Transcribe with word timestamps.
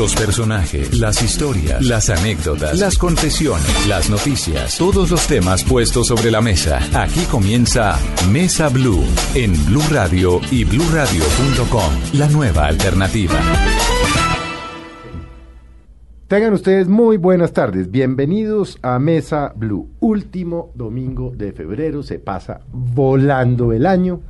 Los 0.00 0.14
personajes, 0.14 0.98
las 0.98 1.22
historias, 1.22 1.84
las 1.84 2.08
anécdotas, 2.08 2.78
las 2.78 2.96
confesiones, 2.96 3.86
las 3.86 4.08
noticias, 4.08 4.78
todos 4.78 5.10
los 5.10 5.26
temas 5.26 5.62
puestos 5.62 6.06
sobre 6.06 6.30
la 6.30 6.40
mesa. 6.40 6.80
Aquí 6.94 7.26
comienza 7.30 7.98
Mesa 8.32 8.70
Blue 8.70 9.04
en 9.34 9.52
Blue 9.66 9.82
Radio 9.90 10.40
y 10.50 10.64
bluradio.com, 10.64 12.18
la 12.18 12.28
nueva 12.28 12.68
alternativa. 12.68 13.38
Tengan 16.28 16.54
ustedes 16.54 16.88
muy 16.88 17.18
buenas 17.18 17.52
tardes. 17.52 17.90
Bienvenidos 17.90 18.78
a 18.80 18.98
Mesa 18.98 19.52
Blue. 19.54 19.90
Último 20.00 20.70
domingo 20.74 21.30
de 21.36 21.52
febrero. 21.52 22.02
Se 22.02 22.18
pasa 22.18 22.62
volando 22.72 23.74
el 23.74 23.84
año. 23.84 24.22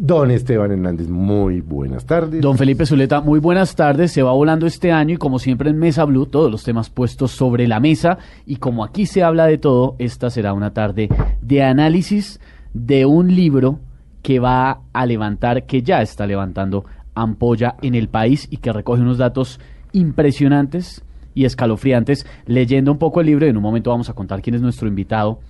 Don 0.00 0.30
Esteban 0.30 0.70
Hernández, 0.70 1.08
muy 1.08 1.60
buenas 1.60 2.06
tardes. 2.06 2.40
Don 2.40 2.56
Felipe 2.56 2.86
Zuleta, 2.86 3.20
muy 3.20 3.40
buenas 3.40 3.74
tardes. 3.74 4.12
Se 4.12 4.22
va 4.22 4.30
volando 4.30 4.64
este 4.64 4.92
año 4.92 5.14
y 5.14 5.16
como 5.16 5.40
siempre 5.40 5.70
en 5.70 5.76
Mesa 5.76 6.04
Blue, 6.04 6.26
todos 6.26 6.52
los 6.52 6.62
temas 6.62 6.88
puestos 6.88 7.32
sobre 7.32 7.66
la 7.66 7.80
mesa. 7.80 8.16
Y 8.46 8.56
como 8.56 8.84
aquí 8.84 9.06
se 9.06 9.24
habla 9.24 9.46
de 9.46 9.58
todo, 9.58 9.96
esta 9.98 10.30
será 10.30 10.52
una 10.52 10.72
tarde 10.72 11.08
de 11.42 11.64
análisis 11.64 12.38
de 12.72 13.06
un 13.06 13.34
libro 13.34 13.80
que 14.22 14.38
va 14.38 14.82
a 14.92 15.04
levantar, 15.04 15.66
que 15.66 15.82
ya 15.82 16.00
está 16.00 16.28
levantando 16.28 16.84
ampolla 17.16 17.74
en 17.82 17.96
el 17.96 18.08
país 18.08 18.46
y 18.52 18.58
que 18.58 18.72
recoge 18.72 19.02
unos 19.02 19.18
datos 19.18 19.58
impresionantes 19.90 21.02
y 21.34 21.44
escalofriantes. 21.44 22.24
Leyendo 22.46 22.92
un 22.92 22.98
poco 22.98 23.20
el 23.20 23.26
libro, 23.26 23.46
en 23.46 23.56
un 23.56 23.64
momento 23.64 23.90
vamos 23.90 24.08
a 24.08 24.14
contar 24.14 24.42
quién 24.42 24.54
es 24.54 24.62
nuestro 24.62 24.86
invitado, 24.86 25.40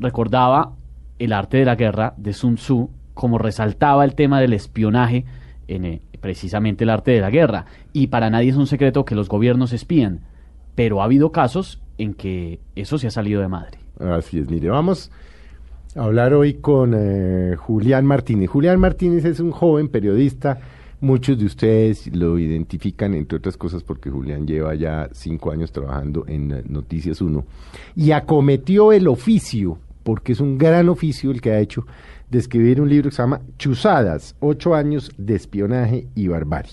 recordaba 0.00 0.72
el 1.20 1.32
arte 1.32 1.58
de 1.58 1.64
la 1.64 1.76
guerra 1.76 2.14
de 2.16 2.32
Sun 2.32 2.56
Tzu 2.56 2.97
como 3.18 3.36
resaltaba 3.36 4.04
el 4.04 4.14
tema 4.14 4.40
del 4.40 4.52
espionaje 4.52 5.24
en 5.66 5.84
eh, 5.84 6.00
precisamente 6.20 6.84
el 6.84 6.90
arte 6.90 7.10
de 7.10 7.20
la 7.20 7.30
guerra. 7.30 7.66
Y 7.92 8.06
para 8.06 8.30
nadie 8.30 8.50
es 8.50 8.56
un 8.56 8.68
secreto 8.68 9.04
que 9.04 9.16
los 9.16 9.28
gobiernos 9.28 9.72
espían, 9.72 10.20
pero 10.76 11.02
ha 11.02 11.04
habido 11.04 11.32
casos 11.32 11.82
en 11.98 12.14
que 12.14 12.60
eso 12.76 12.96
se 12.96 13.08
ha 13.08 13.10
salido 13.10 13.40
de 13.40 13.48
madre. 13.48 13.78
Así 13.98 14.38
es, 14.38 14.48
mire, 14.48 14.68
vamos 14.68 15.10
a 15.96 16.04
hablar 16.04 16.32
hoy 16.32 16.54
con 16.54 16.94
eh, 16.96 17.56
Julián 17.56 18.06
Martínez. 18.06 18.50
Julián 18.50 18.78
Martínez 18.78 19.24
es 19.24 19.40
un 19.40 19.50
joven 19.50 19.88
periodista. 19.88 20.60
Muchos 21.00 21.40
de 21.40 21.46
ustedes 21.46 22.14
lo 22.14 22.38
identifican, 22.38 23.14
entre 23.14 23.38
otras 23.38 23.56
cosas, 23.56 23.82
porque 23.82 24.10
Julián 24.10 24.46
lleva 24.46 24.76
ya 24.76 25.08
cinco 25.10 25.50
años 25.50 25.72
trabajando 25.72 26.24
en 26.28 26.52
eh, 26.52 26.62
Noticias 26.68 27.20
1 27.20 27.44
y 27.96 28.12
acometió 28.12 28.92
el 28.92 29.08
oficio, 29.08 29.80
porque 30.04 30.34
es 30.34 30.40
un 30.40 30.56
gran 30.56 30.88
oficio 30.88 31.32
el 31.32 31.40
que 31.40 31.50
ha 31.50 31.58
hecho, 31.58 31.84
de 32.30 32.38
escribir 32.38 32.80
un 32.80 32.88
libro 32.88 33.10
que 33.10 33.16
se 33.16 33.22
llama 33.22 33.40
Chuzadas, 33.58 34.34
ocho 34.40 34.74
años 34.74 35.10
de 35.16 35.34
espionaje 35.34 36.06
y 36.14 36.28
barbarie. 36.28 36.72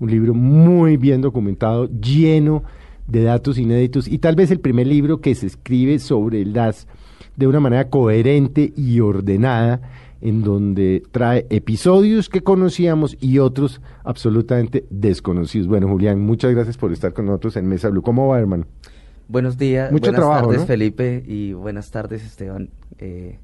Un 0.00 0.10
libro 0.10 0.34
muy 0.34 0.96
bien 0.96 1.20
documentado, 1.20 1.88
lleno 1.90 2.62
de 3.08 3.22
datos 3.24 3.58
inéditos 3.58 4.06
y 4.06 4.18
tal 4.18 4.36
vez 4.36 4.50
el 4.50 4.60
primer 4.60 4.86
libro 4.86 5.20
que 5.20 5.34
se 5.34 5.46
escribe 5.46 5.98
sobre 5.98 6.42
el 6.42 6.52
DAS 6.52 6.86
de 7.36 7.46
una 7.46 7.60
manera 7.60 7.88
coherente 7.88 8.72
y 8.76 9.00
ordenada, 9.00 9.80
en 10.20 10.42
donde 10.42 11.02
trae 11.12 11.46
episodios 11.50 12.28
que 12.28 12.42
conocíamos 12.42 13.16
y 13.20 13.38
otros 13.38 13.80
absolutamente 14.04 14.84
desconocidos. 14.90 15.68
Bueno, 15.68 15.88
Julián, 15.88 16.20
muchas 16.20 16.52
gracias 16.52 16.76
por 16.76 16.92
estar 16.92 17.12
con 17.12 17.26
nosotros 17.26 17.56
en 17.56 17.68
Mesa 17.68 17.88
Blue. 17.88 18.02
¿Cómo 18.02 18.26
va, 18.28 18.38
hermano? 18.38 18.66
Buenos 19.28 19.56
días, 19.58 19.92
Mucho 19.92 20.10
buenas 20.10 20.20
trabajo, 20.20 20.46
tardes 20.46 20.60
¿no? 20.62 20.66
Felipe 20.66 21.22
y 21.26 21.52
buenas 21.52 21.90
tardes 21.90 22.24
Esteban. 22.24 22.70
Eh, 22.98 23.38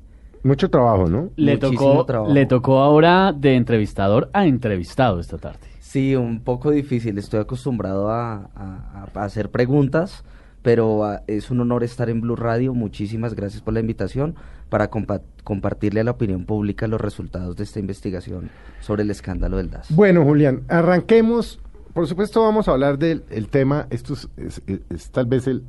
Mucho 0.45 0.71
trabajo, 0.71 1.09
¿no? 1.09 1.31
Le 1.37 1.55
Muchísimo 1.57 1.81
tocó, 1.93 2.05
trabajo. 2.07 2.33
le 2.33 2.47
tocó 2.47 2.79
ahora 2.81 3.33
de 3.33 3.57
entrevistador 3.57 4.31
a 4.33 4.47
entrevistado 4.47 5.19
esta 5.19 5.39
tarde. 5.39 5.59
sí, 5.81 6.15
un 6.17 6.41
poco 6.41 6.71
difícil, 6.71 7.19
estoy 7.19 7.41
acostumbrado 7.41 8.11
a, 8.11 8.51
a- 8.55 9.09
a 9.15 9.25
hacer 9.25 9.51
preguntas, 9.51 10.25
pero 10.63 11.05
ah, 11.05 11.23
es 11.27 11.51
un 11.51 11.61
honor 11.61 11.83
estar 11.85 12.09
en 12.11 12.21
Blue 12.21 12.37
Radio. 12.37 12.75
Muchísimas 12.75 13.35
gracias 13.35 13.63
por 13.63 13.75
la 13.75 13.81
invitación 13.81 14.35
para 14.71 14.91
compa- 14.91 15.21
compartirle 15.45 16.01
a 16.01 16.05
la 16.05 16.11
opinión 16.13 16.47
pública 16.47 16.89
los 16.89 17.01
resultados 17.01 17.55
de 17.57 17.65
esta 17.65 17.81
investigación 17.81 18.51
sobre 18.81 19.03
el 19.03 19.11
escándalo 19.11 19.57
del 19.59 19.71
DAS. 19.71 19.95
Bueno, 19.95 20.25
Julián, 20.25 20.63
arranquemos. 20.69 21.61
Por 21.93 22.09
supuesto, 22.09 22.43
vamos 22.43 22.67
a 22.67 22.73
hablar 22.73 22.99
del 22.99 23.23
el 23.31 23.47
tema. 23.49 23.87
Esto 23.91 24.15
es, 24.15 24.29
es- 24.37 24.63
es- 24.67 24.81
es 24.91 25.11
tal 25.11 25.27
vez 25.27 25.47
el, 25.47 25.63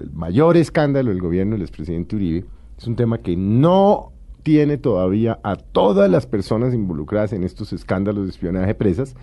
el 0.00 0.10
mayor 0.14 0.56
escándalo 0.56 1.10
del 1.10 1.20
gobierno 1.20 1.52
del 1.52 1.62
expresidente 1.62 2.16
Uribe. 2.16 2.44
Es 2.78 2.86
un 2.86 2.96
tema 2.96 3.18
que 3.18 3.36
no 3.36 4.12
tiene 4.46 4.78
todavía 4.78 5.40
a 5.42 5.56
todas 5.56 6.08
las 6.08 6.24
personas 6.24 6.72
involucradas 6.72 7.32
en 7.32 7.42
estos 7.42 7.72
escándalos 7.72 8.26
de 8.26 8.30
espionaje 8.30 8.76
presas, 8.76 9.16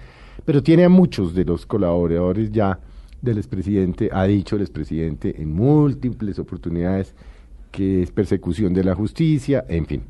pero 0.44 0.62
tiene 0.62 0.84
a 0.84 0.90
muchos 0.90 1.34
de 1.34 1.46
los 1.46 1.66
colaboradores 1.66 2.52
ya 2.52 2.82
del 3.22 3.38
expresidente. 3.38 4.10
Ha 4.12 4.26
dicho 4.26 4.58
el 4.58 4.64
expresidente 4.64 5.42
en 5.42 5.54
múltiples 5.54 6.40
oportunidades 6.40 7.16
que 7.72 8.04
es 8.04 8.12
persecución 8.12 8.74
de 8.74 8.84
la 8.84 8.96
justicia, 8.96 9.64
en 9.70 9.86
fin. 9.86 10.04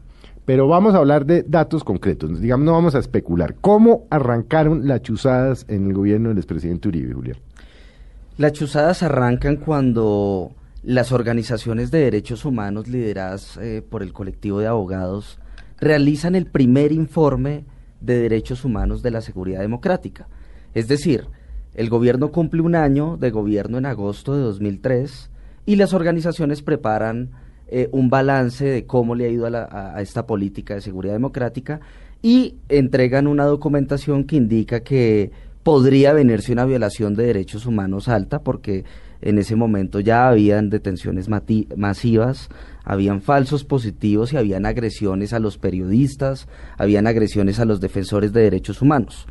Pero 0.46 0.68
vamos 0.68 0.96
a 0.96 0.98
hablar 0.98 1.28
de 1.28 1.44
datos 1.44 1.84
concretos, 1.84 2.42
digamos, 2.42 2.66
no 2.66 2.72
vamos 2.72 2.96
a 2.96 3.00
especular. 3.00 3.54
¿Cómo 3.62 4.08
arrancaron 4.10 4.88
las 4.88 5.04
chuzadas 5.04 5.68
en 5.70 5.86
el 5.86 5.94
gobierno 5.94 6.30
del 6.30 6.40
expresidente 6.40 6.88
Uribe, 6.88 7.14
Julián? 7.14 7.38
Las 8.40 8.54
chuzadas 8.54 9.04
arrancan 9.04 9.58
cuando 9.58 10.54
las 10.84 11.12
organizaciones 11.12 11.92
de 11.92 12.00
derechos 12.00 12.46
humanos 12.46 12.88
lideradas 12.88 13.58
eh, 13.58 13.82
por 13.88 14.04
el 14.04 14.14
colectivo 14.14 14.60
de 14.60 14.68
abogados 14.68 15.40
realizan 15.80 16.36
el 16.36 16.46
primer 16.46 16.92
informe 16.92 17.66
de 18.02 18.20
derechos 18.20 18.66
humanos 18.66 19.02
de 19.02 19.12
la 19.12 19.22
seguridad 19.22 19.62
democrática. 19.62 20.28
Es 20.74 20.88
decir, 20.88 21.28
el 21.74 21.90
gobierno 21.90 22.32
cumple 22.32 22.62
un 22.62 22.76
año 22.76 23.18
de 23.18 23.32
gobierno 23.32 23.78
en 23.78 23.86
agosto 23.86 24.36
de 24.36 24.42
2003 24.44 25.30
y 25.66 25.76
las 25.78 25.94
organizaciones 25.94 26.62
preparan 26.62 27.32
eh, 27.68 27.88
un 27.92 28.10
balance 28.10 28.66
de 28.66 28.86
cómo 28.86 29.16
le 29.16 29.26
ha 29.26 29.30
ido 29.30 29.46
a, 29.46 29.50
la- 29.50 29.64
a- 29.64 29.98
a 29.98 30.02
esta 30.02 30.28
política 30.28 30.76
de 30.76 30.82
seguridad 30.82 31.14
democrática 31.14 31.80
y 32.22 32.56
entregan 32.70 33.26
una 33.28 33.46
documentación 33.46 34.26
que 34.26 34.36
indica 34.36 34.82
que 34.82 35.32
podría 35.64 36.14
venirse 36.14 36.52
una 36.54 36.66
violación 36.66 37.16
de 37.16 37.26
derechos 37.26 37.66
humanos 37.66 38.08
alta 38.08 38.44
porque 38.44 38.84
en 39.22 39.38
ese 39.38 39.56
momento 39.56 40.02
ya 40.02 40.28
habían 40.28 40.70
detenciones 40.70 41.30
masivas, 41.78 42.50
habían 42.84 43.22
falsos 43.22 43.64
positivos 43.64 44.34
y 44.34 44.38
habían 44.38 44.66
agresiones 44.66 45.32
a 45.32 45.40
los 45.40 45.58
periodistas, 45.58 46.48
habían 46.78 47.08
agresiones 47.08 47.60
a 47.60 47.66
los 47.66 47.80
defensores 47.80 48.34
de 48.34 48.42
derechos 48.42 48.82
humanos. 48.82 49.26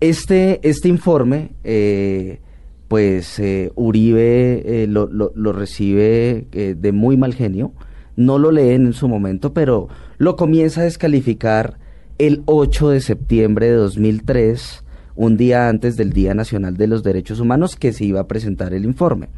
Este, 0.00 0.60
este 0.68 0.88
informe, 0.88 1.52
eh, 1.64 2.40
pues 2.88 3.38
eh, 3.38 3.72
Uribe 3.76 4.82
eh, 4.82 4.86
lo, 4.86 5.06
lo- 5.06 5.32
lo 5.34 5.52
recibe 5.54 6.46
de 6.52 6.92
muy 6.92 7.16
mal 7.16 7.32
genio, 7.32 7.72
no 8.16 8.38
lo 8.38 8.50
leen 8.52 8.84
en 8.86 8.92
su 8.92 9.08
momento, 9.08 9.54
pero 9.54 9.88
lo 10.18 10.36
comienza 10.36 10.82
a 10.82 10.84
descalificar 10.84 11.78
el 12.18 12.42
8 12.44 12.90
de 12.90 13.00
septiembre 13.00 13.66
de 13.70 13.72
2003, 13.76 14.83
un 15.16 15.36
día 15.36 15.68
antes 15.68 15.96
del 15.96 16.12
Día 16.12 16.34
Nacional 16.34 16.76
de 16.76 16.86
los 16.86 17.02
Derechos 17.02 17.40
Humanos, 17.40 17.76
que 17.76 17.92
se 17.92 18.04
iba 18.04 18.20
a 18.20 18.28
presentar 18.28 18.74
el 18.74 18.84
informe. 18.84 19.28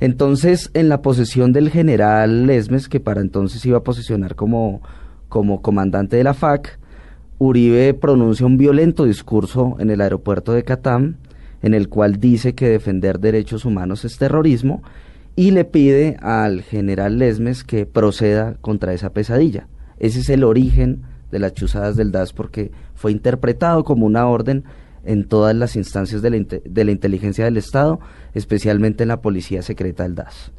Entonces, 0.00 0.70
en 0.72 0.88
la 0.88 1.02
posesión 1.02 1.52
del 1.52 1.70
general 1.70 2.46
Lesmes, 2.46 2.88
que 2.88 3.00
para 3.00 3.20
entonces 3.20 3.64
iba 3.66 3.78
a 3.78 3.84
posicionar 3.84 4.34
como, 4.34 4.80
como 5.28 5.60
comandante 5.60 6.16
de 6.16 6.24
la 6.24 6.34
FAC, 6.34 6.78
Uribe 7.38 7.94
pronuncia 7.94 8.44
un 8.46 8.58
violento 8.58 9.04
discurso 9.04 9.76
en 9.78 9.90
el 9.90 10.00
aeropuerto 10.00 10.52
de 10.52 10.62
Catam, 10.62 11.16
en 11.62 11.74
el 11.74 11.88
cual 11.88 12.20
dice 12.20 12.54
que 12.54 12.68
defender 12.68 13.18
derechos 13.18 13.64
humanos 13.64 14.04
es 14.04 14.18
terrorismo, 14.18 14.82
y 15.36 15.50
le 15.50 15.64
pide 15.64 16.16
al 16.20 16.62
general 16.62 17.18
Lesmes 17.18 17.64
que 17.64 17.86
proceda 17.86 18.56
contra 18.60 18.92
esa 18.92 19.12
pesadilla. 19.12 19.68
Ese 19.98 20.20
es 20.20 20.28
el 20.30 20.44
origen 20.44 21.02
de 21.30 21.38
las 21.38 21.54
chuzadas 21.54 21.96
del 21.96 22.12
DAS 22.12 22.32
porque 22.32 22.72
fue 22.94 23.12
interpretado 23.12 23.84
como 23.84 24.06
una 24.06 24.26
orden 24.26 24.64
en 25.04 25.26
todas 25.26 25.54
las 25.54 25.76
instancias 25.76 26.22
de 26.22 26.30
la, 26.30 26.38
de 26.64 26.84
la 26.84 26.90
inteligencia 26.90 27.44
del 27.44 27.56
Estado, 27.56 28.00
especialmente 28.34 29.04
en 29.04 29.08
la 29.08 29.20
policía 29.20 29.62
secreta 29.62 30.02
del 30.02 30.14
DAS. 30.14 30.52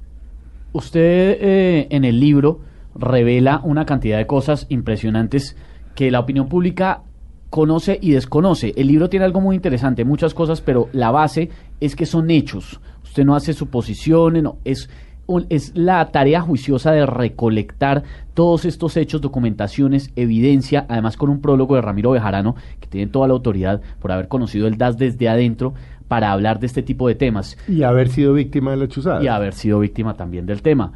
Usted 0.73 1.37
eh, 1.41 1.87
en 1.89 2.05
el 2.05 2.19
libro 2.19 2.61
revela 2.95 3.61
una 3.63 3.85
cantidad 3.85 4.17
de 4.17 4.27
cosas 4.27 4.65
impresionantes 4.69 5.55
que 5.95 6.11
la 6.11 6.19
opinión 6.19 6.47
pública 6.47 7.03
conoce 7.49 7.99
y 8.01 8.11
desconoce. 8.11 8.73
El 8.77 8.87
libro 8.87 9.09
tiene 9.09 9.25
algo 9.25 9.41
muy 9.41 9.55
interesante, 9.55 10.05
muchas 10.05 10.33
cosas, 10.33 10.61
pero 10.61 10.87
la 10.93 11.11
base 11.11 11.49
es 11.81 11.95
que 11.95 12.05
son 12.05 12.31
hechos. 12.31 12.79
Usted 13.03 13.25
no 13.25 13.35
hace 13.35 13.53
suposiciones, 13.53 14.41
no, 14.41 14.57
es, 14.63 14.89
un- 15.31 15.45
es 15.49 15.71
la 15.75 16.05
tarea 16.11 16.41
juiciosa 16.41 16.91
de 16.91 17.05
recolectar 17.05 18.03
todos 18.33 18.65
estos 18.65 18.97
hechos, 18.97 19.21
documentaciones, 19.21 20.11
evidencia, 20.15 20.85
además 20.89 21.17
con 21.17 21.29
un 21.29 21.41
prólogo 21.41 21.75
de 21.75 21.81
Ramiro 21.81 22.11
Bejarano, 22.11 22.55
que 22.79 22.87
tiene 22.87 23.11
toda 23.11 23.27
la 23.27 23.33
autoridad 23.33 23.81
por 23.99 24.11
haber 24.11 24.27
conocido 24.27 24.67
el 24.67 24.77
DAS 24.77 24.97
desde 24.97 25.27
adentro 25.29 25.73
para 26.07 26.31
hablar 26.31 26.59
de 26.59 26.67
este 26.67 26.83
tipo 26.83 27.07
de 27.07 27.15
temas 27.15 27.57
Y 27.67 27.83
haber 27.83 28.09
sido 28.09 28.33
víctima 28.33 28.71
de 28.71 28.77
las 28.77 28.89
chuzadas. 28.89 29.23
y 29.23 29.27
haber 29.27 29.53
sido 29.53 29.79
víctima 29.79 30.15
también 30.15 30.45
del 30.45 30.61
tema. 30.61 30.91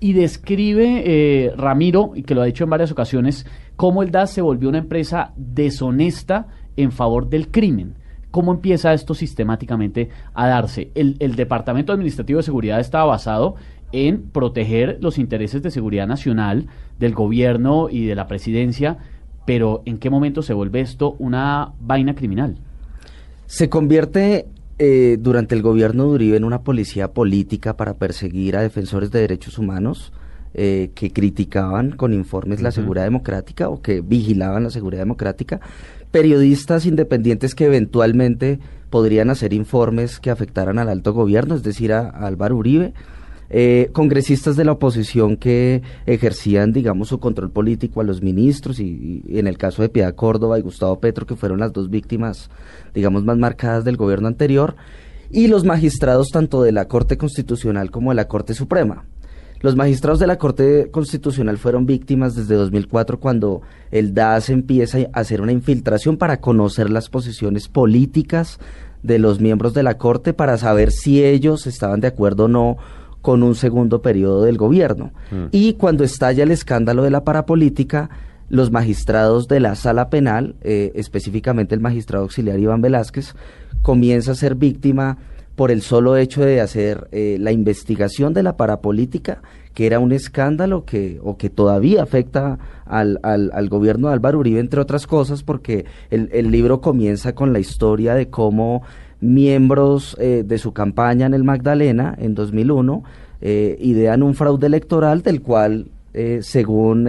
Y 0.00 0.14
describe 0.14 1.02
eh, 1.06 1.52
Ramiro, 1.56 2.12
y 2.14 2.22
que 2.22 2.34
lo 2.34 2.42
ha 2.42 2.46
dicho 2.46 2.64
en 2.64 2.70
varias 2.70 2.90
ocasiones, 2.90 3.46
cómo 3.76 4.02
el 4.02 4.10
DAS 4.10 4.30
se 4.32 4.40
volvió 4.42 4.68
una 4.68 4.78
empresa 4.78 5.32
deshonesta 5.36 6.46
en 6.76 6.90
favor 6.92 7.28
del 7.28 7.48
crimen. 7.50 7.94
¿Cómo 8.32 8.52
empieza 8.52 8.92
esto 8.92 9.14
sistemáticamente 9.14 10.08
a 10.34 10.48
darse? 10.48 10.90
El, 10.96 11.16
el 11.20 11.36
Departamento 11.36 11.92
Administrativo 11.92 12.38
de 12.38 12.42
Seguridad 12.42 12.80
estaba 12.80 13.04
basado 13.04 13.54
en 13.92 14.22
proteger 14.22 14.98
los 15.00 15.18
intereses 15.18 15.62
de 15.62 15.70
seguridad 15.70 16.08
nacional 16.08 16.66
del 16.98 17.14
gobierno 17.14 17.88
y 17.90 18.06
de 18.06 18.14
la 18.14 18.26
presidencia, 18.26 18.98
pero 19.46 19.82
¿en 19.84 19.98
qué 19.98 20.10
momento 20.10 20.42
se 20.42 20.54
vuelve 20.54 20.80
esto 20.80 21.14
una 21.18 21.72
vaina 21.80 22.14
criminal? 22.14 22.56
Se 23.46 23.68
convierte 23.68 24.46
eh, 24.78 25.18
durante 25.20 25.54
el 25.54 25.62
gobierno 25.62 26.04
de 26.04 26.10
Uribe 26.10 26.36
en 26.38 26.44
una 26.44 26.62
policía 26.62 27.12
política 27.12 27.76
para 27.76 27.94
perseguir 27.94 28.56
a 28.56 28.62
defensores 28.62 29.10
de 29.10 29.20
derechos 29.20 29.58
humanos 29.58 30.12
eh, 30.54 30.90
que 30.94 31.10
criticaban 31.10 31.92
con 31.92 32.12
informes 32.12 32.60
la 32.62 32.70
seguridad 32.72 33.04
democrática 33.04 33.68
o 33.68 33.80
que 33.80 34.00
vigilaban 34.00 34.64
la 34.64 34.70
seguridad 34.70 35.02
democrática, 35.02 35.60
periodistas 36.12 36.86
independientes 36.86 37.56
que 37.56 37.64
eventualmente 37.64 38.60
podrían 38.90 39.30
hacer 39.30 39.54
informes 39.54 40.20
que 40.20 40.30
afectaran 40.30 40.78
al 40.78 40.90
alto 40.90 41.12
gobierno, 41.12 41.54
es 41.54 41.62
decir, 41.62 41.92
a 41.92 42.10
Álvaro 42.10 42.56
Uribe, 42.56 42.92
eh, 43.48 43.90
congresistas 43.92 44.56
de 44.56 44.64
la 44.64 44.72
oposición 44.72 45.36
que 45.36 45.82
ejercían, 46.06 46.72
digamos, 46.72 47.08
su 47.08 47.18
control 47.18 47.50
político 47.50 48.00
a 48.00 48.04
los 48.04 48.22
ministros 48.22 48.80
y, 48.80 49.22
en 49.28 49.46
el 49.46 49.58
caso 49.58 49.82
de 49.82 49.88
Piedad 49.88 50.14
Córdoba 50.14 50.58
y 50.58 50.62
Gustavo 50.62 51.00
Petro, 51.00 51.26
que 51.26 51.36
fueron 51.36 51.60
las 51.60 51.72
dos 51.72 51.90
víctimas, 51.90 52.50
digamos, 52.94 53.24
más 53.24 53.36
marcadas 53.36 53.84
del 53.84 53.96
gobierno 53.96 54.28
anterior, 54.28 54.76
y 55.30 55.48
los 55.48 55.64
magistrados 55.64 56.28
tanto 56.28 56.62
de 56.62 56.72
la 56.72 56.88
Corte 56.88 57.16
Constitucional 57.16 57.90
como 57.90 58.10
de 58.10 58.16
la 58.16 58.28
Corte 58.28 58.54
Suprema. 58.54 59.04
Los 59.62 59.76
magistrados 59.76 60.18
de 60.18 60.26
la 60.26 60.38
Corte 60.38 60.90
Constitucional 60.90 61.56
fueron 61.56 61.86
víctimas 61.86 62.34
desde 62.34 62.56
2004 62.56 63.20
cuando 63.20 63.62
el 63.92 64.12
DAS 64.12 64.50
empieza 64.50 64.98
a 65.12 65.20
hacer 65.20 65.40
una 65.40 65.52
infiltración 65.52 66.16
para 66.16 66.40
conocer 66.40 66.90
las 66.90 67.08
posiciones 67.08 67.68
políticas 67.68 68.58
de 69.04 69.20
los 69.20 69.40
miembros 69.40 69.72
de 69.72 69.84
la 69.84 69.98
Corte 69.98 70.32
para 70.32 70.58
saber 70.58 70.90
si 70.90 71.24
ellos 71.24 71.68
estaban 71.68 72.00
de 72.00 72.08
acuerdo 72.08 72.44
o 72.44 72.48
no 72.48 72.76
con 73.20 73.44
un 73.44 73.54
segundo 73.54 74.02
periodo 74.02 74.42
del 74.42 74.58
gobierno. 74.58 75.12
Mm. 75.30 75.44
Y 75.52 75.74
cuando 75.74 76.02
estalla 76.02 76.42
el 76.42 76.50
escándalo 76.50 77.04
de 77.04 77.10
la 77.10 77.22
parapolítica, 77.22 78.10
los 78.48 78.72
magistrados 78.72 79.46
de 79.46 79.60
la 79.60 79.76
sala 79.76 80.10
penal, 80.10 80.56
eh, 80.62 80.90
específicamente 80.96 81.74
el 81.76 81.80
magistrado 81.80 82.24
auxiliar 82.24 82.58
Iván 82.58 82.82
Velázquez, 82.82 83.34
comienza 83.80 84.32
a 84.32 84.34
ser 84.34 84.56
víctima 84.56 85.18
por 85.56 85.70
el 85.70 85.82
solo 85.82 86.16
hecho 86.16 86.44
de 86.44 86.60
hacer 86.60 87.08
eh, 87.12 87.36
la 87.40 87.52
investigación 87.52 88.34
de 88.34 88.42
la 88.42 88.56
parapolítica, 88.56 89.42
que 89.74 89.86
era 89.86 89.98
un 89.98 90.12
escándalo 90.12 90.84
que, 90.84 91.18
o 91.22 91.36
que 91.36 91.50
todavía 91.50 92.02
afecta 92.02 92.58
al, 92.84 93.20
al, 93.22 93.68
gobierno 93.68 94.08
de 94.08 94.14
Álvaro 94.14 94.38
Uribe, 94.38 94.60
entre 94.60 94.80
otras 94.80 95.06
cosas, 95.06 95.42
porque 95.42 95.86
el, 96.10 96.28
el 96.32 96.50
libro 96.50 96.80
comienza 96.80 97.34
con 97.34 97.52
la 97.52 97.58
historia 97.58 98.14
de 98.14 98.28
cómo 98.28 98.82
miembros 99.22 100.16
eh, 100.20 100.42
de 100.44 100.58
su 100.58 100.72
campaña 100.72 101.26
en 101.26 101.34
el 101.34 101.44
Magdalena 101.44 102.14
en 102.18 102.34
2001 102.34 103.04
eh, 103.40 103.76
idean 103.80 104.22
un 104.22 104.34
fraude 104.34 104.66
electoral 104.66 105.22
del 105.22 105.40
cual, 105.40 105.86
eh, 106.12 106.40
según 106.42 107.08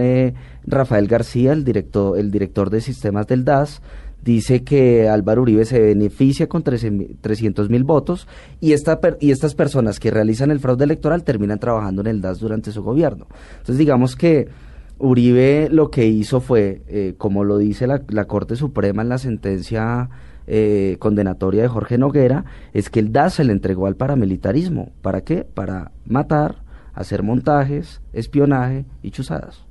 Rafael 0.64 1.06
García, 1.08 1.52
el 1.52 1.64
director, 1.64 2.18
el 2.18 2.30
director 2.30 2.70
de 2.70 2.80
sistemas 2.80 3.26
del 3.26 3.44
DAS, 3.44 3.82
dice 4.24 4.64
que 4.64 5.08
Álvaro 5.08 5.42
Uribe 5.42 5.64
se 5.64 5.80
beneficia 5.80 6.48
con 6.48 6.62
300 6.62 7.70
mil 7.70 7.84
votos 7.84 8.26
y, 8.60 8.72
esta 8.72 8.98
y 9.20 9.30
estas 9.30 9.54
personas 9.54 10.00
que 10.00 10.10
realizan 10.10 10.50
el 10.50 10.60
fraude 10.60 10.84
electoral 10.84 11.22
terminan 11.22 11.58
trabajando 11.58 12.00
en 12.00 12.08
el 12.08 12.20
DAS 12.20 12.40
durante 12.40 12.72
su 12.72 12.82
gobierno. 12.82 13.26
Entonces 13.52 13.78
digamos 13.78 14.16
que 14.16 14.48
Uribe 14.98 15.68
lo 15.70 15.90
que 15.90 16.06
hizo 16.06 16.40
fue, 16.40 17.14
como 17.18 17.44
lo 17.44 17.58
dice 17.58 17.86
la, 17.86 18.02
la 18.08 18.24
Corte 18.26 18.56
Suprema 18.56 19.02
en 19.02 19.08
la 19.08 19.18
sentencia 19.18 20.08
eh, 20.46 20.96
condenatoria 20.98 21.62
de 21.62 21.68
Jorge 21.68 21.96
Noguera 21.96 22.44
es 22.74 22.90
que 22.90 23.00
el 23.00 23.12
DAS 23.12 23.34
se 23.34 23.44
le 23.44 23.52
entregó 23.52 23.86
al 23.86 23.96
paramilitarismo. 23.96 24.92
¿Para 25.00 25.22
qué? 25.22 25.44
Para 25.44 25.92
matar, 26.04 26.56
hacer 26.92 27.22
montajes, 27.22 28.02
espionaje 28.12 28.84
y 29.02 29.10
chuzadas. 29.10 29.63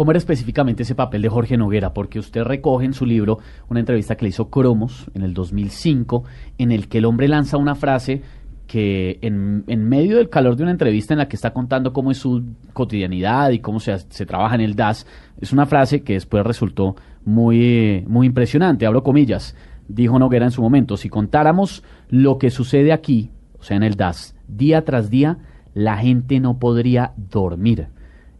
¿Cómo 0.00 0.12
era 0.12 0.18
específicamente 0.18 0.84
ese 0.84 0.94
papel 0.94 1.20
de 1.20 1.28
Jorge 1.28 1.58
Noguera? 1.58 1.92
Porque 1.92 2.18
usted 2.18 2.42
recoge 2.42 2.86
en 2.86 2.94
su 2.94 3.04
libro 3.04 3.38
una 3.68 3.80
entrevista 3.80 4.16
que 4.16 4.24
le 4.24 4.30
hizo 4.30 4.48
Cromos 4.48 5.10
en 5.12 5.20
el 5.20 5.34
2005, 5.34 6.24
en 6.56 6.72
el 6.72 6.88
que 6.88 6.96
el 6.96 7.04
hombre 7.04 7.28
lanza 7.28 7.58
una 7.58 7.74
frase 7.74 8.22
que 8.66 9.18
en, 9.20 9.66
medio 9.66 10.16
del 10.16 10.30
calor 10.30 10.56
de 10.56 10.62
una 10.62 10.72
entrevista 10.72 11.12
en 11.12 11.18
la 11.18 11.28
que 11.28 11.36
está 11.36 11.52
contando 11.52 11.92
cómo 11.92 12.10
es 12.10 12.16
su 12.16 12.42
cotidianidad 12.72 13.50
y 13.50 13.58
cómo 13.58 13.78
se, 13.78 13.98
se 13.98 14.24
trabaja 14.24 14.54
en 14.54 14.62
el 14.62 14.74
DAS, 14.74 15.06
es 15.38 15.52
una 15.52 15.66
frase 15.66 16.02
que 16.02 16.14
después 16.14 16.46
resultó 16.46 16.96
muy, 17.26 18.02
muy 18.08 18.26
impresionante, 18.26 18.86
abro 18.86 19.02
comillas 19.02 19.54
dijo 19.86 20.18
Noguera 20.18 20.46
en 20.46 20.50
su 20.50 20.62
momento, 20.62 20.96
si 20.96 21.10
contáramos 21.10 21.84
lo 22.08 22.38
que 22.38 22.48
sucede 22.48 22.94
aquí, 22.94 23.32
o 23.58 23.62
sea, 23.62 23.76
en 23.76 23.82
el 23.82 23.96
DAS, 23.96 24.34
día 24.48 24.82
tras 24.82 25.10
día, 25.10 25.36
la 25.74 25.98
gente 25.98 26.40
no 26.40 26.58
podría 26.58 27.12
dormir. 27.18 27.88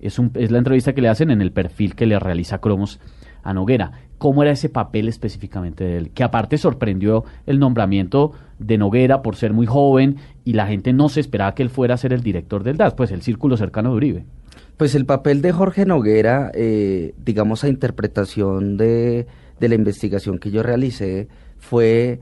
Es, 0.00 0.18
un, 0.18 0.30
es 0.34 0.50
la 0.50 0.58
entrevista 0.58 0.92
que 0.92 1.00
le 1.00 1.08
hacen 1.08 1.30
en 1.30 1.40
el 1.40 1.52
perfil 1.52 1.94
que 1.94 2.06
le 2.06 2.18
realiza 2.18 2.58
Cromos 2.58 3.00
a 3.42 3.52
Noguera. 3.54 3.92
¿Cómo 4.18 4.42
era 4.42 4.52
ese 4.52 4.68
papel 4.68 5.08
específicamente 5.08 5.84
de 5.84 5.96
él? 5.96 6.10
Que 6.10 6.22
aparte 6.22 6.58
sorprendió 6.58 7.24
el 7.46 7.58
nombramiento 7.58 8.32
de 8.58 8.78
Noguera 8.78 9.22
por 9.22 9.36
ser 9.36 9.52
muy 9.52 9.66
joven 9.66 10.16
y 10.44 10.52
la 10.52 10.66
gente 10.66 10.92
no 10.92 11.08
se 11.08 11.20
esperaba 11.20 11.54
que 11.54 11.62
él 11.62 11.70
fuera 11.70 11.94
a 11.94 11.98
ser 11.98 12.12
el 12.12 12.22
director 12.22 12.62
del 12.62 12.76
DAS, 12.76 12.94
pues 12.94 13.10
el 13.10 13.22
círculo 13.22 13.56
cercano 13.56 13.90
de 13.90 13.96
Uribe. 13.96 14.24
Pues 14.76 14.94
el 14.94 15.06
papel 15.06 15.42
de 15.42 15.52
Jorge 15.52 15.86
Noguera, 15.86 16.50
eh, 16.54 17.14
digamos 17.18 17.64
a 17.64 17.68
interpretación 17.68 18.76
de 18.76 19.26
la 19.58 19.74
investigación 19.74 20.38
que 20.38 20.50
yo 20.50 20.62
realicé 20.62 21.28
fue 21.58 22.20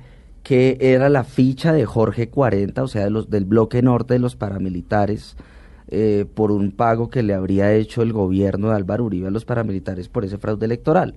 que 0.48 0.78
era 0.80 1.10
la 1.10 1.24
ficha 1.24 1.74
de 1.74 1.84
Jorge 1.84 2.30
40, 2.30 2.82
o 2.82 2.88
sea, 2.88 3.06
del 3.06 3.44
bloque 3.44 3.82
norte 3.82 4.14
de 4.14 4.20
los 4.20 4.34
paramilitares, 4.34 5.36
eh, 5.88 6.26
por 6.34 6.52
un 6.52 6.70
pago 6.70 7.08
que 7.08 7.22
le 7.22 7.34
habría 7.34 7.72
hecho 7.72 8.02
el 8.02 8.12
gobierno 8.12 8.68
de 8.68 8.76
Álvaro 8.76 9.04
Uribe 9.04 9.28
a 9.28 9.30
los 9.30 9.44
paramilitares 9.44 10.08
por 10.08 10.24
ese 10.24 10.38
fraude 10.38 10.66
electoral. 10.66 11.14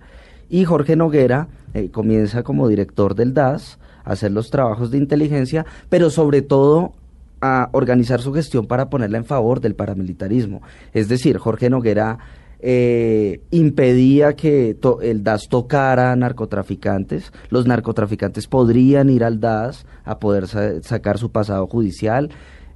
Y 0.49 0.65
Jorge 0.65 0.95
Noguera 0.95 1.47
eh, 1.73 1.89
comienza 1.91 2.43
como 2.43 2.67
director 2.67 3.15
del 3.15 3.33
DAS 3.33 3.79
a 4.03 4.11
hacer 4.11 4.31
los 4.31 4.49
trabajos 4.49 4.91
de 4.91 4.97
inteligencia, 4.97 5.65
pero 5.89 6.09
sobre 6.09 6.41
todo 6.41 6.93
a 7.41 7.69
organizar 7.71 8.21
su 8.21 8.33
gestión 8.33 8.67
para 8.67 8.89
ponerla 8.89 9.17
en 9.17 9.25
favor 9.25 9.61
del 9.61 9.75
paramilitarismo. 9.75 10.61
Es 10.93 11.09
decir, 11.09 11.37
Jorge 11.37 11.69
Noguera 11.69 12.19
eh, 12.59 13.41
impedía 13.49 14.35
que 14.35 14.77
el 15.01 15.23
DAS 15.23 15.47
tocara 15.49 16.11
a 16.11 16.15
narcotraficantes. 16.15 17.33
Los 17.49 17.65
narcotraficantes 17.65 18.47
podrían 18.47 19.09
ir 19.09 19.23
al 19.23 19.39
DAS 19.39 19.85
a 20.05 20.19
poder 20.19 20.47
sacar 20.47 21.17
su 21.17 21.31
pasado 21.31 21.65
judicial. 21.67 22.29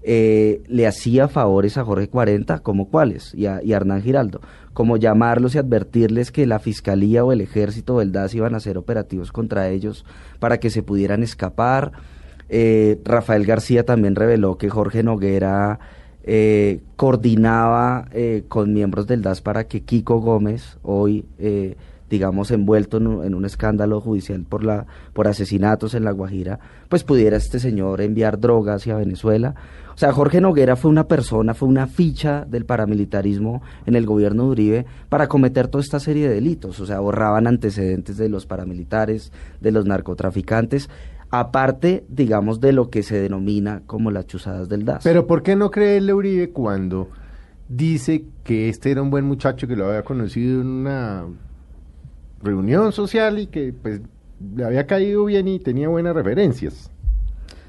Eh, 0.08 0.62
le 0.68 0.86
hacía 0.86 1.28
favores 1.28 1.80
a 1.80 1.84
Jorge 1.84 2.08
40, 2.10 2.60
como 2.60 2.90
cuáles, 2.90 3.34
y 3.34 3.48
a, 3.48 3.60
Hernán 3.66 4.04
Giraldo, 4.04 4.40
como 4.72 4.98
llamarlos 4.98 5.56
y 5.56 5.58
advertirles 5.58 6.32
que 6.32 6.46
la 6.46 6.60
fiscalía 6.60 7.26
o 7.26 7.32
el 7.32 7.42
ejército 7.42 7.96
o 7.96 8.02
el 8.02 8.12
DAS 8.12 8.36
iban 8.36 8.54
a 8.54 8.58
hacer 8.58 8.78
operativos 8.78 9.32
contra 9.32 9.70
ellos 9.70 10.06
para 10.40 10.60
que 10.60 10.70
se 10.70 10.84
pudieran 10.84 11.24
escapar. 11.24 11.94
Eh, 12.50 13.02
Rafael 13.04 13.48
García 13.48 13.84
también 13.84 14.14
reveló 14.14 14.60
que 14.60 14.70
Jorge 14.70 15.02
Noguera 15.02 15.80
eh, 16.28 16.82
coordinaba 16.96 18.08
eh, 18.12 18.46
con 18.48 18.74
miembros 18.74 19.06
del 19.06 19.22
DAS 19.22 19.42
para 19.42 19.64
que 19.68 19.82
Kiko 19.82 20.22
Gómez, 20.22 20.78
hoy 20.82 21.26
eh, 21.38 21.78
digamos 22.10 22.50
envuelto 22.50 22.98
en 22.98 23.36
un, 23.36 23.46
escándalo 23.46 24.02
judicial 24.02 24.44
por 24.44 24.64
la 24.64 24.88
por 25.14 25.28
asesinatos 25.28 25.94
en 25.94 26.04
la 26.04 26.10
Guajira, 26.10 26.60
pues 26.90 27.04
pudiera 27.04 27.38
este 27.38 27.60
señor 27.60 28.02
enviar 28.02 28.40
drogas 28.40 28.78
hacia 28.78 28.96
Venezuela. 28.96 29.54
O 29.96 29.98
sea, 29.98 30.12
Jorge 30.12 30.42
Noguera 30.42 30.76
fue 30.76 30.92
una 30.92 31.08
persona, 31.08 31.54
fue 31.54 31.70
una 31.70 31.88
ficha 31.88 32.46
del 32.46 32.66
paramilitarismo 32.66 33.62
en 33.86 33.96
el 33.96 34.06
gobierno 34.06 34.44
de 34.44 34.50
Uribe 34.50 34.86
para 35.08 35.28
cometer 35.28 35.70
toda 35.70 35.82
esta 35.82 36.02
serie 36.02 36.28
de 36.28 36.36
delitos. 36.36 36.82
O 36.82 36.86
sea, 36.86 37.00
borraban 37.00 37.48
antecedentes 37.48 38.18
de 38.18 38.28
los 38.28 38.46
paramilitares, 38.46 39.32
de 39.62 39.72
los 39.72 39.86
narcotraficantes 39.86 40.90
aparte, 41.32 42.06
digamos, 42.08 42.60
de 42.62 42.72
lo 42.72 42.90
que 42.90 43.04
se 43.04 43.20
denomina 43.20 43.82
como 43.86 44.12
las 44.12 44.28
chuzadas 44.28 44.70
del 44.70 44.86
DAS. 44.86 45.04
Pero 45.04 45.28
¿por 45.28 45.44
qué 45.44 45.56
no 45.56 45.72
creerle 45.72 46.14
Uribe 46.14 46.52
cuando 46.52 47.10
dice 47.68 48.26
que 48.44 48.70
este 48.70 48.92
era 48.92 49.02
un 49.02 49.10
buen 49.10 49.26
muchacho 49.26 49.68
que 49.68 49.76
lo 49.76 49.88
había 49.88 50.04
conocido 50.04 50.62
en 50.62 50.68
una 50.68 51.26
reunión 52.42 52.92
social 52.92 53.40
y 53.40 53.48
que 53.48 53.74
pues 53.74 54.02
le 54.56 54.64
había 54.64 54.86
caído 54.86 55.26
bien 55.26 55.48
y 55.48 55.60
tenía 55.60 55.90
buenas 55.90 56.16
referencias? 56.16 56.92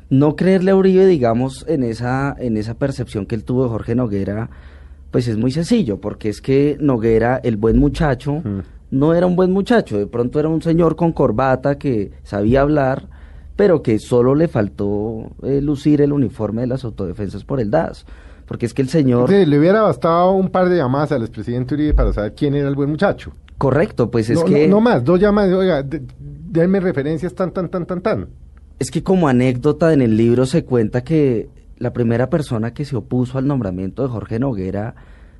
No 0.08 0.36
creerle 0.36 0.70
a 0.70 0.76
Uribe, 0.76 1.06
digamos, 1.06 1.64
en 1.68 1.82
esa, 1.82 2.34
en 2.38 2.56
esa 2.56 2.74
percepción 2.74 3.26
que 3.26 3.34
él 3.34 3.44
tuvo 3.44 3.64
de 3.64 3.70
Jorge 3.70 3.94
Noguera, 3.94 4.50
pues 5.10 5.28
es 5.28 5.36
muy 5.36 5.50
sencillo, 5.50 6.00
porque 6.00 6.28
es 6.28 6.40
que 6.40 6.76
Noguera, 6.80 7.40
el 7.42 7.56
buen 7.56 7.78
muchacho, 7.78 8.42
no 8.90 9.14
era 9.14 9.26
un 9.26 9.34
buen 9.34 9.52
muchacho, 9.52 9.98
de 9.98 10.06
pronto 10.06 10.38
era 10.38 10.48
un 10.48 10.62
señor 10.62 10.94
con 10.94 11.12
corbata 11.12 11.78
que 11.78 12.12
sabía 12.22 12.60
hablar, 12.60 13.08
pero 13.56 13.82
que 13.82 13.98
solo 13.98 14.34
le 14.34 14.48
faltó 14.48 15.30
eh, 15.42 15.60
lucir 15.60 16.02
el 16.02 16.12
uniforme 16.12 16.60
de 16.60 16.66
las 16.68 16.84
autodefensas 16.84 17.44
por 17.44 17.60
el 17.60 17.70
DAS. 17.70 18.06
Porque 18.46 18.66
es 18.66 18.74
que 18.74 18.82
el 18.82 18.88
señor... 18.88 19.28
le 19.28 19.58
hubiera 19.58 19.82
bastado 19.82 20.32
un 20.32 20.50
par 20.50 20.68
de 20.68 20.76
llamadas 20.76 21.10
al 21.10 21.22
expresidente 21.22 21.74
Uribe 21.74 21.94
para 21.94 22.12
saber 22.12 22.34
quién 22.34 22.54
era 22.54 22.68
el 22.68 22.76
buen 22.76 22.90
muchacho. 22.90 23.32
Correcto, 23.58 24.08
pues 24.10 24.30
es 24.30 24.44
que... 24.44 24.68
No, 24.68 24.80
más, 24.80 25.02
dos 25.02 25.18
llamadas, 25.18 25.52
oiga, 25.52 25.82
denme 25.82 26.78
referencias 26.78 27.34
tan, 27.34 27.50
tan, 27.50 27.68
tan, 27.68 27.86
tan, 27.86 28.00
tan. 28.02 28.28
Es 28.78 28.90
que 28.90 29.02
como 29.02 29.28
anécdota 29.28 29.92
en 29.94 30.02
el 30.02 30.16
libro 30.16 30.44
se 30.44 30.64
cuenta 30.64 31.02
que 31.02 31.48
la 31.78 31.92
primera 31.92 32.28
persona 32.28 32.74
que 32.74 32.84
se 32.84 32.96
opuso 32.96 33.38
al 33.38 33.46
nombramiento 33.46 34.02
de 34.02 34.08
Jorge 34.08 34.38
Noguera 34.38 34.94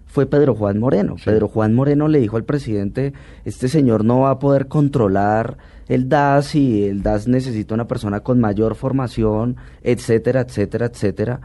fue 0.07 0.25
Pedro 0.25 0.55
Juan 0.55 0.79
Moreno. 0.79 1.17
Pedro 1.23 1.49
Juan 1.49 1.75
Moreno 1.75 2.09
le 2.09 2.21
dijo 2.21 2.39
al 2.39 2.45
presidente, 2.45 3.13
este 3.45 3.69
señor 3.69 4.05
no 4.05 4.21
va 4.21 4.31
a 4.31 4.39
poder 4.39 4.69
controlar 4.69 5.59
el 5.89 6.09
DAS 6.09 6.55
y 6.55 6.85
el 6.85 7.03
DAS 7.03 7.29
necesita 7.29 7.75
una 7.75 7.87
persona 7.87 8.21
con 8.21 8.41
mayor 8.41 8.75
formación, 8.75 9.57
etcétera, 9.83 10.41
etcétera, 10.41 10.87
etcétera. 10.87 11.41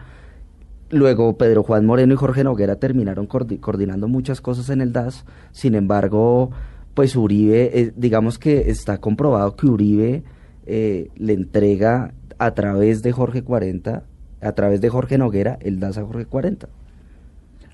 Luego 0.89 1.37
Pedro 1.37 1.63
Juan 1.63 1.85
Moreno 1.85 2.13
y 2.13 2.17
Jorge 2.17 2.45
Noguera 2.45 2.77
terminaron 2.77 3.27
coordinando 3.27 4.07
muchas 4.07 4.39
cosas 4.39 4.69
en 4.69 4.79
el 4.79 4.93
DAS, 4.93 5.25
sin 5.51 5.75
embargo, 5.75 6.51
pues 6.93 7.17
Uribe, 7.17 7.79
eh, 7.79 7.93
digamos 7.97 8.39
que 8.39 8.69
está 8.69 8.99
comprobado 8.99 9.55
que 9.57 9.67
Uribe 9.67 10.23
eh, 10.65 11.09
le 11.15 11.33
entrega 11.33 12.13
a 12.37 12.51
través 12.51 13.03
de 13.03 13.11
Jorge 13.11 13.43
40, 13.43 14.03
a 14.41 14.51
través 14.53 14.81
de 14.81 14.89
Jorge 14.89 15.17
Noguera, 15.17 15.57
el 15.61 15.79
DAS 15.79 15.97
a 15.97 16.05
Jorge 16.05 16.25
40. 16.25 16.67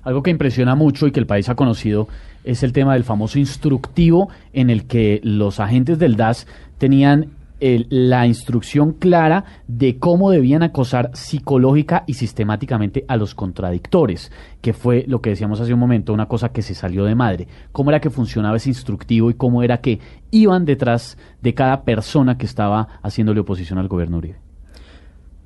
Algo 0.02 0.22
que 0.22 0.30
impresiona 0.30 0.74
mucho 0.74 1.06
y 1.06 1.12
que 1.12 1.20
el 1.20 1.26
país 1.26 1.48
ha 1.48 1.54
conocido 1.54 2.08
es 2.44 2.62
el 2.62 2.72
tema 2.72 2.94
del 2.94 3.04
famoso 3.04 3.38
instructivo 3.38 4.28
en 4.52 4.70
el 4.70 4.86
que 4.86 5.20
los 5.22 5.60
agentes 5.60 5.98
del 5.98 6.16
DAS 6.16 6.46
tenían 6.78 7.30
la 7.60 8.26
instrucción 8.26 8.92
clara 8.92 9.44
de 9.66 9.98
cómo 9.98 10.30
debían 10.30 10.62
acosar 10.62 11.10
psicológica 11.14 12.04
y 12.06 12.14
sistemáticamente 12.14 13.04
a 13.08 13.16
los 13.16 13.34
contradictores, 13.34 14.30
que 14.60 14.72
fue 14.72 15.04
lo 15.08 15.20
que 15.20 15.30
decíamos 15.30 15.60
hace 15.60 15.74
un 15.74 15.80
momento, 15.80 16.12
una 16.12 16.28
cosa 16.28 16.50
que 16.50 16.62
se 16.62 16.74
salió 16.74 17.04
de 17.04 17.14
madre. 17.14 17.48
¿Cómo 17.72 17.90
era 17.90 18.00
que 18.00 18.10
funcionaba 18.10 18.56
ese 18.56 18.70
instructivo 18.70 19.30
y 19.30 19.34
cómo 19.34 19.62
era 19.62 19.80
que 19.80 19.98
iban 20.30 20.64
detrás 20.64 21.18
de 21.42 21.54
cada 21.54 21.82
persona 21.82 22.38
que 22.38 22.46
estaba 22.46 23.00
haciéndole 23.02 23.40
oposición 23.40 23.78
al 23.78 23.88
gobierno 23.88 24.18
Uribe? 24.18 24.36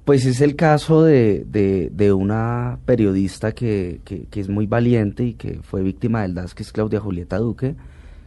Pues 0.04 0.26
es 0.26 0.40
el 0.40 0.56
caso 0.56 1.04
de, 1.04 1.44
de, 1.46 2.12
una 2.12 2.78
periodista 2.84 3.52
que, 3.52 4.00
que, 4.04 4.40
es 4.40 4.48
muy 4.48 4.66
valiente 4.66 5.24
y 5.24 5.34
que 5.34 5.60
fue 5.62 5.82
víctima 5.82 6.22
del 6.22 6.34
DAS, 6.34 6.56
que 6.56 6.64
es 6.64 6.72
Claudia 6.72 6.98
Julieta 6.98 7.38
Duque. 7.38 7.76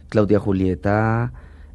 Claudia 0.08 0.38
Julieta, 0.38 1.32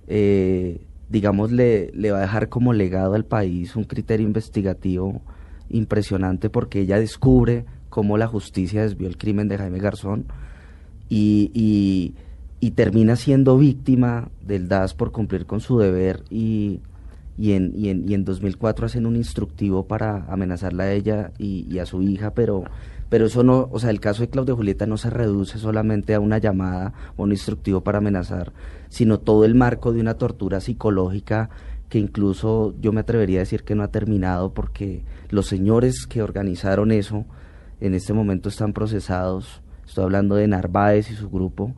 eh, 0.07 0.81
digamos, 1.11 1.51
le, 1.51 1.91
le 1.93 2.11
va 2.11 2.19
a 2.19 2.21
dejar 2.21 2.49
como 2.49 2.73
legado 2.73 3.13
al 3.15 3.25
país 3.25 3.75
un 3.75 3.83
criterio 3.83 4.25
investigativo 4.25 5.21
impresionante 5.69 6.49
porque 6.49 6.79
ella 6.79 6.99
descubre 6.99 7.65
cómo 7.89 8.17
la 8.17 8.27
justicia 8.27 8.83
desvió 8.83 9.07
el 9.07 9.17
crimen 9.17 9.47
de 9.47 9.57
Jaime 9.57 9.79
Garzón 9.79 10.25
y, 11.09 11.51
y, 12.61 12.71
termina 12.71 13.17
siendo 13.17 13.57
víctima 13.57 14.29
del 14.41 14.69
DAS 14.69 14.93
por 14.93 15.11
cumplir 15.11 15.45
con 15.45 15.59
su 15.59 15.77
deber 15.77 16.23
y 16.29 16.79
y 17.37 17.53
en, 17.53 17.73
y 17.75 17.89
en, 17.89 18.07
y 18.07 18.13
en 18.13 18.23
2004 18.23 18.85
hacen 18.85 19.05
un 19.05 19.15
instructivo 19.15 19.87
para 19.87 20.25
amenazarla 20.27 20.83
a 20.83 20.91
ella 20.91 21.31
y, 21.37 21.79
a 21.79 21.85
su 21.85 22.01
hija, 22.01 22.33
pero, 22.35 22.63
pero 23.09 23.25
eso 23.25 23.43
no, 23.43 23.67
o 23.71 23.79
sea, 23.79 23.89
el 23.89 23.99
caso 23.99 24.21
de 24.21 24.29
Claudia 24.29 24.53
Julieta 24.53 24.85
no 24.85 24.97
se 24.97 25.09
reduce 25.09 25.57
solamente 25.57 26.13
a 26.13 26.19
una 26.19 26.37
llamada 26.37 26.93
o 27.17 27.23
un 27.23 27.31
instructivo 27.31 27.81
para 27.81 27.97
amenazar, 27.97 28.53
sino 28.91 29.21
todo 29.21 29.45
el 29.45 29.55
marco 29.55 29.93
de 29.93 30.01
una 30.01 30.15
tortura 30.15 30.59
psicológica 30.59 31.49
que 31.87 31.97
incluso 31.97 32.75
yo 32.81 32.91
me 32.91 32.99
atrevería 32.99 33.39
a 33.39 33.43
decir 33.47 33.63
que 33.63 33.73
no 33.73 33.83
ha 33.83 33.87
terminado 33.87 34.53
porque 34.53 35.03
los 35.29 35.47
señores 35.47 36.05
que 36.05 36.21
organizaron 36.21 36.91
eso 36.91 37.25
en 37.79 37.93
este 37.93 38.11
momento 38.11 38.49
están 38.49 38.73
procesados. 38.73 39.61
Estoy 39.87 40.03
hablando 40.03 40.35
de 40.35 40.47
Narváez 40.47 41.09
y 41.09 41.15
su 41.15 41.29
grupo, 41.29 41.73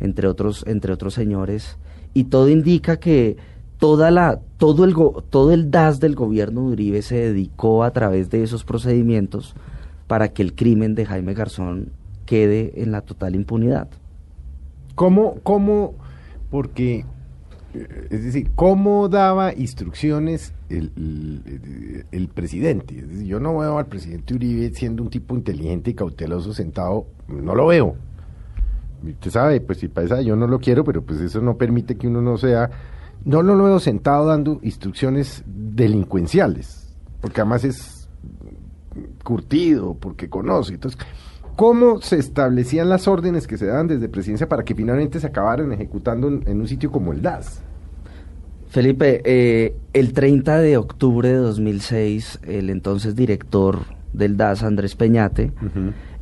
entre 0.00 0.28
otros, 0.28 0.62
entre 0.66 0.92
otros 0.92 1.14
señores, 1.14 1.78
y 2.12 2.24
todo 2.24 2.48
indica 2.50 2.98
que 2.98 3.38
toda 3.78 4.10
la, 4.10 4.40
todo, 4.58 4.84
el 4.84 4.94
todo 5.30 5.52
el 5.52 5.70
DAS 5.70 5.98
del 5.98 6.14
gobierno 6.14 6.60
de 6.60 6.72
Uribe 6.72 7.02
se 7.02 7.16
dedicó 7.16 7.84
a 7.84 7.90
través 7.90 8.28
de 8.28 8.42
esos 8.42 8.64
procedimientos 8.64 9.54
para 10.06 10.28
que 10.28 10.42
el 10.42 10.54
crimen 10.54 10.94
de 10.94 11.06
Jaime 11.06 11.32
Garzón 11.32 11.90
quede 12.26 12.82
en 12.82 12.92
la 12.92 13.00
total 13.00 13.34
impunidad. 13.34 13.88
¿Cómo, 14.94 15.36
cómo, 15.42 15.94
porque, 16.50 17.04
eh, 17.74 18.06
es 18.10 18.24
decir, 18.24 18.50
cómo 18.54 19.08
daba 19.08 19.54
instrucciones 19.54 20.54
el, 20.68 22.04
el, 22.10 22.28
presidente? 22.28 23.04
yo 23.24 23.40
no 23.40 23.58
veo 23.58 23.78
al 23.78 23.86
presidente 23.86 24.34
Uribe 24.34 24.72
siendo 24.74 25.02
un 25.02 25.10
tipo 25.10 25.34
inteligente 25.34 25.90
y 25.90 25.94
cauteloso 25.94 26.52
sentado, 26.52 27.06
no 27.28 27.54
lo 27.54 27.66
veo. 27.66 27.96
Usted 29.02 29.30
sabe, 29.30 29.60
pues 29.60 29.78
si 29.78 29.88
pasa, 29.88 30.20
yo 30.20 30.36
no 30.36 30.46
lo 30.46 30.58
quiero, 30.58 30.84
pero 30.84 31.02
pues 31.02 31.20
eso 31.20 31.40
no 31.40 31.56
permite 31.56 31.96
que 31.96 32.06
uno 32.06 32.20
no 32.20 32.36
sea 32.36 32.70
no, 33.24 33.42
lo 33.42 33.64
veo 33.64 33.80
sentado 33.80 34.26
dando 34.26 34.60
instrucciones 34.62 35.42
delincuenciales, 35.46 36.96
porque 37.20 37.40
además 37.40 37.64
es 37.64 38.08
curtido, 39.22 39.94
porque 39.94 40.28
conoce. 40.28 40.74
Entonces, 40.74 41.00
¿cómo 41.60 42.00
se 42.00 42.16
establecían 42.16 42.88
las 42.88 43.06
órdenes 43.06 43.46
que 43.46 43.58
se 43.58 43.66
daban 43.66 43.86
desde 43.86 44.08
presidencia 44.08 44.48
para 44.48 44.64
que 44.64 44.74
finalmente 44.74 45.20
se 45.20 45.26
acabaran 45.26 45.70
ejecutando 45.74 46.26
en, 46.28 46.58
un 46.58 46.66
sitio 46.66 46.90
como 46.90 47.12
el 47.12 47.20
DAS? 47.20 47.60
Felipe, 48.70 49.20
eh, 49.26 49.76
el 49.92 50.14
30 50.14 50.58
de 50.60 50.78
octubre 50.78 51.28
de 51.28 51.34
2006, 51.34 52.40
el 52.44 52.70
entonces 52.70 53.14
director 53.14 53.80
del 54.14 54.38
DAS, 54.38 54.62
Andrés 54.62 54.96
Peñate, 54.96 55.52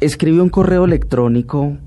escribió 0.01 0.43
un 0.43 0.49
correo 0.49 0.87
electrónico 0.87 1.79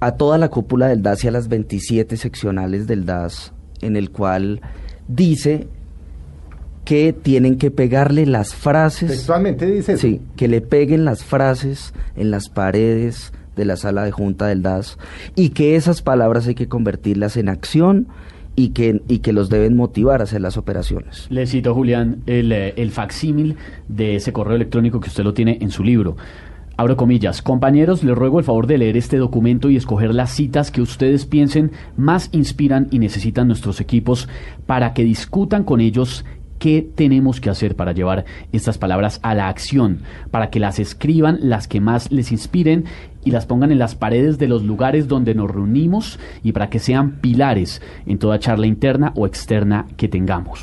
a 0.00 0.12
toda 0.12 0.38
la 0.38 0.48
cúpula 0.48 0.88
del 0.88 1.02
DAS 1.02 1.24
y 1.24 1.28
a 1.28 1.30
las 1.30 1.48
27 1.48 2.16
seccionales 2.16 2.86
del 2.86 3.04
DAS 3.04 3.52
en 3.82 3.96
el 3.96 4.10
cual 4.10 4.62
dice 5.08 5.68
que 6.92 7.14
tienen 7.14 7.56
que 7.56 7.70
pegarle 7.70 8.26
las 8.26 8.54
frases. 8.54 9.08
Textualmente 9.08 9.64
dice. 9.64 9.96
Sí, 9.96 10.20
que 10.36 10.46
le 10.46 10.60
peguen 10.60 11.06
las 11.06 11.24
frases 11.24 11.94
en 12.16 12.30
las 12.30 12.50
paredes 12.50 13.32
de 13.56 13.64
la 13.64 13.78
sala 13.78 14.04
de 14.04 14.10
junta 14.10 14.46
del 14.48 14.60
DAS 14.60 14.98
y 15.34 15.48
que 15.50 15.76
esas 15.76 16.02
palabras 16.02 16.46
hay 16.48 16.54
que 16.54 16.68
convertirlas 16.68 17.38
en 17.38 17.48
acción 17.48 18.08
y 18.56 18.72
que, 18.74 19.00
y 19.08 19.20
que 19.20 19.32
los 19.32 19.48
deben 19.48 19.74
motivar 19.74 20.20
a 20.20 20.24
hacer 20.24 20.42
las 20.42 20.58
operaciones. 20.58 21.28
Le 21.30 21.46
cito, 21.46 21.74
Julián, 21.74 22.24
el, 22.26 22.52
eh, 22.52 22.74
el 22.76 22.90
facsímil 22.90 23.56
de 23.88 24.16
ese 24.16 24.34
correo 24.34 24.56
electrónico 24.56 25.00
que 25.00 25.08
usted 25.08 25.24
lo 25.24 25.32
tiene 25.32 25.56
en 25.62 25.70
su 25.70 25.84
libro. 25.84 26.18
Abro 26.76 26.98
comillas, 26.98 27.40
compañeros, 27.40 28.04
les 28.04 28.14
ruego 28.14 28.38
el 28.38 28.44
favor 28.44 28.66
de 28.66 28.76
leer 28.76 28.98
este 28.98 29.16
documento 29.16 29.70
y 29.70 29.76
escoger 29.76 30.14
las 30.14 30.30
citas 30.30 30.70
que 30.70 30.82
ustedes 30.82 31.24
piensen 31.24 31.70
más 31.96 32.28
inspiran 32.32 32.88
y 32.90 32.98
necesitan 32.98 33.46
nuestros 33.46 33.80
equipos 33.80 34.28
para 34.66 34.92
que 34.92 35.04
discutan 35.04 35.64
con 35.64 35.80
ellos 35.80 36.26
qué 36.62 36.88
tenemos 36.94 37.40
que 37.40 37.50
hacer 37.50 37.74
para 37.74 37.90
llevar 37.90 38.24
estas 38.52 38.78
palabras 38.78 39.18
a 39.24 39.34
la 39.34 39.48
acción, 39.48 40.02
para 40.30 40.48
que 40.48 40.60
las 40.60 40.78
escriban 40.78 41.40
las 41.40 41.66
que 41.66 41.80
más 41.80 42.12
les 42.12 42.30
inspiren 42.30 42.84
y 43.24 43.32
las 43.32 43.46
pongan 43.46 43.72
en 43.72 43.80
las 43.80 43.96
paredes 43.96 44.38
de 44.38 44.46
los 44.46 44.62
lugares 44.62 45.08
donde 45.08 45.34
nos 45.34 45.50
reunimos 45.50 46.20
y 46.44 46.52
para 46.52 46.70
que 46.70 46.78
sean 46.78 47.20
pilares 47.20 47.82
en 48.06 48.20
toda 48.20 48.38
charla 48.38 48.68
interna 48.68 49.12
o 49.16 49.26
externa 49.26 49.88
que 49.96 50.06
tengamos. 50.06 50.60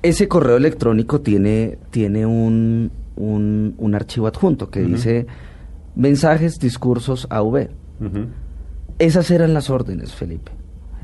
Ese 0.00 0.28
correo 0.28 0.56
electrónico 0.56 1.22
tiene, 1.22 1.76
tiene 1.90 2.24
un, 2.24 2.92
un, 3.16 3.94
archivo 3.96 4.28
adjunto 4.28 4.70
que 4.70 4.82
dice 4.82 5.26
mensajes, 5.96 6.60
discursos, 6.60 7.26
AV. 7.30 7.68
Esas 9.00 9.28
eran 9.32 9.54
las 9.54 9.70
órdenes, 9.70 10.14
Felipe. 10.14 10.52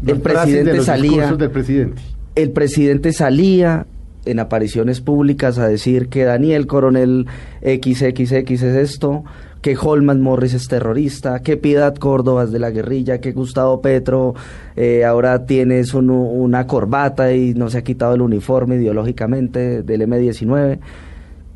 el 0.07 0.21
presidente 0.21 0.80
salía. 0.80 1.33
Del 1.33 1.50
presidente. 1.50 2.02
El 2.37 2.52
presidente 2.52 3.12
salía 3.12 3.85
en 4.25 4.38
apariciones 4.40 5.00
públicas 5.00 5.58
a 5.58 5.68
decir 5.68 6.08
que 6.08 6.25
Daniel 6.25 6.66
Coronel 6.66 7.26
XXX 7.62 8.32
es 8.50 8.62
esto, 8.62 9.25
que 9.62 9.76
Holman 9.76 10.20
Morris 10.20 10.54
es 10.54 10.68
terrorista, 10.68 11.40
que 11.40 11.56
Piedad 11.56 11.94
Córdoba 11.96 12.44
es 12.44 12.52
de 12.52 12.58
la 12.58 12.70
guerrilla, 12.70 13.20
que 13.20 13.32
Gustavo 13.32 13.80
Petro 13.80 14.34
eh, 14.76 15.04
ahora 15.04 15.46
tienes 15.46 15.94
una 15.94 16.66
corbata 16.66 17.32
y 17.32 17.54
no 17.54 17.70
se 17.70 17.78
ha 17.78 17.82
quitado 17.82 18.14
el 18.14 18.22
uniforme 18.22 18.76
ideológicamente 18.76 19.82
del 19.82 20.02
M19 20.02 20.78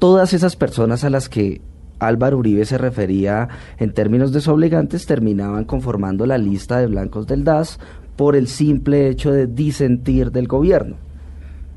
todas 0.02 0.32
esas 0.32 0.56
personas 0.56 1.04
a 1.04 1.10
las 1.10 1.28
que 1.28 1.60
Álvaro 2.00 2.38
Uribe 2.38 2.64
se 2.64 2.76
refería 2.76 3.48
en 3.78 3.92
términos 3.92 4.32
desobligantes 4.32 5.06
terminaban 5.06 5.64
conformando 5.64 6.26
la 6.26 6.38
lista 6.38 6.78
de 6.78 6.88
blancos 6.88 7.28
del 7.28 7.44
DAS 7.44 7.78
por 8.16 8.34
el 8.34 8.48
simple 8.48 9.08
hecho 9.08 9.30
de 9.30 9.46
disentir 9.46 10.32
del 10.32 10.48
gobierno. 10.48 10.96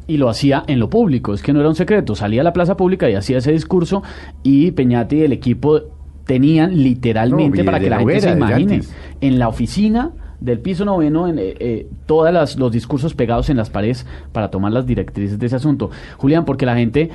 Y 0.07 0.17
lo 0.17 0.29
hacía 0.29 0.63
en 0.67 0.79
lo 0.79 0.89
público, 0.89 1.33
es 1.33 1.41
que 1.41 1.51
no 1.51 1.59
era 1.59 1.69
un 1.69 1.75
secreto, 1.75 2.15
salía 2.15 2.41
a 2.41 2.43
la 2.43 2.53
plaza 2.53 2.77
pública 2.77 3.09
y 3.09 3.15
hacía 3.15 3.39
ese 3.39 3.51
discurso 3.51 4.03
y 4.43 4.71
Peñate 4.71 5.15
y 5.15 5.21
el 5.21 5.31
equipo 5.31 5.81
tenían 6.25 6.81
literalmente, 6.81 7.63
para 7.63 7.79
que 7.79 7.89
la 7.89 7.99
gente 7.99 8.21
se 8.21 8.31
imagine, 8.31 8.81
en 9.21 9.39
la 9.39 9.47
oficina 9.47 10.11
del 10.39 10.59
piso 10.59 10.85
noveno, 10.85 11.27
en, 11.27 11.39
eh, 11.39 11.55
eh, 11.59 11.87
todos 12.05 12.57
los 12.57 12.71
discursos 12.71 13.13
pegados 13.13 13.49
en 13.49 13.57
las 13.57 13.69
paredes 13.69 14.05
para 14.31 14.49
tomar 14.49 14.71
las 14.71 14.85
directrices 14.85 15.39
de 15.39 15.45
ese 15.45 15.55
asunto. 15.55 15.89
Julián, 16.17 16.45
porque 16.45 16.65
la 16.65 16.75
gente 16.75 17.09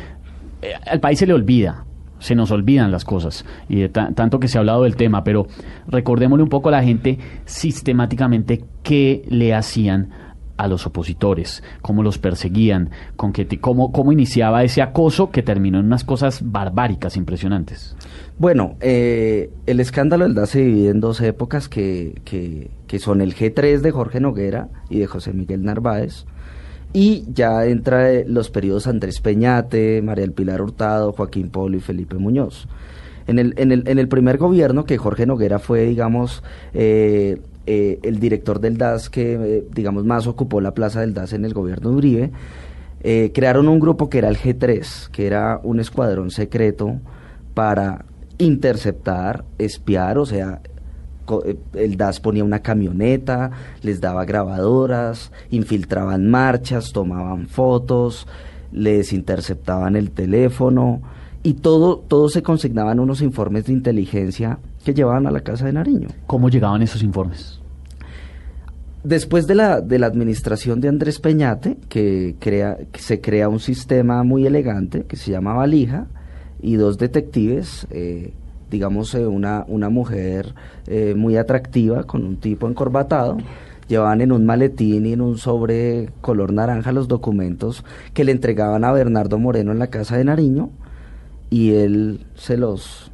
eh, 0.63 0.73
al 0.87 1.01
país 1.01 1.19
se 1.19 1.27
le 1.27 1.35
olvida, 1.35 1.85
se 2.19 2.35
nos 2.35 2.51
olvidan 2.51 2.91
las 2.91 3.05
cosas, 3.05 3.45
y 3.69 3.89
tanto 3.89 4.39
que 4.41 4.49
se 4.49 4.59
ha 4.59 4.61
hablado 4.61 4.83
del 4.85 4.97
tema, 4.97 5.25
pero 5.25 5.47
recordémosle 5.89 6.43
un 6.43 6.51
poco 6.51 6.69
a 6.69 6.73
la 6.73 6.83
gente 6.83 7.19
sistemáticamente 7.45 8.65
qué 8.83 9.23
le 9.29 9.55
hacían 9.55 10.11
a 10.61 10.69
los 10.69 10.87
opositores, 10.87 11.63
cómo 11.81 12.03
los 12.03 12.19
perseguían, 12.19 12.91
con 13.17 13.33
que 13.33 13.47
cómo, 13.59 13.93
cómo 13.93 14.13
iniciaba 14.13 14.63
ese 14.63 14.83
acoso 14.83 15.31
que 15.31 15.43
terminó 15.43 15.81
en 15.81 15.87
unas 15.87 16.05
cosas 16.05 16.41
barbáricas, 16.45 17.17
impresionantes. 17.17 17.97
Bueno, 18.39 18.77
eh, 18.81 19.51
el 19.65 19.81
escándalo 19.81 20.25
del 20.25 20.35
DAS 20.35 20.51
se 20.51 20.61
divide 20.61 20.91
en 20.91 21.01
dos 21.01 21.23
épocas 21.23 21.69
que, 21.69 22.21
que, 22.25 22.71
que, 22.87 22.99
son 22.99 23.23
el 23.23 23.35
G3 23.35 23.81
de 23.81 23.91
Jorge 23.91 24.21
Noguera 24.21 24.69
y 24.91 24.99
de 24.99 25.07
José 25.07 25.33
Miguel 25.33 25.65
Narváez, 25.65 26.27
y 26.93 27.25
ya 27.33 27.65
entra 27.65 28.11
los 28.27 28.51
periodos 28.51 28.87
Andrés 28.87 29.21
Peñate, 29.21 30.03
María 30.03 30.25
del 30.25 30.33
Pilar 30.33 30.61
Hurtado, 30.61 31.13
Joaquín 31.13 31.49
Polo 31.49 31.79
y 31.79 31.81
Felipe 31.81 32.17
Muñoz. 32.17 32.69
En 33.27 33.39
el, 33.39 33.55
en 33.57 33.73
el, 33.73 33.87
en 33.87 33.99
el 33.99 34.09
primer 34.09 34.37
gobierno, 34.39 34.85
que 34.85 34.99
Jorge 34.99 35.25
Noguera 35.25 35.59
fue, 35.59 35.87
digamos, 35.87 36.43
eh, 36.75 37.41
eh, 37.67 37.99
el 38.03 38.19
director 38.19 38.61
del 38.61 38.77
DAS 38.77 39.11
que, 39.11 39.35
eh, 39.35 39.65
digamos, 39.75 40.05
más 40.05 40.27
ocupó 40.27 40.61
la 40.61 40.73
plaza 40.73 41.01
del 41.01 41.15
DAS 41.15 41.33
en 41.33 41.45
el 41.45 41.55
gobierno 41.55 41.91
de 41.91 41.97
Uribe, 41.97 42.31
crearon 43.33 43.67
un 43.69 43.81
grupo 43.81 44.11
que 44.11 44.19
era 44.19 44.29
el 44.29 44.37
G3, 44.37 45.09
que 45.09 45.27
era 45.27 45.59
un 45.63 45.81
escuadrón 45.81 46.31
secreto 46.31 47.01
para 47.55 48.05
interceptar, 48.37 49.47
espiar, 49.59 50.19
o 50.19 50.27
sea, 50.27 50.61
el 51.75 51.97
DAS 51.97 52.21
ponía 52.21 52.45
una 52.45 52.61
camioneta, 52.61 53.51
les 53.83 54.01
daba 54.01 54.25
grabadoras, 54.25 55.33
infiltraban 55.51 56.29
marchas, 56.29 56.93
tomaban 56.93 57.47
fotos, 57.47 58.27
les 58.73 59.13
interceptaban 59.13 59.97
el 59.97 60.11
teléfono 60.11 61.01
y 61.43 61.55
todo, 61.55 61.99
todo 61.99 62.29
se 62.29 62.43
consignaban 62.43 63.01
unos 63.01 63.23
informes 63.23 63.67
de 63.67 63.73
inteligencia 63.73 64.59
que 64.85 64.95
llevaban 64.95 65.27
a 65.27 65.31
la 65.31 65.41
casa 65.41 65.67
de 65.67 65.73
Nariño. 65.73 66.09
¿Cómo 66.27 66.49
llegaban 66.49 66.83
esos 66.83 67.03
informes? 67.03 67.61
Después 69.03 69.47
de 69.47 69.55
la, 69.55 69.81
de 69.81 69.99
la 69.99 70.07
administración 70.07 70.81
de 70.81 70.89
Andrés 70.89 71.21
Peñate, 71.21 71.79
que, 71.89 72.37
crea, 72.39 72.77
que 72.93 73.01
se 73.01 73.21
crea 73.21 73.49
un 73.49 73.61
sistema 73.61 74.23
muy 74.25 74.47
elegante 74.47 75.05
que 75.05 75.17
se 75.17 75.31
llama 75.31 75.55
Valija, 75.55 76.07
y 76.63 76.77
dos 76.77 76.99
detectives, 76.99 77.87
eh, 77.91 78.33
digamos 78.71 79.15
eh, 79.15 79.27
una, 79.27 79.65
una 79.69 79.89
mujer 79.89 80.55
eh, 80.87 81.15
muy 81.17 81.37
atractiva 81.37 82.05
con 82.05 82.25
un 82.25 82.37
tipo 82.37 82.69
encorbatado, 82.69 83.39
llevaban 83.89 84.21
en 84.21 84.33
un 84.33 84.47
maletín 84.47 85.07
y 85.07 85.13
en 85.15 85.21
un 85.21 85.39
sobre 85.39 86.11
color 86.21 86.53
naranja 86.53 86.93
los 86.93 87.09
documentos 87.09 87.85
que 88.15 88.25
le 88.25 88.33
entregaban 88.33 88.85
a 88.85 88.93
Bernardo 88.93 89.39
Moreno 89.39 89.73
en 89.73 89.79
la 89.79 89.89
casa 89.89 90.17
de 90.17 90.25
Nariño 90.25 90.71
y 91.49 91.73
él 91.73 92.27
se 92.35 92.57
los 92.57 93.10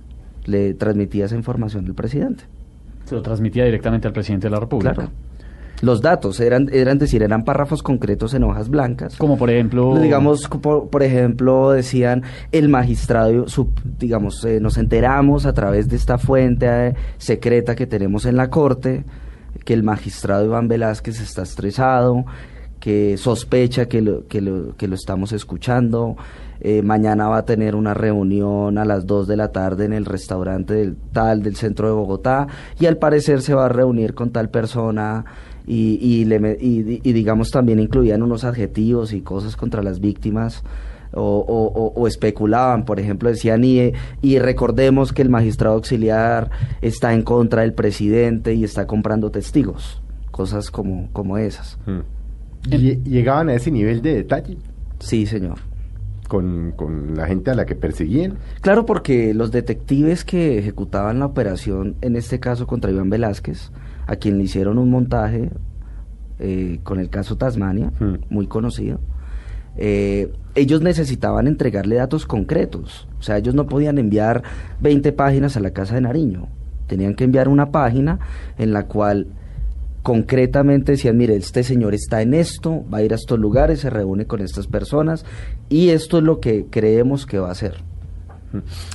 le 0.47 0.75
transmitía 0.75 1.27
esa 1.27 1.37
información 1.37 1.87
al 1.87 1.95
presidente. 1.95 2.45
Se 3.05 3.15
lo 3.15 3.23
transmitía 3.23 3.65
directamente 3.65 4.09
al 4.09 4.13
presidente 4.13 4.47
de 4.47 4.51
la 4.51 4.61
República. 4.61 4.95
Claro. 4.95 5.11
Los 5.83 6.01
datos 6.01 6.41
eran, 6.41 6.71
eran 6.73 6.99
decir, 6.99 7.23
eran 7.23 7.45
párrafos 7.45 7.83
concretos 7.83 8.33
en 8.33 8.45
hojas 8.45 8.71
blancas. 8.71 9.17
Como 9.17 9.37
por 9.37 9.51
ejemplo. 9.51 9.99
Digamos, 9.99 10.49
por, 10.49 11.03
ejemplo, 11.03 11.71
decían 11.71 12.23
el 12.51 12.69
magistrado, 12.71 13.45
digamos, 13.99 14.43
eh, 14.45 14.59
nos 14.59 14.79
enteramos 14.79 15.45
a 15.45 15.53
través 15.53 15.89
de 15.89 15.97
esta 15.97 16.17
fuente 16.17 16.67
eh, 16.67 16.95
secreta 17.19 17.77
que 17.77 17.87
tenemos 17.87 18.25
en 18.25 18.37
la 18.37 18.49
corte 18.49 19.05
que 19.65 19.75
el 19.75 19.83
magistrado 19.83 20.45
Iván 20.45 20.69
Velázquez 20.69 21.21
está 21.21 21.43
estresado, 21.43 22.25
que 22.81 23.17
sospecha 23.17 23.87
que 23.87 24.01
lo, 24.01 24.27
que 24.27 24.41
lo, 24.41 24.77
que 24.77 24.87
lo 24.87 24.95
estamos 24.95 25.33
escuchando, 25.33 26.17
eh, 26.61 26.83
mañana 26.83 27.29
va 27.29 27.39
a 27.39 27.45
tener 27.45 27.75
una 27.75 27.95
reunión 27.95 28.79
a 28.79 28.85
las 28.85 29.07
2 29.07 29.27
de 29.27 29.37
la 29.37 29.53
tarde 29.53 29.85
en 29.85 29.93
el 29.93 30.05
restaurante 30.05 30.75
del 30.75 30.97
tal 31.13 31.43
del 31.43 31.57
centro 31.57 31.89
de 31.89 31.95
Bogotá 31.95 32.47
y 32.81 32.87
al 32.87 32.97
parecer 32.97 33.43
se 33.43 33.55
va 33.55 33.67
a 33.67 33.69
reunir 33.69 34.15
con 34.15 34.31
tal 34.31 34.49
persona 34.49 35.25
y, 35.67 35.99
y, 36.01 36.25
le, 36.25 36.57
y, 36.61 37.13
digamos 37.13 37.51
también 37.51 37.81
incluían 37.81 38.23
unos 38.23 38.45
adjetivos 38.45 39.13
y 39.13 39.21
cosas 39.21 39.57
contra 39.57 39.83
las 39.83 40.01
víctimas. 40.01 40.63
O, 41.19 41.93
o, 41.97 42.07
especulaban, 42.07 42.85
por 42.85 43.01
ejemplo, 43.01 43.31
decían, 43.31 43.65
y, 43.65 43.93
y 44.21 44.39
recordemos 44.39 45.15
que 45.15 45.23
el 45.23 45.31
magistrado 45.31 45.77
auxiliar 45.77 46.51
está 46.83 47.15
en 47.15 47.23
contra 47.23 47.63
del 47.63 47.73
presidente 47.73 48.53
y 48.53 48.65
está 48.65 48.87
comprando 48.87 49.31
testigos, 49.31 50.03
cosas 50.31 50.71
como, 50.71 51.09
como 51.15 51.39
esas. 51.39 51.79
Hmm. 51.87 52.01
¿Y 52.71 52.97
¿Llegaban 53.09 53.49
a 53.49 53.55
ese 53.55 53.71
nivel 53.71 54.03
de 54.03 54.17
detalle? 54.17 54.59
Sí, 54.99 55.25
señor 55.25 55.59
con, 56.29 56.73
con, 56.77 57.17
la 57.17 57.27
gente 57.27 57.51
a 57.51 57.55
la 57.55 57.67
que 57.67 57.75
perseguían. 57.75 58.39
Claro, 58.61 58.87
porque 58.87 59.35
los 59.35 59.51
detectives 59.51 60.25
que 60.25 60.59
ejecutaban 60.59 61.19
la 61.19 61.27
operación, 61.27 61.97
en 62.01 62.17
este 62.17 62.41
caso 62.41 62.67
contra 62.67 62.91
Iván 62.91 63.11
Velázquez, 63.11 63.71
a 64.07 64.17
quien 64.17 64.39
le 64.39 64.45
hicieron 64.45 64.79
un 64.79 64.91
montaje 64.91 65.51
eh, 66.39 66.81
con 66.83 67.01
el 67.01 67.09
caso 67.09 67.37
Tasmania, 67.37 67.93
hmm. 67.99 68.15
muy 68.29 68.47
conocido, 68.47 69.01
eh, 69.77 70.33
ellos 70.55 70.81
necesitaban 70.81 71.47
entregarle 71.47 71.97
datos 71.97 72.27
concretos. 72.27 73.09
O 73.19 73.23
sea, 73.23 73.39
ellos 73.39 73.55
no 73.55 73.67
podían 73.67 73.99
enviar 73.99 74.43
20 74.81 75.13
páginas 75.13 75.57
a 75.57 75.61
la 75.61 75.71
casa 75.71 75.95
de 75.95 76.01
Nariño. 76.01 76.49
Tenían 76.87 77.15
que 77.15 77.25
enviar 77.25 77.49
una 77.49 77.71
página 77.71 78.19
en 78.59 78.73
la 78.73 78.87
cual 78.87 79.29
concretamente 80.03 80.93
decían, 80.93 81.17
mire, 81.17 81.35
este 81.35 81.65
señor 81.65 81.93
está 81.93 82.23
en 82.23 82.33
esto, 82.33 82.85
va 82.93 82.99
a 82.99 83.03
ir 83.03 83.13
a 83.13 83.17
estos 83.17 83.39
lugares, 83.39 83.81
se 83.81 83.91
reúne 83.91 84.27
con 84.27 84.41
estas 84.41 84.69
personas 84.69 85.25
y 85.69 85.91
esto 85.91 86.19
es 86.19 86.25
lo 86.25 86.41
que 86.41 86.67
creemos 86.71 87.27
que 87.27 87.39
va 87.39 87.49
a 87.49 87.53
hacer. 87.53 87.75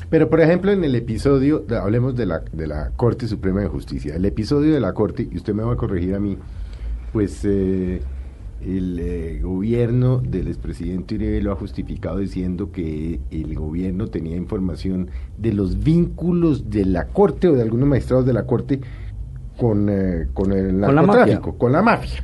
Pero, 0.10 0.30
por 0.30 0.42
ejemplo, 0.42 0.72
en 0.72 0.84
el 0.84 0.96
episodio, 0.96 1.66
hablemos 1.82 2.16
de 2.16 2.26
la, 2.26 2.42
de 2.52 2.68
la 2.68 2.92
Corte 2.96 3.28
Suprema 3.28 3.62
de 3.62 3.68
Justicia, 3.68 4.16
el 4.16 4.26
episodio 4.26 4.74
de 4.74 4.80
la 4.80 4.94
Corte, 4.94 5.28
y 5.30 5.38
usted 5.38 5.54
me 5.54 5.64
va 5.64 5.74
a 5.74 5.78
corregir 5.78 6.16
a 6.16 6.20
mí, 6.20 6.38
pues 7.12 7.42
eh, 7.44 8.02
el 8.66 9.00
eh, 9.00 9.40
gobierno 9.42 10.20
del 10.20 10.48
expresidente 10.48 11.16
Uribe 11.16 11.42
lo 11.42 11.52
ha 11.52 11.56
justificado 11.56 12.18
diciendo 12.20 12.72
que 12.72 13.20
el 13.32 13.56
gobierno 13.56 14.08
tenía 14.08 14.38
información 14.38 15.10
de 15.38 15.54
los 15.54 15.84
vínculos 15.84 16.70
de 16.70 16.86
la 16.86 17.08
Corte 17.08 17.48
o 17.48 17.54
de 17.54 17.62
algunos 17.62 17.88
magistrados 17.88 18.26
de 18.26 18.34
la 18.34 18.46
Corte 18.46 18.82
con, 19.58 19.90
eh, 19.90 20.28
con 20.34 20.52
el 20.54 20.80
narcotráfico, 20.80 21.58
con 21.58 21.72
la 21.72 21.82
mafia. 21.82 22.24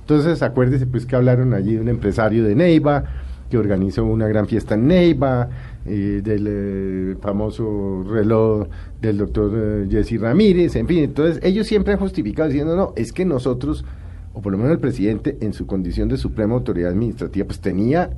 Entonces, 0.00 0.42
acuérdese 0.42 0.86
pues 0.86 1.06
que 1.06 1.16
hablaron 1.16 1.54
allí 1.54 1.74
de 1.74 1.80
un 1.80 1.88
empresario 1.88 2.44
de 2.44 2.54
Neiva 2.54 3.04
que 3.50 3.58
organizó 3.58 4.04
una 4.04 4.28
gran 4.28 4.46
fiesta 4.46 4.74
en 4.74 4.86
Neiva, 4.86 5.48
eh, 5.84 6.20
del 6.22 6.46
eh, 6.48 7.16
famoso 7.20 8.04
reloj 8.08 8.68
del 9.00 9.18
doctor 9.18 9.88
Jesse 9.90 10.20
Ramírez, 10.20 10.76
en 10.76 10.86
fin, 10.86 11.00
entonces 11.00 11.40
ellos 11.42 11.66
siempre 11.66 11.92
han 11.92 11.98
justificado 11.98 12.48
diciendo, 12.48 12.76
no, 12.76 12.92
es 12.96 13.12
que 13.12 13.24
nosotros, 13.24 13.84
o 14.32 14.40
por 14.40 14.52
lo 14.52 14.58
menos 14.58 14.72
el 14.72 14.78
presidente 14.78 15.36
en 15.40 15.52
su 15.52 15.66
condición 15.66 16.08
de 16.08 16.16
suprema 16.16 16.54
autoridad 16.54 16.90
administrativa, 16.90 17.46
pues 17.46 17.60
tenía 17.60 18.10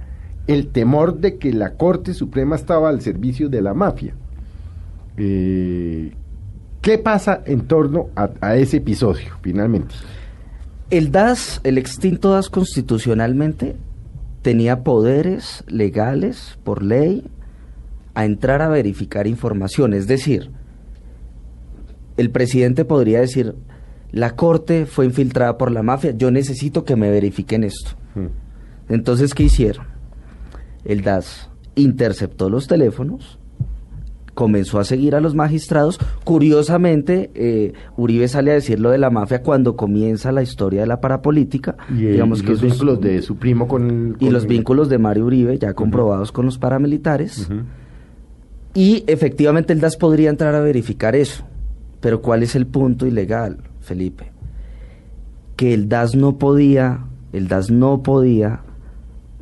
el 0.47 0.69
temor 0.69 1.19
de 1.19 1.39
que 1.39 1.53
la 1.53 1.75
Corte 1.75 2.15
Suprema 2.15 2.57
estaba 2.57 2.89
al 2.89 3.01
servicio 3.01 3.49
de 3.49 3.63
la 3.63 3.75
mafia. 3.75 4.15
Eh, 5.17 6.13
¿Qué 6.81 6.99
pasa 6.99 7.43
en 7.47 7.69
torno 7.69 8.09
a, 8.17 8.57
ese 8.57 8.79
episodio, 8.79 9.27
finalmente? 9.41 9.95
El 10.91 11.13
DAS, 11.13 11.61
el 11.63 11.79
extinto 11.79 12.33
DAS 12.33 12.51
constitucionalmente, 12.51 13.77
tenía 14.43 14.83
poderes 14.83 15.65
legales 15.69 16.59
por 16.65 16.83
ley 16.83 17.25
a 18.15 18.25
entrar 18.25 18.61
a 18.61 18.69
verificar 18.69 19.27
información. 19.27 19.95
Es 19.95 20.07
decir, 20.07 20.51
el 22.17 22.31
presidente 22.31 22.85
podría 22.85 23.21
decir, 23.21 23.55
la 24.11 24.37
corte 24.37 24.87
fue 24.87 25.07
infiltrada 25.07 25.57
por 25.57 25.71
la 25.71 25.83
mafia, 25.83 26.11
yo 26.11 26.31
necesito 26.31 26.85
que 26.85 26.97
me 26.97 27.11
verifiquen 27.11 27.65
esto. 27.65 27.93
Hmm. 28.15 28.27
Entonces, 28.93 29.33
¿qué 29.33 29.45
hicieron? 29.45 29.87
El 30.85 31.03
DAS 31.03 31.49
interceptó 31.75 32.51
los 32.51 32.67
teléfonos, 32.67 33.39
comenzó 34.35 34.79
a 34.79 34.85
seguir 34.85 35.15
a 35.15 35.21
los 35.21 35.35
magistrados. 35.35 35.99
Curiosamente, 36.25 37.31
eh, 37.35 37.73
Uribe 37.97 38.29
sale 38.29 38.51
a 38.51 38.55
decir 38.55 38.81
lo 38.81 38.91
de 38.91 38.99
la 38.99 39.11
mafia 39.11 39.43
cuando 39.43 39.77
comienza 39.77 40.33
la 40.33 40.43
historia 40.43 40.81
de 40.81 40.87
la 40.87 41.01
parapolítica. 41.01 41.77
Y, 41.91 42.07
digamos 42.07 42.43
que 42.43 42.51
los 42.51 42.63
vínculos 42.63 43.01
de 43.01 43.23
su 43.23 43.37
primo 43.37 43.69
con, 43.69 44.17
Y 44.21 44.31
los 44.31 44.47
vínculos 44.47 44.89
de 44.89 44.99
Mario 44.99 45.27
Uribe, 45.27 45.59
ya 45.59 45.75
comprobados 45.75 46.33
con 46.33 46.47
los 46.47 46.59
paramilitares. 46.59 47.49
Y 48.75 49.05
efectivamente 49.07 49.73
el 49.73 49.81
DAS 49.81 49.97
podría 49.97 50.31
entrar 50.31 50.55
a 50.55 50.61
verificar 50.61 51.15
eso. 51.15 51.45
Pero 52.01 52.23
¿cuál 52.23 52.43
es 52.43 52.57
el 52.57 52.67
punto 52.67 53.07
ilegal, 53.07 53.59
Felipe? 53.81 54.33
Que 55.57 55.75
el 55.75 55.89
DAS 55.89 56.17
no 56.17 56.39
podía, 56.39 57.05
el 57.33 57.49
DAS 57.49 57.71
no 57.71 58.03
podía 58.03 58.63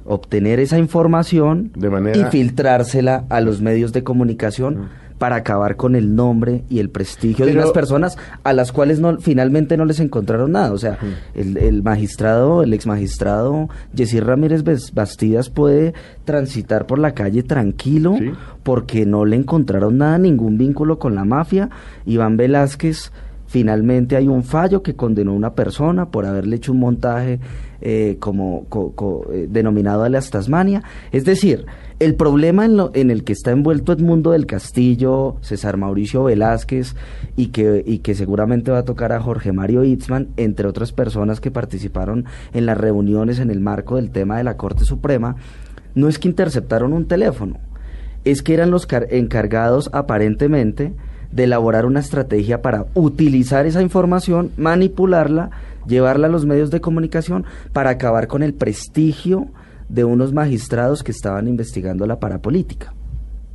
obtener 0.04 0.60
esa 0.60 0.78
información 0.78 1.72
y 2.14 2.24
filtrársela 2.30 3.24
a 3.28 3.40
los 3.40 3.60
medios 3.60 3.92
de 3.92 4.02
comunicación 4.02 4.88
para 5.20 5.36
acabar 5.36 5.76
con 5.76 5.96
el 5.96 6.16
nombre 6.16 6.64
y 6.70 6.78
el 6.78 6.88
prestigio 6.88 7.44
de 7.44 7.52
las 7.52 7.72
personas 7.72 8.16
a 8.42 8.54
las 8.54 8.72
cuales 8.72 9.00
no, 9.00 9.18
finalmente 9.18 9.76
no 9.76 9.84
les 9.84 10.00
encontraron 10.00 10.52
nada. 10.52 10.72
O 10.72 10.78
sea, 10.78 10.98
el, 11.34 11.82
magistrado, 11.82 12.62
el 12.62 12.72
ex 12.72 12.86
magistrado 12.86 13.68
Jessy 13.94 14.18
Ramírez 14.20 14.64
Bastidas 14.94 15.50
puede 15.50 15.92
transitar 16.24 16.86
por 16.86 16.98
la 16.98 17.12
calle 17.12 17.42
tranquilo 17.42 18.16
porque 18.62 19.04
no 19.04 19.26
le 19.26 19.36
encontraron 19.36 19.98
nada, 19.98 20.16
ningún 20.16 20.56
vínculo 20.56 20.98
con 20.98 21.14
la 21.14 21.26
mafia. 21.26 21.68
Iván 22.06 22.38
Velázquez 22.38 23.12
Finalmente 23.50 24.14
hay 24.14 24.28
un 24.28 24.44
fallo 24.44 24.80
que 24.80 24.94
condenó 24.94 25.32
a 25.32 25.34
una 25.34 25.54
persona 25.56 26.12
por 26.12 26.24
haberle 26.24 26.54
hecho 26.54 26.70
un 26.70 26.78
montaje 26.78 27.40
eh, 27.80 28.16
como 28.20 28.68
eh, 29.32 29.48
denominado 29.50 30.08
Tasmania. 30.30 30.84
Es 31.10 31.24
decir, 31.24 31.66
el 31.98 32.14
problema 32.14 32.64
en, 32.64 32.76
lo, 32.76 32.92
en, 32.94 33.10
el 33.10 33.24
que 33.24 33.32
está 33.32 33.50
envuelto 33.50 33.92
Edmundo 33.92 34.30
del 34.30 34.46
Castillo, 34.46 35.38
César 35.40 35.78
Mauricio 35.78 36.22
Velázquez 36.22 36.94
y 37.34 37.48
que, 37.48 37.82
y 37.84 37.98
que 37.98 38.14
seguramente 38.14 38.70
va 38.70 38.78
a 38.78 38.84
tocar 38.84 39.10
a 39.10 39.20
Jorge 39.20 39.50
Mario 39.50 39.82
Itzman, 39.82 40.28
entre 40.36 40.68
otras 40.68 40.92
personas 40.92 41.40
que 41.40 41.50
participaron 41.50 42.26
en 42.52 42.66
las 42.66 42.78
reuniones 42.78 43.40
en 43.40 43.50
el 43.50 43.58
marco 43.58 43.96
del 43.96 44.12
tema 44.12 44.38
de 44.38 44.44
la 44.44 44.56
Corte 44.56 44.84
Suprema, 44.84 45.34
no 45.96 46.08
es 46.08 46.20
que 46.20 46.28
interceptaron 46.28 46.92
un 46.92 47.08
teléfono, 47.08 47.58
es 48.24 48.44
que 48.44 48.54
eran 48.54 48.70
los 48.70 48.86
encargados 49.10 49.90
aparentemente 49.92 50.94
de 51.32 51.44
elaborar 51.44 51.86
una 51.86 52.00
estrategia 52.00 52.62
para 52.62 52.86
utilizar 52.94 53.66
esa 53.66 53.82
información, 53.82 54.50
manipularla, 54.56 55.50
llevarla 55.86 56.26
a 56.26 56.30
los 56.30 56.46
medios 56.46 56.70
de 56.70 56.80
comunicación 56.80 57.44
para 57.72 57.90
acabar 57.90 58.26
con 58.26 58.42
el 58.42 58.54
prestigio 58.54 59.48
de 59.88 60.04
unos 60.04 60.32
magistrados 60.32 61.02
que 61.02 61.12
estaban 61.12 61.48
investigando 61.48 62.06
la 62.06 62.20
parapolítica. 62.20 62.94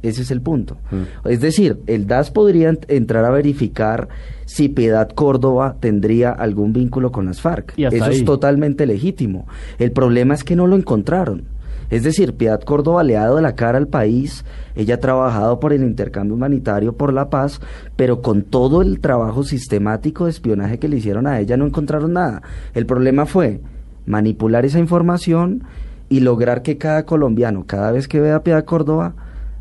Ese 0.01 0.21
es 0.21 0.31
el 0.31 0.41
punto. 0.41 0.77
Mm. 0.91 1.29
Es 1.29 1.41
decir, 1.41 1.79
el 1.88 2.05
DAS 2.05 2.29
podría 2.29 2.77
entrar 2.88 3.25
a 3.25 3.31
verificar 3.31 4.07
si 4.45 4.69
Piedad 4.69 5.09
Córdoba 5.09 5.77
tendría 5.79 6.31
algún 6.31 6.73
vínculo 6.73 7.11
con 7.11 7.25
las 7.25 7.41
FARC. 7.41 7.73
Eso 7.77 8.11
es 8.11 8.23
totalmente 8.23 8.85
legítimo. 8.85 9.47
El 9.79 9.91
problema 9.91 10.35
es 10.35 10.43
que 10.43 10.55
no 10.55 10.67
lo 10.67 10.75
encontraron. 10.75 11.54
Es 11.89 12.03
decir, 12.03 12.33
Piedad 12.33 12.61
Córdoba 12.61 13.03
le 13.03 13.17
ha 13.17 13.21
dado 13.21 13.41
la 13.41 13.55
cara 13.55 13.77
al 13.77 13.87
país, 13.87 14.43
ella 14.75 14.95
ha 14.95 14.99
trabajado 14.99 15.59
por 15.59 15.71
el 15.71 15.83
intercambio 15.83 16.35
humanitario, 16.35 16.93
por 16.93 17.13
la 17.13 17.29
paz, 17.29 17.61
pero 17.95 18.21
con 18.21 18.43
todo 18.43 18.81
el 18.81 18.99
trabajo 18.99 19.43
sistemático 19.43 20.25
de 20.25 20.31
espionaje 20.31 20.79
que 20.79 20.87
le 20.87 20.97
hicieron 20.97 21.27
a 21.27 21.39
ella 21.39 21.57
no 21.57 21.65
encontraron 21.65 22.13
nada. 22.13 22.41
El 22.73 22.85
problema 22.85 23.25
fue 23.25 23.61
manipular 24.05 24.65
esa 24.65 24.79
información 24.79 25.63
y 26.09 26.19
lograr 26.19 26.61
que 26.61 26.77
cada 26.77 27.05
colombiano, 27.05 27.65
cada 27.65 27.91
vez 27.91 28.07
que 28.07 28.19
vea 28.19 28.37
a 28.37 28.43
Piedad 28.43 28.65
Córdoba, 28.65 29.13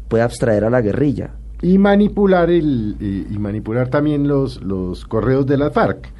pueda 0.08 0.24
abstraer 0.24 0.64
a 0.64 0.70
la 0.70 0.80
guerrilla. 0.80 1.30
Y 1.62 1.78
manipular, 1.78 2.50
el, 2.50 2.96
y, 3.00 3.38
manipular 3.38 3.88
también 3.88 4.28
los, 4.28 4.62
los 4.62 5.06
correos 5.06 5.46
de 5.46 5.56
la 5.56 5.70
FARC, 5.70 6.10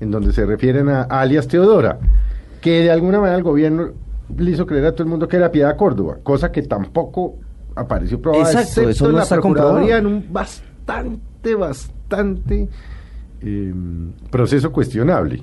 en 0.00 0.10
donde 0.10 0.32
se 0.32 0.46
refieren 0.46 0.88
a 0.88 1.02
alias 1.02 1.48
Teodora, 1.48 1.98
que 2.60 2.82
de 2.82 2.90
alguna 2.90 3.18
manera 3.18 3.36
el 3.36 3.42
gobierno 3.42 3.90
le 4.36 4.50
hizo 4.50 4.66
creer 4.66 4.86
a 4.86 4.92
todo 4.92 5.04
el 5.04 5.10
mundo 5.10 5.28
que 5.28 5.36
era 5.36 5.50
Piedad 5.50 5.76
Córdoba, 5.76 6.18
cosa 6.22 6.50
que 6.50 6.62
tampoco 6.62 7.36
apareció 7.74 8.20
probada, 8.20 8.50
Exacto, 8.50 8.88
eso 8.88 9.10
no 9.10 9.20
está 9.20 9.36
Procuraduría 9.36 9.98
en 9.98 10.06
un 10.06 10.32
bastante, 10.32 11.54
bastante 11.54 12.68
em, 13.40 14.12
proceso 14.30 14.72
cuestionable. 14.72 15.42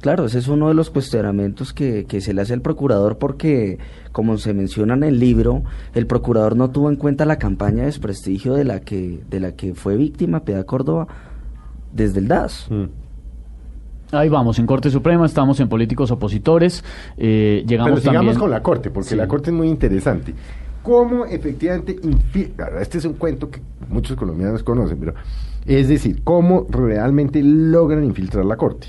Claro, 0.00 0.26
ese 0.26 0.38
es 0.38 0.46
uno 0.46 0.68
de 0.68 0.74
los 0.74 0.90
cuestionamientos 0.90 1.72
que, 1.72 2.04
que, 2.04 2.20
se 2.20 2.32
le 2.32 2.42
hace 2.42 2.54
al 2.54 2.62
procurador 2.62 3.18
porque, 3.18 3.78
como 4.12 4.38
se 4.38 4.54
menciona 4.54 4.94
en 4.94 5.02
el 5.02 5.18
libro, 5.18 5.64
el 5.92 6.06
procurador 6.06 6.54
no 6.54 6.70
tuvo 6.70 6.88
en 6.88 6.94
cuenta 6.94 7.24
la 7.24 7.38
campaña 7.38 7.78
de 7.80 7.86
desprestigio 7.86 8.54
de 8.54 8.62
la 8.62 8.80
que, 8.80 9.24
de 9.28 9.40
la 9.40 9.52
que 9.52 9.74
fue 9.74 9.96
víctima 9.96 10.44
Piedad 10.44 10.64
Córdoba 10.66 11.08
desde 11.92 12.20
el 12.20 12.28
DAS. 12.28 12.68
Mm. 12.70 12.84
Ahí 14.10 14.28
vamos, 14.28 14.58
en 14.58 14.66
Corte 14.66 14.90
Suprema, 14.90 15.26
estamos 15.26 15.60
en 15.60 15.68
políticos 15.68 16.10
opositores. 16.10 16.82
Eh, 17.16 17.64
llegamos 17.66 18.00
Pero 18.00 18.10
sigamos 18.10 18.38
con 18.38 18.50
la 18.50 18.62
Corte, 18.62 18.90
porque 18.90 19.14
la 19.16 19.28
Corte 19.28 19.50
es 19.50 19.56
muy 19.56 19.68
interesante. 19.68 20.34
¿Cómo 20.82 21.26
efectivamente 21.26 21.98
Este 22.80 22.98
es 22.98 23.04
un 23.04 23.14
cuento 23.14 23.50
que 23.50 23.60
muchos 23.90 24.16
colombianos 24.16 24.62
conocen, 24.62 24.98
pero 24.98 25.14
es 25.66 25.88
decir, 25.88 26.22
¿cómo 26.24 26.66
realmente 26.70 27.42
logran 27.42 28.04
infiltrar 28.04 28.46
la 28.46 28.56
Corte? 28.56 28.88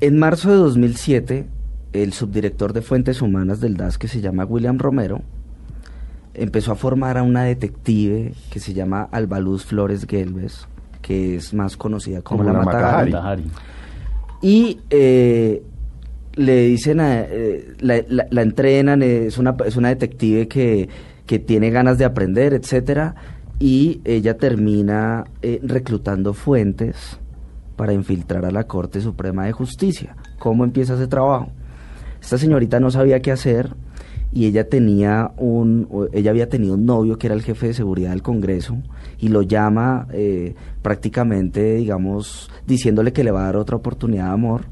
En 0.00 0.18
marzo 0.18 0.50
de 0.50 0.56
2007, 0.56 1.46
el 1.94 2.12
subdirector 2.12 2.74
de 2.74 2.82
Fuentes 2.82 3.22
Humanas 3.22 3.60
del 3.60 3.78
DAS, 3.78 3.96
que 3.96 4.08
se 4.08 4.20
llama 4.20 4.44
William 4.44 4.78
Romero, 4.78 5.22
empezó 6.34 6.72
a 6.72 6.74
formar 6.74 7.16
a 7.16 7.22
una 7.22 7.44
detective 7.44 8.34
que 8.50 8.60
se 8.60 8.74
llama 8.74 9.08
Albaluz 9.10 9.64
Flores 9.64 10.06
Gelbes, 10.06 10.68
que 11.00 11.36
es 11.36 11.54
más 11.54 11.78
conocida 11.78 12.20
como, 12.20 12.44
la, 12.44 12.52
la 12.52 13.38
y 14.42 14.80
eh, 14.90 15.62
le 16.34 16.66
dicen, 16.66 17.00
a, 17.00 17.20
eh, 17.20 17.74
la, 17.80 18.42
entrenan, 18.42 19.02
es 19.02 19.38
una, 19.38 19.56
es 19.66 19.76
una 19.76 19.88
detective 19.88 20.48
que, 20.48 20.88
que 21.26 21.38
tiene 21.38 21.70
ganas 21.70 21.98
de 21.98 22.04
aprender, 22.04 22.54
etcétera, 22.54 23.14
y 23.58 24.00
ella 24.04 24.36
termina 24.38 25.24
eh, 25.42 25.60
reclutando 25.62 26.32
fuentes 26.32 27.18
para 27.76 27.92
infiltrar 27.92 28.44
a 28.44 28.50
la 28.50 28.64
Corte 28.64 29.00
Suprema 29.00 29.44
de 29.44 29.52
Justicia. 29.52 30.16
¿Cómo 30.38 30.64
empieza 30.64 30.94
ese 30.94 31.06
trabajo? 31.06 31.50
Esta 32.20 32.38
señorita 32.38 32.80
no 32.80 32.90
sabía 32.90 33.20
qué 33.20 33.32
hacer 33.32 33.74
y 34.32 34.46
ella 34.46 34.68
tenía 34.68 35.32
un 35.38 35.88
ella 36.12 36.30
había 36.30 36.48
tenido 36.48 36.74
un 36.74 36.86
novio 36.86 37.18
que 37.18 37.26
era 37.26 37.34
el 37.34 37.42
jefe 37.42 37.68
de 37.68 37.74
seguridad 37.74 38.10
del 38.10 38.22
Congreso 38.22 38.76
y 39.20 39.28
lo 39.28 39.42
llama 39.42 40.06
eh, 40.12 40.54
prácticamente 40.82 41.76
digamos 41.76 42.50
diciéndole 42.66 43.12
que 43.12 43.24
le 43.24 43.30
va 43.30 43.42
a 43.42 43.46
dar 43.46 43.56
otra 43.56 43.76
oportunidad 43.76 44.26
de 44.26 44.32
amor. 44.32 44.62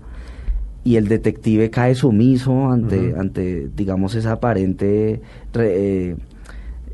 Y 0.85 0.97
el 0.97 1.07
detective 1.07 1.71
cae 1.71 1.95
sumiso 1.95 2.71
ante 2.71 3.15
ante 3.19 3.69
digamos 3.77 4.15
esa 4.15 4.33
aparente 4.33 5.21
eh, 5.55 6.17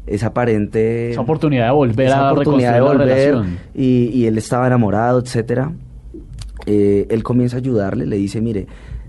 esa 0.07 0.29
aparente 0.29 1.12
esa 1.12 1.21
oportunidad 1.21 1.67
de 1.67 1.73
volver 1.73 2.12
a 2.12 2.33
oportunidad 2.33 2.75
de 2.75 2.81
volver 2.81 3.37
y, 3.75 4.11
y, 4.12 4.27
él 4.27 4.37
estaba 4.38 4.67
enamorado 4.67 5.21
etcétera. 5.21 5.73
Eh, 6.67 7.07
él 7.11 7.23
comienza 7.23 7.57
a 7.57 7.61
ayudarle 7.61 8.07
le 8.07 8.17
dice 8.17 8.40
mire 8.40 8.67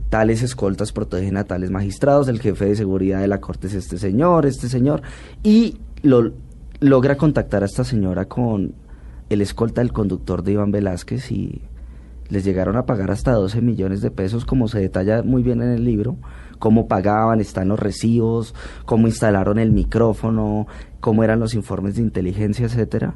tales 0.10 0.44
escoltas 0.44 0.92
protegen 0.92 1.38
a 1.38 1.46
tales 1.46 1.72
magistrados, 1.72 2.28
el 2.28 2.40
jefe 2.40 2.66
de 2.66 2.76
seguridad 2.76 3.22
de 3.22 3.28
la 3.28 3.42
corte 3.42 3.68
es 3.68 3.74
este 3.74 3.98
señor, 3.98 4.46
este 4.46 4.70
señor, 4.70 5.02
y 5.44 5.78
lo, 6.04 6.32
logra 6.86 7.18
contactar 7.18 7.64
a 7.64 7.66
esta 7.66 7.84
señora 7.84 8.26
con 8.26 8.76
el 9.30 9.42
escolta 9.42 9.82
del 9.82 9.92
conductor 9.92 10.44
de 10.44 10.54
Iván 10.54 10.72
Velázquez 10.72 11.32
y 11.32 11.62
les 12.30 12.44
llegaron 12.44 12.76
a 12.78 12.86
pagar 12.86 13.12
hasta 13.12 13.32
12 13.32 13.62
millones 13.62 14.02
de 14.02 14.12
pesos, 14.12 14.46
como 14.46 14.68
se 14.68 14.80
detalla 14.80 15.24
muy 15.24 15.42
bien 15.42 15.62
en 15.62 15.70
el 15.70 15.84
libro, 15.84 16.18
cómo 16.60 16.88
pagaban, 16.88 17.42
están 17.42 17.70
los 17.70 17.80
recibos, 17.80 18.54
cómo 18.86 19.08
instalaron 19.08 19.58
el 19.58 19.72
micrófono, 19.72 20.68
cómo 21.00 21.24
eran 21.24 21.40
los 21.40 21.56
informes 21.56 21.96
de 21.96 22.04
inteligencia, 22.04 22.66
etcétera. 22.66 23.16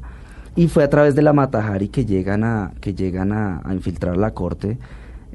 Y 0.56 0.66
fue 0.66 0.82
a 0.82 0.90
través 0.90 1.14
de 1.14 1.22
la 1.22 1.32
Matajari 1.32 1.88
que 1.88 2.04
llegan 2.04 2.42
a, 2.42 2.72
que 2.80 2.92
llegan 2.92 3.32
a 3.32 3.62
infiltrar 3.72 4.16
la 4.16 4.32
corte 4.32 4.78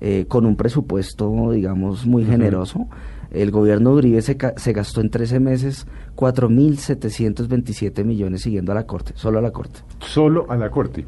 eh, 0.02 0.26
con 0.28 0.46
un 0.46 0.58
presupuesto, 0.58 1.52
digamos, 1.52 2.06
muy 2.06 2.26
generoso. 2.26 2.88
El 3.32 3.52
gobierno 3.52 3.92
de 3.92 3.96
Uribe 3.98 4.22
se, 4.22 4.38
se 4.58 4.74
gastó 4.74 5.02
en 5.02 5.10
13 5.10 5.40
meses 5.40 5.88
4.727 6.16 8.04
millones 8.04 8.42
siguiendo 8.42 8.72
a 8.72 8.76
la 8.76 8.86
Corte, 8.86 9.14
solo 9.16 9.40
a 9.40 9.42
la 9.42 9.52
Corte. 9.52 9.82
Solo 10.00 10.46
a 10.50 10.56
la 10.56 10.70
Corte. 10.70 11.06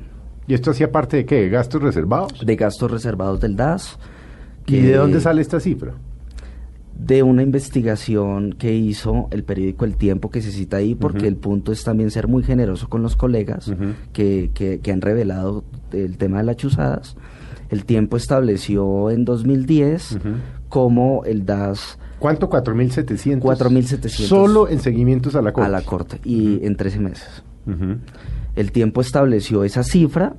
¿Y 0.48 0.54
esto 0.54 0.72
hacía 0.72 0.92
parte 0.92 1.18
de 1.18 1.26
qué? 1.26 1.36
¿De 1.36 1.50
gastos 1.50 1.82
reservados? 1.82 2.46
De 2.46 2.56
gastos 2.56 2.90
reservados 2.90 3.40
del 3.42 3.56
DAS. 3.56 4.00
¿Y 4.66 4.80
de 4.80 4.96
dónde 4.96 5.22
sale 5.22 5.42
esta 5.42 5.60
cifra? 5.60 5.94
de 7.00 7.22
una 7.22 7.44
investigación 7.44 8.54
que 8.54 8.74
hizo 8.74 9.28
el 9.32 9.44
periódico 9.44 9.86
El 9.86 9.96
Tiempo, 9.98 10.32
que 10.32 10.42
se 10.42 10.52
cita 10.52 10.78
ahí, 10.78 10.96
porque 10.96 11.28
el 11.28 11.36
punto 11.36 11.72
es 11.72 11.84
también 11.84 12.10
ser 12.10 12.28
muy 12.28 12.44
generoso 12.44 12.90
con 12.90 13.04
los 13.04 13.16
colegas 13.16 13.72
que, 14.14 14.50
que, 14.54 14.80
que, 14.80 14.92
han 14.92 15.02
revelado 15.02 15.64
el 15.92 16.18
tema 16.18 16.40
de 16.40 16.46
las 16.46 16.58
chuzadas. 16.58 17.16
El 17.70 17.86
tiempo 17.86 18.18
estableció 18.18 19.12
en 19.12 19.26
2010 19.26 20.18
como 20.70 21.24
el 21.26 21.46
DAS... 21.46 22.00
¿Cuánto? 22.20 22.50
4.700. 22.50 23.42
4.700. 23.42 24.10
Solo 24.10 24.68
en 24.68 24.80
seguimientos 24.80 25.36
a 25.36 25.42
la 25.42 25.54
Corte. 25.54 25.68
A 25.68 25.72
la 25.72 25.82
Corte, 25.82 26.20
y 26.24 26.66
en 26.66 26.76
13 26.76 27.00
meses. 27.00 27.44
El 28.56 28.72
tiempo 28.72 29.02
estableció 29.02 29.64
esa 29.64 29.84
cifra 29.84 30.36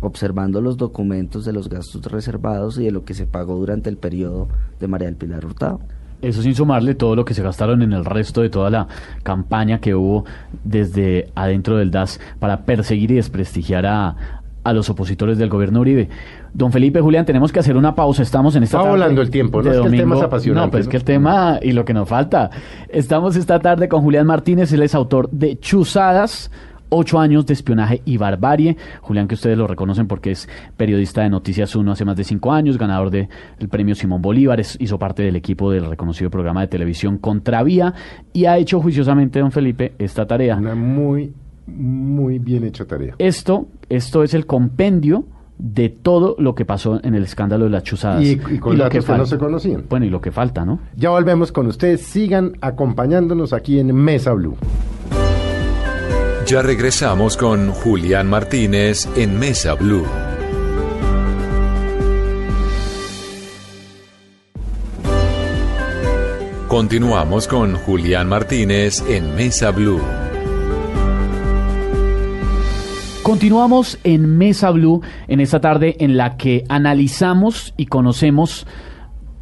observando 0.00 0.60
los 0.60 0.76
documentos 0.76 1.44
de 1.44 1.52
los 1.52 1.68
gastos 1.68 2.04
reservados 2.06 2.78
y 2.78 2.84
de 2.84 2.90
lo 2.90 3.04
que 3.04 3.14
se 3.14 3.26
pagó 3.26 3.56
durante 3.56 3.90
el 3.90 3.96
periodo 3.96 4.48
de 4.80 4.88
María 4.88 5.06
del 5.06 5.16
Pilar 5.16 5.44
Hurtado. 5.44 5.80
Eso 6.22 6.42
sin 6.42 6.54
sumarle 6.54 6.94
todo 6.94 7.16
lo 7.16 7.24
que 7.24 7.32
se 7.32 7.42
gastaron 7.42 7.80
en 7.80 7.92
el 7.94 8.04
resto 8.04 8.42
de 8.42 8.50
toda 8.50 8.68
la 8.68 8.88
campaña 9.22 9.80
que 9.80 9.94
hubo 9.94 10.26
desde 10.64 11.30
adentro 11.34 11.78
del 11.78 11.90
DAS 11.90 12.20
para 12.38 12.64
perseguir 12.66 13.10
y 13.12 13.14
desprestigiar 13.14 13.86
a, 13.86 14.39
a 14.64 14.72
los 14.72 14.90
opositores 14.90 15.38
del 15.38 15.48
gobierno 15.48 15.80
Uribe. 15.80 16.08
Don 16.52 16.72
Felipe 16.72 17.00
Julián, 17.00 17.24
tenemos 17.24 17.52
que 17.52 17.60
hacer 17.60 17.76
una 17.76 17.94
pausa. 17.94 18.22
Estamos 18.22 18.54
en 18.56 18.64
esta 18.64 18.78
Está 18.78 18.90
volando 18.90 19.22
el 19.22 19.30
tiempo, 19.30 19.62
¿no? 19.62 19.70
Es 19.70 19.80
que 19.80 19.86
el 19.86 19.96
tema 19.96 20.16
es 20.16 20.22
apasionante. 20.22 20.66
No, 20.66 20.70
pues 20.70 20.82
es 20.82 20.88
que 20.88 20.96
el 20.96 21.04
tema 21.04 21.58
y 21.62 21.72
lo 21.72 21.84
que 21.84 21.94
nos 21.94 22.08
falta. 22.08 22.50
Estamos 22.88 23.36
esta 23.36 23.58
tarde 23.60 23.88
con 23.88 24.02
Julián 24.02 24.26
Martínez, 24.26 24.72
él 24.72 24.82
es 24.82 24.94
autor 24.94 25.30
de 25.30 25.58
Chuzadas, 25.58 26.50
ocho 26.90 27.18
años 27.18 27.46
de 27.46 27.54
espionaje 27.54 28.02
y 28.04 28.18
barbarie. 28.18 28.76
Julián, 29.00 29.28
que 29.28 29.34
ustedes 29.34 29.56
lo 29.56 29.66
reconocen 29.66 30.06
porque 30.06 30.32
es 30.32 30.48
periodista 30.76 31.22
de 31.22 31.30
Noticias 31.30 31.74
1 31.74 31.92
hace 31.92 32.04
más 32.04 32.16
de 32.16 32.24
cinco 32.24 32.52
años, 32.52 32.76
ganador 32.76 33.10
del 33.10 33.28
premio 33.70 33.94
Simón 33.94 34.20
Bolívar, 34.20 34.60
hizo 34.60 34.98
parte 34.98 35.22
del 35.22 35.36
equipo 35.36 35.70
del 35.70 35.86
reconocido 35.86 36.30
programa 36.30 36.60
de 36.60 36.66
televisión 36.66 37.18
Contravía 37.18 37.94
y 38.32 38.44
ha 38.44 38.58
hecho 38.58 38.80
juiciosamente, 38.80 39.38
don 39.38 39.52
Felipe, 39.52 39.94
esta 39.98 40.26
tarea. 40.26 40.56
Una 40.56 40.74
muy 40.74 41.32
muy 41.66 42.38
bien 42.38 42.64
hecha 42.64 42.84
tarea. 42.84 43.14
Esto, 43.18 43.68
esto 43.88 44.22
es 44.22 44.34
el 44.34 44.46
compendio 44.46 45.24
de 45.58 45.90
todo 45.90 46.36
lo 46.38 46.54
que 46.54 46.64
pasó 46.64 47.00
en 47.04 47.14
el 47.14 47.24
escándalo 47.24 47.66
de 47.66 47.70
las 47.70 47.82
chuzadas. 47.82 48.24
Y, 48.24 48.32
y 48.32 48.58
con 48.58 48.78
lo 48.78 48.84
datos 48.84 48.92
que, 48.92 49.02
falta. 49.02 49.18
no 49.18 49.26
se 49.26 49.38
conocían. 49.38 49.84
Bueno, 49.88 50.06
y 50.06 50.10
lo 50.10 50.20
que 50.20 50.32
falta, 50.32 50.64
¿no? 50.64 50.80
Ya 50.96 51.10
volvemos 51.10 51.52
con 51.52 51.66
ustedes. 51.66 52.02
Sigan 52.02 52.52
acompañándonos 52.60 53.52
aquí 53.52 53.78
en 53.78 53.94
Mesa 53.94 54.32
Blue. 54.32 54.56
Ya 56.46 56.62
regresamos 56.62 57.36
con 57.36 57.70
Julián 57.70 58.28
Martínez 58.28 59.08
en 59.16 59.38
Mesa 59.38 59.74
Blue. 59.74 60.04
Continuamos 66.66 67.46
con 67.48 67.74
Julián 67.74 68.28
Martínez 68.28 69.02
en 69.08 69.34
Mesa 69.34 69.70
Blue. 69.72 70.00
Continuamos 73.30 73.96
en 74.02 74.38
Mesa 74.38 74.72
Blue 74.72 75.02
en 75.28 75.38
esta 75.38 75.60
tarde 75.60 75.94
en 76.00 76.16
la 76.16 76.36
que 76.36 76.64
analizamos 76.68 77.72
y 77.76 77.86
conocemos 77.86 78.66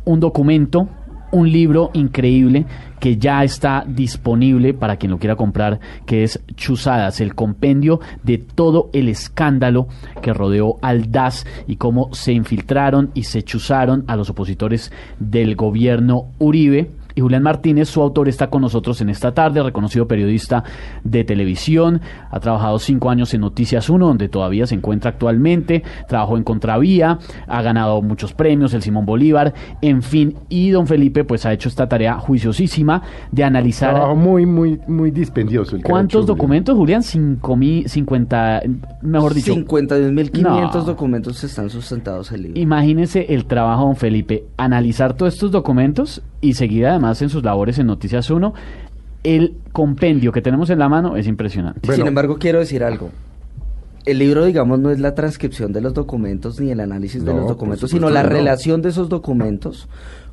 un 0.05 0.20
documento, 0.20 0.90
un 1.33 1.51
libro 1.51 1.88
increíble 1.94 2.66
que 3.01 3.16
ya 3.16 3.42
está 3.44 3.87
disponible 3.88 4.74
para 4.74 4.96
quien 4.96 5.11
lo 5.11 5.18
quiera 5.18 5.37
comprar, 5.37 5.81
que 6.05 6.22
es 6.22 6.38
Chuzadas, 6.55 7.22
el 7.22 7.35
compendio 7.35 7.98
de 8.24 8.37
todo 8.37 8.90
el 8.92 9.09
escándalo 9.09 9.88
que 10.20 10.35
rodeó 10.35 10.77
al 10.83 11.11
DAS 11.11 11.46
y 11.66 11.77
cómo 11.77 12.12
se 12.12 12.35
infiltraron 12.35 13.11
y 13.14 13.22
se 13.22 13.42
chuzaron 13.42 14.05
a 14.07 14.16
los 14.16 14.29
opositores 14.29 14.92
del 15.18 15.57
gobierno 15.57 16.27
Uribe 16.38 16.90
y 17.18 17.20
Julián 17.20 17.42
Martínez, 17.42 17.88
su 17.88 18.00
autor, 18.00 18.28
está 18.28 18.48
con 18.48 18.62
nosotros 18.62 19.00
en 19.00 19.09
esta 19.09 19.35
tarde, 19.35 19.61
reconocido 19.61 20.07
periodista 20.07 20.62
de 21.02 21.24
televisión, 21.24 22.00
ha 22.31 22.38
trabajado 22.38 22.78
cinco 22.78 23.11
años 23.11 23.35
en 23.35 23.40
Noticias 23.40 23.90
1, 23.90 24.07
donde 24.07 24.28
todavía 24.28 24.68
se 24.68 24.76
encuentra 24.76 25.11
actualmente, 25.11 25.83
trabajó 26.07 26.37
en 26.37 26.44
Contravía, 26.44 27.18
ha 27.48 27.62
ganado 27.62 28.02
muchos 28.02 28.35
premios, 28.35 28.72
el 28.72 28.83
Simón 28.83 29.04
Bolívar, 29.04 29.52
en 29.83 30.02
fin, 30.02 30.37
y 30.48 30.70
don 30.70 30.87
Felipe 30.87 31.24
pues 31.24 31.44
ha 31.44 31.52
hecho 31.52 31.68
esta 31.68 31.88
tarea 31.88 32.20
juiciosísima 32.20 33.02
de 33.33 33.42
analizar... 33.42 33.94
Trabajo 33.94 34.14
muy, 34.14 34.46
muy, 34.46 34.78
muy 34.87 35.11
dispendioso. 35.11 35.74
El 35.74 35.83
¿Cuántos 35.83 36.22
hecho 36.22 36.26
documentos, 36.26 36.76
Julián? 36.76 37.02
Cinco 37.02 37.57
mil, 37.57 37.88
50, 37.88 38.62
mejor 39.02 39.35
dicho. 39.35 39.57
52.500 39.57 40.72
No. 40.72 40.85
documentos 40.85 41.42
están 41.42 41.68
sustentados 41.68 42.31
en 42.31 42.37
el 42.37 42.42
libro. 42.42 42.61
Imagínese 42.61 43.35
el 43.35 43.46
trabajo, 43.46 43.87
don 43.87 43.96
Felipe, 43.96 44.44
analizar 44.57 45.14
todos 45.14 45.35
estos 45.35 45.50
documentos 45.50 46.22
y 46.40 46.52
seguir 46.54 46.87
además 46.87 47.07
en 47.22 47.28
sus 47.28 47.42
labores 47.44 47.78
en 47.78 47.86
Noticias 47.86 48.30
1. 48.30 48.54
El 49.24 49.56
compendio 49.72 50.30
que 50.32 50.42
tenemos 50.42 50.70
en 50.70 50.78
la 50.78 50.88
mano 50.88 51.16
es 51.16 51.26
impresionante. 51.26 51.80
Bueno. 51.84 51.96
Sin 51.96 52.06
embargo, 52.06 52.38
quiero 52.38 52.60
decir 52.60 52.84
algo. 52.84 53.10
El 54.04 54.18
libro, 54.18 54.44
digamos, 54.44 54.78
no 54.78 54.90
es 54.90 55.00
la 55.00 55.14
transcripción 55.14 55.72
de 55.72 55.80
los 55.82 55.92
documentos 55.92 56.58
ni 56.60 56.70
el 56.70 56.80
análisis 56.80 57.24
de 57.24 57.34
los 57.34 57.46
documentos, 57.46 57.90
supuesto 57.90 58.06
sino 58.06 58.10
la 58.10 58.22
no. 58.22 58.28
relación 58.30 58.80
de 58.80 58.88
esos 58.88 59.08
documentos 59.10 59.86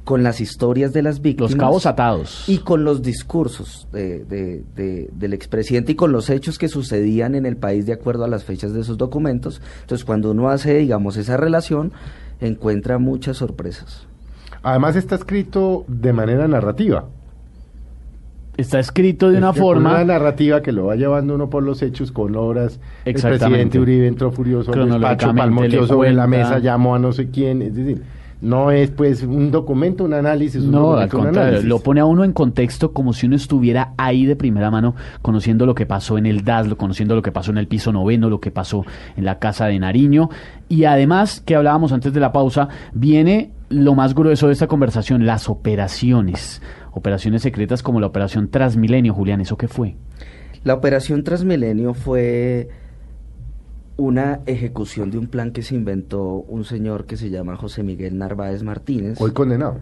con 0.05 0.21
las 0.23 0.39
historias 0.39 0.93
de 0.93 1.01
las 1.01 1.19
víctimas. 1.19 1.51
Los 1.51 1.59
cabos 1.59 1.85
atados. 1.87 2.47
Y 2.47 2.59
con 2.59 2.85
los 2.85 3.01
discursos 3.01 3.87
de- 3.91 4.23
de- 4.23 4.63
de- 4.75 5.09
del 5.13 5.33
expresidente 5.33 5.93
y 5.93 5.95
con 5.95 6.11
los 6.13 6.29
hechos 6.29 6.57
que 6.59 6.69
sucedían 6.69 7.33
en 7.35 7.45
el 7.47 7.57
país 7.57 7.85
de 7.87 7.93
acuerdo 7.93 8.23
a 8.23 8.27
las 8.29 8.43
fechas 8.45 8.71
de 8.73 8.81
esos 8.81 8.97
documentos. 8.97 9.61
Entonces, 9.81 10.05
cuando 10.05 10.31
uno 10.31 10.47
hace, 10.49 10.77
digamos, 10.77 11.17
esa 11.17 11.35
relación, 11.35 11.91
encuentra 12.39 12.97
muchas 12.99 13.37
sorpresas. 13.37 14.07
Además 14.65 14.95
está 14.95 15.13
escrito 15.13 15.85
de 15.87 16.11
manera 16.11 16.47
narrativa. 16.47 17.05
Está 18.57 18.79
escrito 18.79 19.29
de 19.29 19.37
una 19.37 19.49
Es 19.49 19.53
que 19.53 19.61
forma... 19.61 19.91
Una 19.91 20.05
narrativa 20.05 20.63
que 20.63 20.71
lo 20.71 20.85
va 20.85 20.95
llevando 20.95 21.35
uno 21.35 21.51
por 21.51 21.61
los 21.61 21.83
hechos 21.83 22.11
con 22.11 22.35
obras. 22.35 22.79
El 23.05 23.13
presidente 23.13 23.77
Uribe 23.77 24.07
entró 24.07 24.31
furioso 24.31 24.73
al 24.73 24.89
despacho, 24.89 25.35
palmoteó 25.35 25.85
sobre 25.85 26.13
la 26.13 26.25
mesa, 26.25 26.57
llamó 26.57 26.95
a 26.95 26.99
no 26.99 27.11
sé 27.11 27.29
quién. 27.29 27.61
Es 27.61 27.75
decir, 27.75 28.01
no 28.41 28.71
es 28.71 28.89
pues 28.89 29.21
un 29.21 29.51
documento, 29.51 30.03
un 30.03 30.15
análisis. 30.15 30.63
Un 30.63 30.71
No, 30.71 30.95
al 30.95 31.09
contrario, 31.09 31.41
análisis. 31.41 31.69
lo 31.69 31.77
pone 31.77 31.99
a 31.99 32.05
uno 32.05 32.23
en 32.23 32.33
contexto 32.33 32.91
como 32.91 33.13
si 33.13 33.27
uno 33.27 33.35
estuviera 33.35 33.91
ahí 33.97 34.25
de 34.25 34.35
primera 34.35 34.71
mano, 34.71 34.95
conociendo 35.21 35.67
lo 35.67 35.75
que 35.75 35.85
pasó 35.85 36.17
en 36.17 36.25
el 36.25 36.43
DAS, 36.43 36.73
conociendo 36.73 37.13
lo 37.13 37.21
que 37.21 37.31
pasó 37.31 37.51
en 37.51 37.59
el 37.59 37.67
piso 37.67 37.93
noveno, 37.93 38.31
lo 38.31 38.39
que 38.39 38.49
pasó 38.49 38.83
en 39.15 39.25
la 39.25 39.37
casa 39.37 39.67
de 39.67 39.77
Nariño. 39.77 40.31
Y 40.69 40.85
además, 40.85 41.39
que 41.45 41.55
hablábamos 41.55 41.91
antes 41.91 42.13
de 42.13 42.19
la 42.19 42.31
pausa, 42.31 42.67
viene 42.93 43.51
lo 43.69 43.95
más 43.95 44.13
grueso 44.15 44.47
de 44.47 44.53
esta 44.53 44.67
conversación, 44.67 45.25
las 45.25 45.49
operaciones. 45.49 46.61
Operaciones 46.91 47.41
secretas 47.41 47.83
como 47.83 47.99
la 47.99 48.07
operación 48.07 48.49
Transmilenio, 48.49 49.13
Julián, 49.13 49.41
¿eso 49.41 49.57
qué 49.57 49.67
fue? 49.67 49.95
La 50.63 50.73
operación 50.73 51.23
Transmilenio 51.23 51.93
fue 51.93 52.69
una 53.97 54.41
ejecución 54.45 55.09
de 55.09 55.17
un 55.17 55.27
plan 55.27 55.51
que 55.51 55.61
se 55.61 55.73
inventó 55.75 56.23
un 56.47 56.65
señor 56.65 57.05
que 57.05 57.15
se 57.17 57.29
llama 57.29 57.55
José 57.55 57.81
Miguel 57.83 58.17
Narváez 58.17 58.61
Martínez. 58.63 59.19
Hoy 59.21 59.31
condenado. 59.31 59.77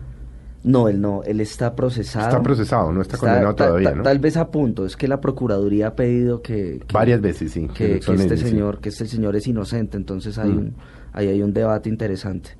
No, 0.63 0.88
él 0.88 1.02
no, 1.02 1.24
él 1.24 1.41
está 1.41 1.76
procesado. 1.76 2.28
Está 2.30 2.41
procesado, 2.41 2.91
no 2.93 3.02
está 3.02 3.17
condenado 3.17 3.54
ta- 3.54 3.65
todavía, 3.67 3.89
ta- 3.89 3.96
¿no? 3.98 4.04
Tal 4.04 4.19
vez 4.19 4.38
a 4.38 4.50
punto, 4.50 4.86
es 4.86 4.96
que 4.96 5.08
la 5.10 5.19
Procuraduría 5.19 5.88
ha 5.88 5.96
pedido 5.96 6.41
que... 6.41 6.80
que- 6.88 6.93
Varias 6.93 7.19
veces, 7.19 7.52
sí. 7.52 7.67
Que, 7.74 7.96
este 7.98 8.38
señor, 8.38 8.80
que 8.80 8.89
este 8.89 9.06
señor 9.08 9.36
es 9.36 9.46
inocente, 9.48 9.98
entonces 9.98 10.38
hay 10.38 10.52
Mm. 10.52 10.58
un, 10.58 10.74
ahí 11.12 11.28
hay 11.28 11.41
un 11.41 11.52
debate 11.54 11.89
interesante. 11.89 12.52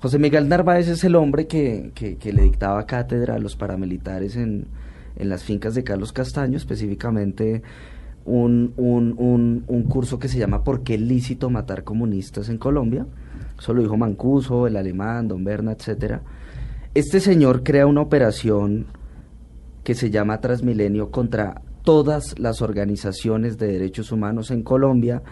José 0.00 0.18
Miguel 0.18 0.48
Narváez 0.48 0.88
es 0.88 1.04
el 1.04 1.14
hombre 1.14 1.46
que, 1.46 1.92
que, 1.94 2.32
le 2.32 2.42
dictaba 2.42 2.86
cátedra 2.86 3.34
a 3.34 3.38
los 3.38 3.54
paramilitares 3.54 4.34
en, 4.34 4.66
en 5.16 5.28
las 5.28 5.44
fincas 5.44 5.74
de 5.74 5.84
Carlos 5.84 6.14
Castaño, 6.14 6.56
específicamente 6.56 7.62
un, 8.24 8.72
un, 8.78 9.64
un, 9.66 9.82
curso 9.84 10.18
que 10.18 10.28
se 10.28 10.38
llama 10.38 10.64
¿Por 10.64 10.84
qué 10.84 10.96
lícito 10.96 11.50
matar 11.50 11.84
comunistas 11.84 12.48
en 12.48 12.56
Colombia? 12.56 13.06
Eso 13.58 13.74
lo 13.74 13.82
dijo 13.82 13.98
Mancuso, 13.98 14.66
el 14.66 14.76
alemán, 14.76 15.28
Don 15.28 15.44
Berna, 15.44 15.72
etcétera. 15.72 16.22
Este 16.94 17.20
señor 17.20 17.62
crea 17.62 17.86
una 17.86 18.00
operación 18.00 18.86
que 19.84 19.94
se 19.94 20.10
llama 20.10 20.40
Transmilenio 20.40 21.10
contra 21.10 21.60
todas 21.82 22.38
las 22.38 22.62
organizaciones 22.62 23.58
de 23.58 23.66
derechos 23.66 24.12
humanos 24.12 24.50
en 24.50 24.62
Colombia, 24.62 25.22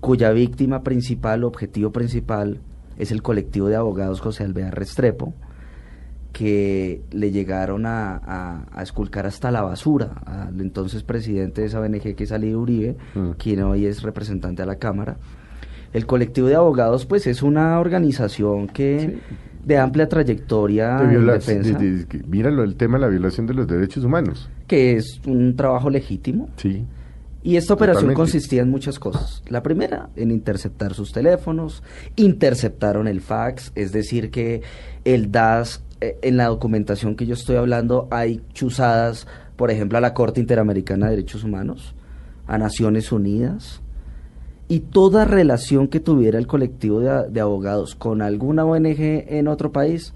cuya 0.00 0.30
víctima 0.32 0.82
principal, 0.82 1.44
objetivo 1.44 1.92
principal, 1.92 2.60
es 2.98 3.10
el 3.12 3.22
colectivo 3.22 3.68
de 3.68 3.76
abogados 3.76 4.20
José 4.20 4.44
Alvear 4.44 4.74
Restrepo, 4.74 5.34
que 6.32 7.02
le 7.12 7.30
llegaron 7.30 7.86
a, 7.86 8.16
a- 8.16 8.66
a 8.72 8.82
esculcar 8.82 9.24
hasta 9.26 9.50
la 9.52 9.62
basura 9.62 10.10
al 10.26 10.60
entonces 10.60 11.04
presidente 11.04 11.60
de 11.60 11.68
esa 11.68 11.80
ONG 11.80 12.14
que 12.16 12.24
es 12.24 12.32
Ali 12.32 12.54
Uribe, 12.54 12.96
Mm. 13.14 13.30
quien 13.38 13.62
hoy 13.62 13.86
es 13.86 14.02
representante 14.02 14.62
a 14.62 14.66
la 14.66 14.76
Cámara. 14.76 15.16
El 15.92 16.06
colectivo 16.06 16.48
de 16.48 16.56
abogados, 16.56 17.06
pues, 17.06 17.28
es 17.28 17.40
una 17.44 17.78
organización 17.78 18.66
que 18.66 19.18
de 19.64 19.78
amplia 19.78 20.08
trayectoria 20.08 20.96
De 20.96 21.14
en 21.14 21.26
defensa, 21.26 21.78
de- 21.78 22.04
míralo, 22.26 22.64
el 22.64 22.74
tema 22.74 22.98
de 22.98 23.02
la 23.02 23.08
violación 23.08 23.46
de 23.46 23.54
los 23.54 23.66
derechos 23.68 24.02
humanos. 24.04 24.50
que 24.66 24.96
es 24.96 25.20
un 25.26 25.54
trabajo 25.56 25.88
legítimo. 25.90 26.48
Sí. 26.56 26.84
Y 27.44 27.58
esta 27.58 27.74
operación 27.74 28.04
Totalmente. 28.04 28.20
consistía 28.20 28.62
en 28.62 28.70
muchas 28.70 28.98
cosas. 28.98 29.42
La 29.48 29.62
primera, 29.62 30.08
en 30.16 30.30
interceptar 30.30 30.94
sus 30.94 31.12
teléfonos, 31.12 31.82
interceptaron 32.16 33.06
el 33.06 33.20
fax, 33.20 33.70
es 33.74 33.92
decir, 33.92 34.30
que 34.30 34.62
el 35.04 35.30
DAS, 35.30 35.82
eh, 36.00 36.16
en 36.22 36.38
la 36.38 36.46
documentación 36.46 37.16
que 37.16 37.26
yo 37.26 37.34
estoy 37.34 37.56
hablando, 37.56 38.08
hay 38.10 38.40
chuzadas, 38.54 39.26
por 39.56 39.70
ejemplo, 39.70 39.98
a 39.98 40.00
la 40.00 40.14
Corte 40.14 40.40
Interamericana 40.40 41.04
de 41.04 41.16
Derechos 41.16 41.44
Humanos, 41.44 41.94
a 42.46 42.56
Naciones 42.56 43.12
Unidas, 43.12 43.82
y 44.66 44.80
toda 44.80 45.26
relación 45.26 45.88
que 45.88 46.00
tuviera 46.00 46.38
el 46.38 46.46
colectivo 46.46 47.00
de, 47.00 47.28
de 47.28 47.40
abogados 47.40 47.94
con 47.94 48.22
alguna 48.22 48.64
ONG 48.64 48.96
en 49.28 49.48
otro 49.48 49.70
país, 49.70 50.14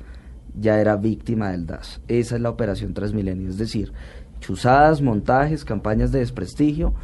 ya 0.59 0.81
era 0.81 0.97
víctima 0.97 1.51
del 1.51 1.67
DAS. 1.67 2.01
Esa 2.09 2.37
es 2.37 2.41
la 2.41 2.49
operación 2.49 2.95
Transmilenio, 2.95 3.51
es 3.51 3.59
decir, 3.59 3.93
chuzadas, 4.41 5.03
montajes, 5.03 5.67
campañas 5.67 6.11
de 6.11 6.21
desprestigio. 6.21 6.95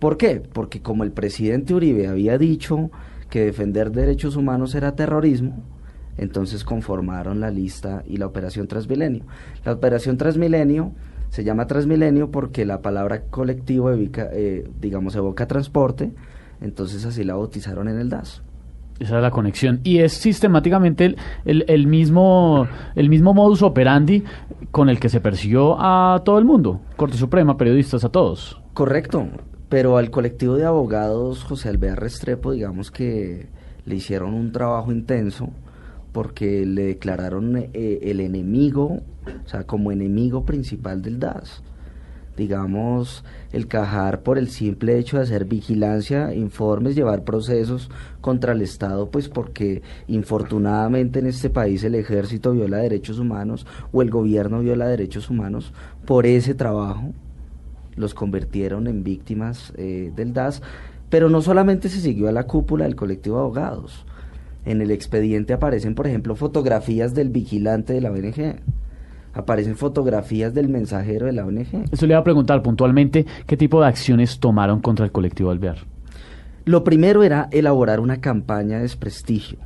¿Por 0.00 0.16
qué? 0.16 0.42
Porque 0.52 0.80
como 0.82 1.04
el 1.04 1.12
presidente 1.12 1.74
Uribe 1.74 2.08
había 2.08 2.36
dicho 2.38 2.90
que 3.28 3.44
defender 3.44 3.92
derechos 3.92 4.34
humanos 4.34 4.74
era 4.74 4.96
terrorismo, 4.96 5.62
entonces 6.18 6.64
conformaron 6.64 7.38
la 7.40 7.50
lista 7.50 8.02
y 8.08 8.16
la 8.16 8.26
operación 8.26 8.66
Transmilenio. 8.66 9.24
La 9.64 9.72
operación 9.72 10.16
Transmilenio 10.16 10.92
se 11.28 11.44
llama 11.44 11.66
Transmilenio 11.66 12.30
porque 12.30 12.64
la 12.66 12.82
palabra 12.82 13.22
colectivo 13.30 13.90
evica- 13.92 14.28
eh, 14.32 14.68
digamos, 14.80 15.14
evoca 15.14 15.46
transporte, 15.46 16.10
entonces 16.60 17.04
así 17.04 17.22
la 17.22 17.34
bautizaron 17.36 17.88
en 17.88 17.98
el 18.00 18.08
DAS. 18.10 18.42
Esa 18.98 19.16
es 19.16 19.22
la 19.22 19.30
conexión. 19.30 19.80
Y 19.84 19.98
es 20.00 20.12
sistemáticamente 20.12 21.04
el, 21.06 21.16
el- 21.44 21.64
el 21.68 21.86
mismo, 21.86 22.66
el 22.96 23.08
mismo 23.08 23.32
modus 23.32 23.62
operandi 23.62 24.24
con 24.72 24.88
el 24.90 24.98
que 24.98 25.08
se 25.08 25.20
persiguió 25.20 25.76
a 25.78 26.20
todo 26.24 26.38
el 26.38 26.44
mundo. 26.44 26.80
Corte 26.96 27.16
Suprema, 27.16 27.56
periodistas, 27.56 28.04
a 28.04 28.08
todos. 28.10 28.60
Correcto, 28.74 29.26
pero 29.70 29.96
al 29.96 30.10
colectivo 30.10 30.56
de 30.56 30.66
abogados 30.66 31.44
José 31.44 31.68
Alvear 31.70 31.98
Restrepo, 32.00 32.52
digamos 32.52 32.90
que 32.90 33.46
le 33.86 33.94
hicieron 33.94 34.34
un 34.34 34.50
trabajo 34.52 34.92
intenso 34.92 35.50
porque 36.12 36.66
le 36.66 36.82
declararon 36.82 37.56
eh, 37.56 38.00
el 38.02 38.18
enemigo, 38.18 39.00
o 39.44 39.48
sea, 39.48 39.64
como 39.64 39.92
enemigo 39.92 40.44
principal 40.44 41.02
del 41.02 41.20
DAS. 41.20 41.62
digamos, 42.36 43.22
el 43.52 43.68
cajar 43.68 44.22
por 44.22 44.38
el 44.38 44.48
simple 44.48 44.98
hecho 44.98 45.18
de 45.18 45.24
hacer 45.24 45.44
vigilancia, 45.44 46.34
informes, 46.34 46.96
llevar 46.96 47.22
procesos 47.22 47.90
contra 48.20 48.52
el 48.52 48.62
Estado, 48.62 49.10
pues 49.10 49.28
porque 49.28 49.82
infortunadamente 50.08 51.20
en 51.20 51.26
este 51.26 51.50
país 51.50 51.84
el 51.84 51.94
ejército 51.94 52.52
viola 52.52 52.78
derechos 52.78 53.18
humanos 53.18 53.66
o 53.92 54.02
el 54.02 54.10
gobierno 54.10 54.60
viola 54.60 54.88
derechos 54.88 55.28
humanos 55.30 55.72
por 56.06 56.26
ese 56.26 56.54
trabajo, 56.54 57.12
los 57.96 58.14
convirtieron 58.14 58.86
en 58.86 59.04
víctimas 59.04 59.72
eh, 59.76 60.12
del 60.14 60.32
DAS, 60.32 60.62
pero 61.08 61.28
no 61.28 61.42
solamente 61.42 61.88
se 61.88 62.00
siguió 62.00 62.28
a 62.28 62.32
la 62.32 62.46
cúpula 62.46 62.84
del 62.84 62.96
colectivo 62.96 63.36
de 63.36 63.42
abogados, 63.42 64.06
en 64.64 64.80
el 64.82 64.90
expediente 64.90 65.52
aparecen, 65.52 65.94
por 65.94 66.06
ejemplo, 66.06 66.36
fotografías 66.36 67.14
del 67.14 67.30
vigilante 67.30 67.92
de 67.92 68.00
la 68.00 68.10
ONG 68.10 68.60
aparecen 69.32 69.76
fotografías 69.76 70.54
del 70.54 70.68
mensajero 70.68 71.26
de 71.26 71.32
la 71.32 71.46
ONG. 71.46 71.84
Eso 71.92 72.06
le 72.06 72.12
iba 72.12 72.20
a 72.20 72.24
preguntar 72.24 72.62
puntualmente 72.62 73.26
qué 73.46 73.56
tipo 73.56 73.80
de 73.80 73.86
acciones 73.86 74.38
tomaron 74.40 74.80
contra 74.80 75.04
el 75.04 75.12
colectivo 75.12 75.50
Alvear. 75.50 75.78
Lo 76.64 76.84
primero 76.84 77.22
era 77.22 77.48
elaborar 77.52 78.00
una 78.00 78.20
campaña 78.20 78.76
de 78.76 78.82
desprestigio. 78.82 79.58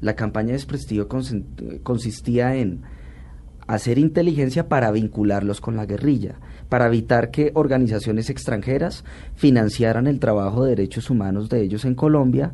La 0.00 0.14
campaña 0.14 0.48
de 0.48 0.54
desprestigio 0.54 1.08
consistía 1.82 2.54
en 2.54 2.82
hacer 3.66 3.98
inteligencia 3.98 4.68
para 4.68 4.90
vincularlos 4.90 5.60
con 5.60 5.76
la 5.76 5.86
guerrilla, 5.86 6.36
para 6.68 6.86
evitar 6.86 7.30
que 7.30 7.50
organizaciones 7.54 8.30
extranjeras 8.30 9.04
financiaran 9.34 10.06
el 10.06 10.20
trabajo 10.20 10.64
de 10.64 10.70
derechos 10.70 11.10
humanos 11.10 11.48
de 11.48 11.62
ellos 11.62 11.84
en 11.84 11.94
Colombia, 11.94 12.52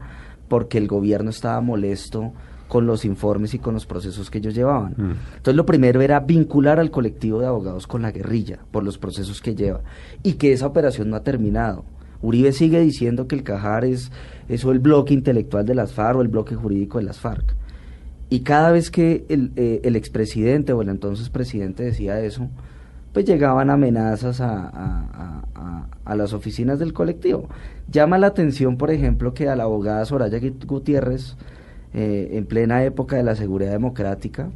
porque 0.48 0.78
el 0.78 0.86
gobierno 0.86 1.30
estaba 1.30 1.60
molesto 1.60 2.32
con 2.68 2.86
los 2.86 3.04
informes 3.04 3.54
y 3.54 3.58
con 3.58 3.74
los 3.74 3.86
procesos 3.86 4.30
que 4.30 4.38
ellos 4.38 4.54
llevaban. 4.54 4.94
Mm. 4.96 5.12
Entonces 5.36 5.54
lo 5.54 5.66
primero 5.66 6.00
era 6.00 6.20
vincular 6.20 6.80
al 6.80 6.90
colectivo 6.90 7.40
de 7.40 7.46
abogados 7.46 7.86
con 7.86 8.02
la 8.02 8.10
guerrilla 8.10 8.60
por 8.70 8.84
los 8.84 8.98
procesos 8.98 9.40
que 9.40 9.54
lleva 9.54 9.82
y 10.22 10.34
que 10.34 10.52
esa 10.52 10.66
operación 10.66 11.10
no 11.10 11.16
ha 11.16 11.22
terminado. 11.22 11.84
Uribe 12.22 12.52
sigue 12.52 12.80
diciendo 12.80 13.28
que 13.28 13.36
el 13.36 13.42
Cajar 13.42 13.84
es 13.84 14.10
eso 14.48 14.72
el 14.72 14.78
bloque 14.78 15.12
intelectual 15.12 15.66
de 15.66 15.74
las 15.74 15.92
FARC 15.92 16.18
o 16.18 16.22
el 16.22 16.28
bloque 16.28 16.54
jurídico 16.54 16.98
de 16.98 17.04
las 17.04 17.18
FARC. 17.18 17.54
Y 18.30 18.40
cada 18.40 18.72
vez 18.72 18.90
que 18.90 19.26
el, 19.28 19.52
eh, 19.56 19.82
el 19.84 19.94
expresidente 19.94 20.72
o 20.72 20.80
el 20.80 20.88
entonces 20.88 21.28
presidente 21.28 21.84
decía 21.84 22.20
eso, 22.20 22.48
pues 23.14 23.24
llegaban 23.24 23.70
amenazas 23.70 24.40
a, 24.40 25.44
a, 26.04 26.16
las 26.16 26.32
oficinas 26.32 26.78
del 26.78 26.92
colectivo. 26.92 27.48
Llama 27.90 28.18
la 28.18 28.26
atención, 28.26 28.76
por 28.76 28.90
ejemplo, 28.90 29.32
que 29.32 29.48
a 29.48 29.56
la 29.56 29.62
abogada 29.62 30.04
Soraya 30.04 30.38
Gutiérrez, 30.66 31.36
eh, 31.94 32.30
en 32.32 32.44
plena 32.44 32.84
época 32.84 33.16
de 33.16 33.22
la 33.22 33.36
seguridad 33.36 33.70
democrática, 33.70 34.50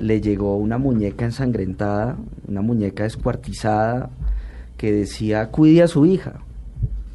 le 0.00 0.20
llegó 0.20 0.56
una 0.56 0.78
muñeca 0.78 1.26
ensangrentada, 1.26 2.16
una 2.48 2.62
muñeca 2.62 3.04
descuartizada, 3.04 4.10
que 4.78 4.90
decía, 4.90 5.50
cuide 5.50 5.82
a 5.82 5.88
su 5.88 6.06
hija, 6.06 6.40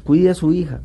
cuide 0.04 0.30
a 0.30 0.34
su 0.34 0.52
hija. 0.52 0.80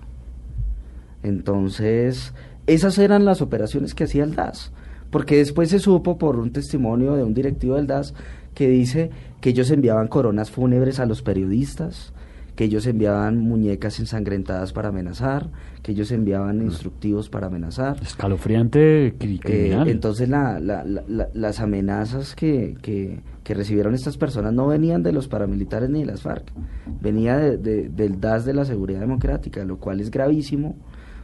Entonces, 1.23 2.33
esas 2.65 2.97
eran 2.97 3.25
las 3.25 3.41
operaciones 3.41 3.93
que 3.93 4.05
hacía 4.05 4.23
el 4.23 4.35
DAS, 4.35 4.71
porque 5.11 5.37
después 5.37 5.69
se 5.69 5.79
supo 5.79 6.17
por 6.17 6.35
un 6.37 6.51
testimonio 6.51 7.13
de 7.15 7.23
un 7.23 7.35
directivo 7.35 7.75
del 7.75 7.87
DAS 7.87 8.15
que 8.55 8.67
dice 8.67 9.11
que 9.41 9.51
ellos 9.51 9.69
enviaban 9.69 10.07
coronas 10.07 10.49
fúnebres 10.49 10.99
a 10.99 11.05
los 11.05 11.21
periodistas, 11.21 12.13
que 12.55 12.63
ellos 12.63 12.87
enviaban 12.87 13.37
muñecas 13.37 13.99
ensangrentadas 13.99 14.71
para 14.71 14.89
amenazar, 14.89 15.49
que 15.83 15.91
ellos 15.91 16.11
enviaban 16.11 16.61
instructivos 16.61 17.29
para 17.29 17.47
amenazar. 17.47 18.01
Escalofriante 18.01 19.13
criminal. 19.19 19.87
Eh, 19.87 19.91
entonces 19.91 20.29
las 20.29 21.59
amenazas 21.59 22.33
que, 22.33 22.75
que, 22.81 23.53
recibieron 23.53 23.93
estas 23.93 24.17
personas 24.17 24.53
no 24.53 24.67
venían 24.67 25.03
de 25.03 25.11
los 25.11 25.27
paramilitares 25.27 25.89
ni 25.89 25.99
de 25.99 26.05
las 26.07 26.21
FARC, 26.21 26.51
venía 27.01 27.37
del 27.37 28.19
DAS 28.19 28.45
de 28.45 28.53
la 28.53 28.65
Seguridad 28.65 29.01
Democrática, 29.01 29.63
lo 29.65 29.77
cual 29.77 29.99
es 29.99 30.09
gravísimo 30.09 30.75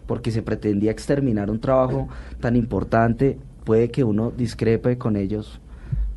porque 0.06 0.32
se 0.32 0.41
pretendía 0.41 0.91
exterminar 0.91 1.50
un 1.50 1.62
trabajo 1.62 2.10
tan 2.41 2.58
importante, 2.58 3.38
puede 3.63 3.89
que 3.89 4.04
uno 4.04 4.32
discrepe 4.32 4.98
con 4.98 5.15
ellos 5.15 5.62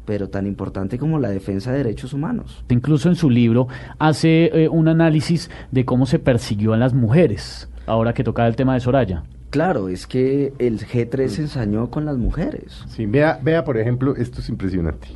pero 0.05 0.29
tan 0.29 0.47
importante 0.47 0.99
como 0.99 1.19
la 1.19 1.31
defensa 1.31 1.73
de 1.73 1.79
derechos 1.79 2.13
humanos. 2.13 2.65
Incluso 2.69 3.09
en 3.09 3.15
su 3.15 3.31
libro 3.31 3.69
hace 3.99 4.47
eh, 4.47 4.69
un 4.69 4.89
análisis 4.89 5.51
de 5.71 5.85
cómo 5.85 6.07
se 6.07 6.19
persiguió 6.19 6.73
a 6.73 6.77
las 6.77 6.95
mujeres, 6.95 7.69
ahora 7.87 8.13
que 8.13 8.25
tocaba 8.25 8.49
el 8.49 8.57
tema 8.57 8.75
de 8.75 8.81
Soraya. 8.81 9.25
Claro, 9.51 9.89
es 9.89 10.07
que 10.07 10.53
el 10.59 10.81
G3 10.81 11.29
se 11.29 11.43
ensañó 11.43 11.89
con 11.89 12.05
las 12.05 12.17
mujeres. 12.17 12.83
Sí, 12.89 13.07
vea, 13.07 13.39
vea, 13.41 13.65
por 13.65 13.79
ejemplo, 13.79 14.17
esto 14.17 14.41
es 14.41 14.49
impresionante. 14.49 15.07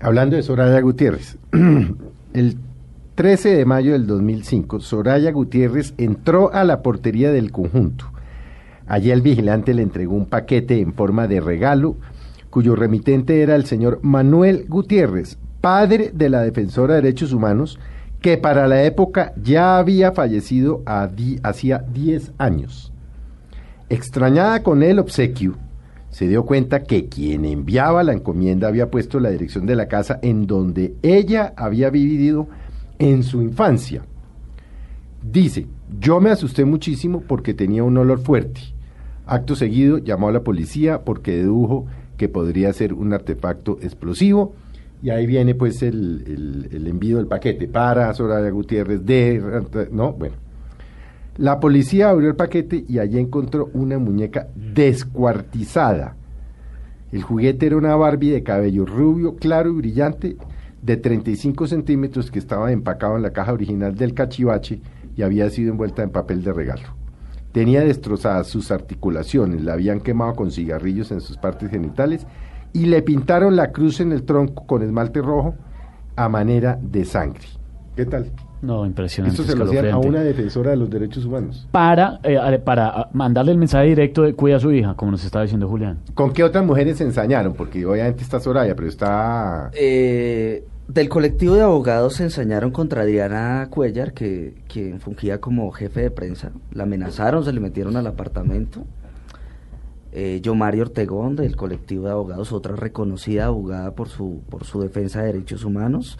Hablando 0.00 0.36
de 0.36 0.42
Soraya 0.42 0.80
Gutiérrez, 0.80 1.36
el 2.32 2.56
13 3.14 3.56
de 3.56 3.64
mayo 3.64 3.92
del 3.92 4.06
2005, 4.06 4.80
Soraya 4.80 5.32
Gutiérrez 5.32 5.94
entró 5.98 6.52
a 6.52 6.64
la 6.64 6.82
portería 6.82 7.30
del 7.30 7.52
conjunto. 7.52 8.10
Allí 8.86 9.10
el 9.10 9.20
vigilante 9.20 9.74
le 9.74 9.82
entregó 9.82 10.14
un 10.14 10.26
paquete 10.26 10.80
en 10.80 10.92
forma 10.92 11.26
de 11.26 11.40
regalo 11.40 11.96
cuyo 12.56 12.74
remitente 12.74 13.42
era 13.42 13.54
el 13.54 13.66
señor 13.66 13.98
Manuel 14.00 14.64
Gutiérrez, 14.66 15.36
padre 15.60 16.10
de 16.14 16.30
la 16.30 16.40
defensora 16.40 16.94
de 16.94 17.02
derechos 17.02 17.34
humanos, 17.34 17.78
que 18.22 18.38
para 18.38 18.66
la 18.66 18.82
época 18.84 19.34
ya 19.36 19.76
había 19.76 20.12
fallecido 20.12 20.82
hacía 20.86 21.84
10 21.92 22.32
años. 22.38 22.94
Extrañada 23.90 24.62
con 24.62 24.82
el 24.82 24.98
obsequio, 24.98 25.56
se 26.08 26.28
dio 26.28 26.46
cuenta 26.46 26.84
que 26.84 27.10
quien 27.10 27.44
enviaba 27.44 28.02
la 28.02 28.14
encomienda 28.14 28.68
había 28.68 28.90
puesto 28.90 29.20
la 29.20 29.28
dirección 29.28 29.66
de 29.66 29.76
la 29.76 29.86
casa 29.86 30.18
en 30.22 30.46
donde 30.46 30.94
ella 31.02 31.52
había 31.58 31.90
vivido 31.90 32.48
en 32.98 33.22
su 33.22 33.42
infancia. 33.42 34.00
Dice, 35.22 35.66
yo 36.00 36.20
me 36.22 36.30
asusté 36.30 36.64
muchísimo 36.64 37.20
porque 37.20 37.52
tenía 37.52 37.84
un 37.84 37.98
olor 37.98 38.20
fuerte. 38.20 38.62
Acto 39.26 39.56
seguido 39.56 39.98
llamó 39.98 40.28
a 40.28 40.32
la 40.32 40.40
policía 40.40 41.04
porque 41.04 41.36
dedujo 41.36 41.84
que 42.16 42.28
podría 42.28 42.72
ser 42.72 42.92
un 42.92 43.12
artefacto 43.12 43.78
explosivo. 43.82 44.54
Y 45.02 45.10
ahí 45.10 45.26
viene 45.26 45.54
pues 45.54 45.82
el, 45.82 46.68
envío 46.72 47.18
del 47.18 47.26
paquete 47.26 47.68
para 47.68 48.12
Soraya 48.14 48.50
Gutiérrez 48.50 49.04
de... 49.04 49.88
No, 49.92 50.12
bueno. 50.12 50.36
La 51.36 51.60
policía 51.60 52.08
abrió 52.08 52.30
el 52.30 52.36
paquete 52.36 52.84
y 52.88 52.98
allí 52.98 53.18
encontró 53.18 53.68
una 53.74 53.98
muñeca 53.98 54.48
descuartizada. 54.54 56.16
El 57.12 57.22
juguete 57.22 57.66
era 57.66 57.76
una 57.76 57.94
Barbie 57.94 58.30
de 58.30 58.42
cabello 58.42 58.86
rubio, 58.86 59.36
claro 59.36 59.70
y 59.70 59.74
brillante, 59.74 60.36
de 60.82 60.96
35 60.96 61.66
centímetros 61.66 62.30
que 62.30 62.38
estaba 62.38 62.72
empacado 62.72 63.16
en 63.16 63.22
la 63.22 63.32
caja 63.32 63.52
original 63.52 63.94
del 63.94 64.14
cachivache 64.14 64.80
y 65.14 65.22
había 65.22 65.50
sido 65.50 65.72
envuelta 65.72 66.02
en 66.02 66.10
papel 66.10 66.42
de 66.42 66.52
regalo. 66.52 66.95
Tenía 67.56 67.80
destrozadas 67.80 68.48
sus 68.48 68.70
articulaciones, 68.70 69.62
la 69.62 69.72
habían 69.72 70.00
quemado 70.00 70.34
con 70.34 70.50
cigarrillos 70.50 71.10
en 71.10 71.22
sus 71.22 71.38
partes 71.38 71.70
genitales 71.70 72.26
y 72.74 72.84
le 72.84 73.00
pintaron 73.00 73.56
la 73.56 73.72
cruz 73.72 74.00
en 74.00 74.12
el 74.12 74.24
tronco 74.24 74.66
con 74.66 74.82
esmalte 74.82 75.22
rojo 75.22 75.54
a 76.16 76.28
manera 76.28 76.78
de 76.82 77.06
sangre. 77.06 77.46
¿Qué 77.96 78.04
tal? 78.04 78.30
No, 78.60 78.84
impresionante. 78.84 79.40
Esto 79.40 79.50
se 79.50 79.58
lo 79.58 79.64
hacían 79.64 79.86
a 79.86 79.96
una 79.96 80.20
defensora 80.20 80.72
de 80.72 80.76
los 80.76 80.90
derechos 80.90 81.24
humanos. 81.24 81.66
Para, 81.70 82.20
eh, 82.24 82.60
para 82.62 83.08
mandarle 83.14 83.52
el 83.52 83.58
mensaje 83.58 83.86
directo 83.86 84.24
de 84.24 84.34
cuida 84.34 84.56
a 84.56 84.60
su 84.60 84.70
hija, 84.70 84.92
como 84.92 85.12
nos 85.12 85.24
estaba 85.24 85.44
diciendo 85.44 85.66
Julián. 85.66 86.00
¿Con 86.12 86.34
qué 86.34 86.44
otras 86.44 86.62
mujeres 86.62 86.98
se 86.98 87.04
ensañaron? 87.04 87.54
Porque 87.54 87.86
obviamente 87.86 88.22
está 88.22 88.38
Soraya, 88.38 88.76
pero 88.76 88.88
está... 88.88 89.70
Eh, 89.72 90.62
del 90.88 91.08
colectivo 91.08 91.54
de 91.54 91.62
abogados 91.62 92.14
se 92.14 92.24
ensañaron 92.24 92.70
contra 92.70 93.02
Adriana 93.02 93.66
Cuellar, 93.70 94.12
que, 94.12 94.54
quien 94.68 95.00
fungía 95.00 95.40
como 95.40 95.70
jefe 95.72 96.02
de 96.02 96.10
prensa. 96.10 96.52
La 96.72 96.84
amenazaron, 96.84 97.44
se 97.44 97.52
le 97.52 97.60
metieron 97.60 97.96
al 97.96 98.06
apartamento. 98.06 98.84
Eh, 100.12 100.40
yo 100.42 100.54
Mario 100.54 100.82
Ortegón, 100.82 101.36
del 101.36 101.56
colectivo 101.56 102.06
de 102.06 102.12
abogados, 102.12 102.52
otra 102.52 102.76
reconocida 102.76 103.46
abogada 103.46 103.94
por 103.94 104.08
su, 104.08 104.42
por 104.48 104.64
su 104.64 104.80
defensa 104.80 105.20
de 105.20 105.32
derechos 105.32 105.64
humanos. 105.64 106.16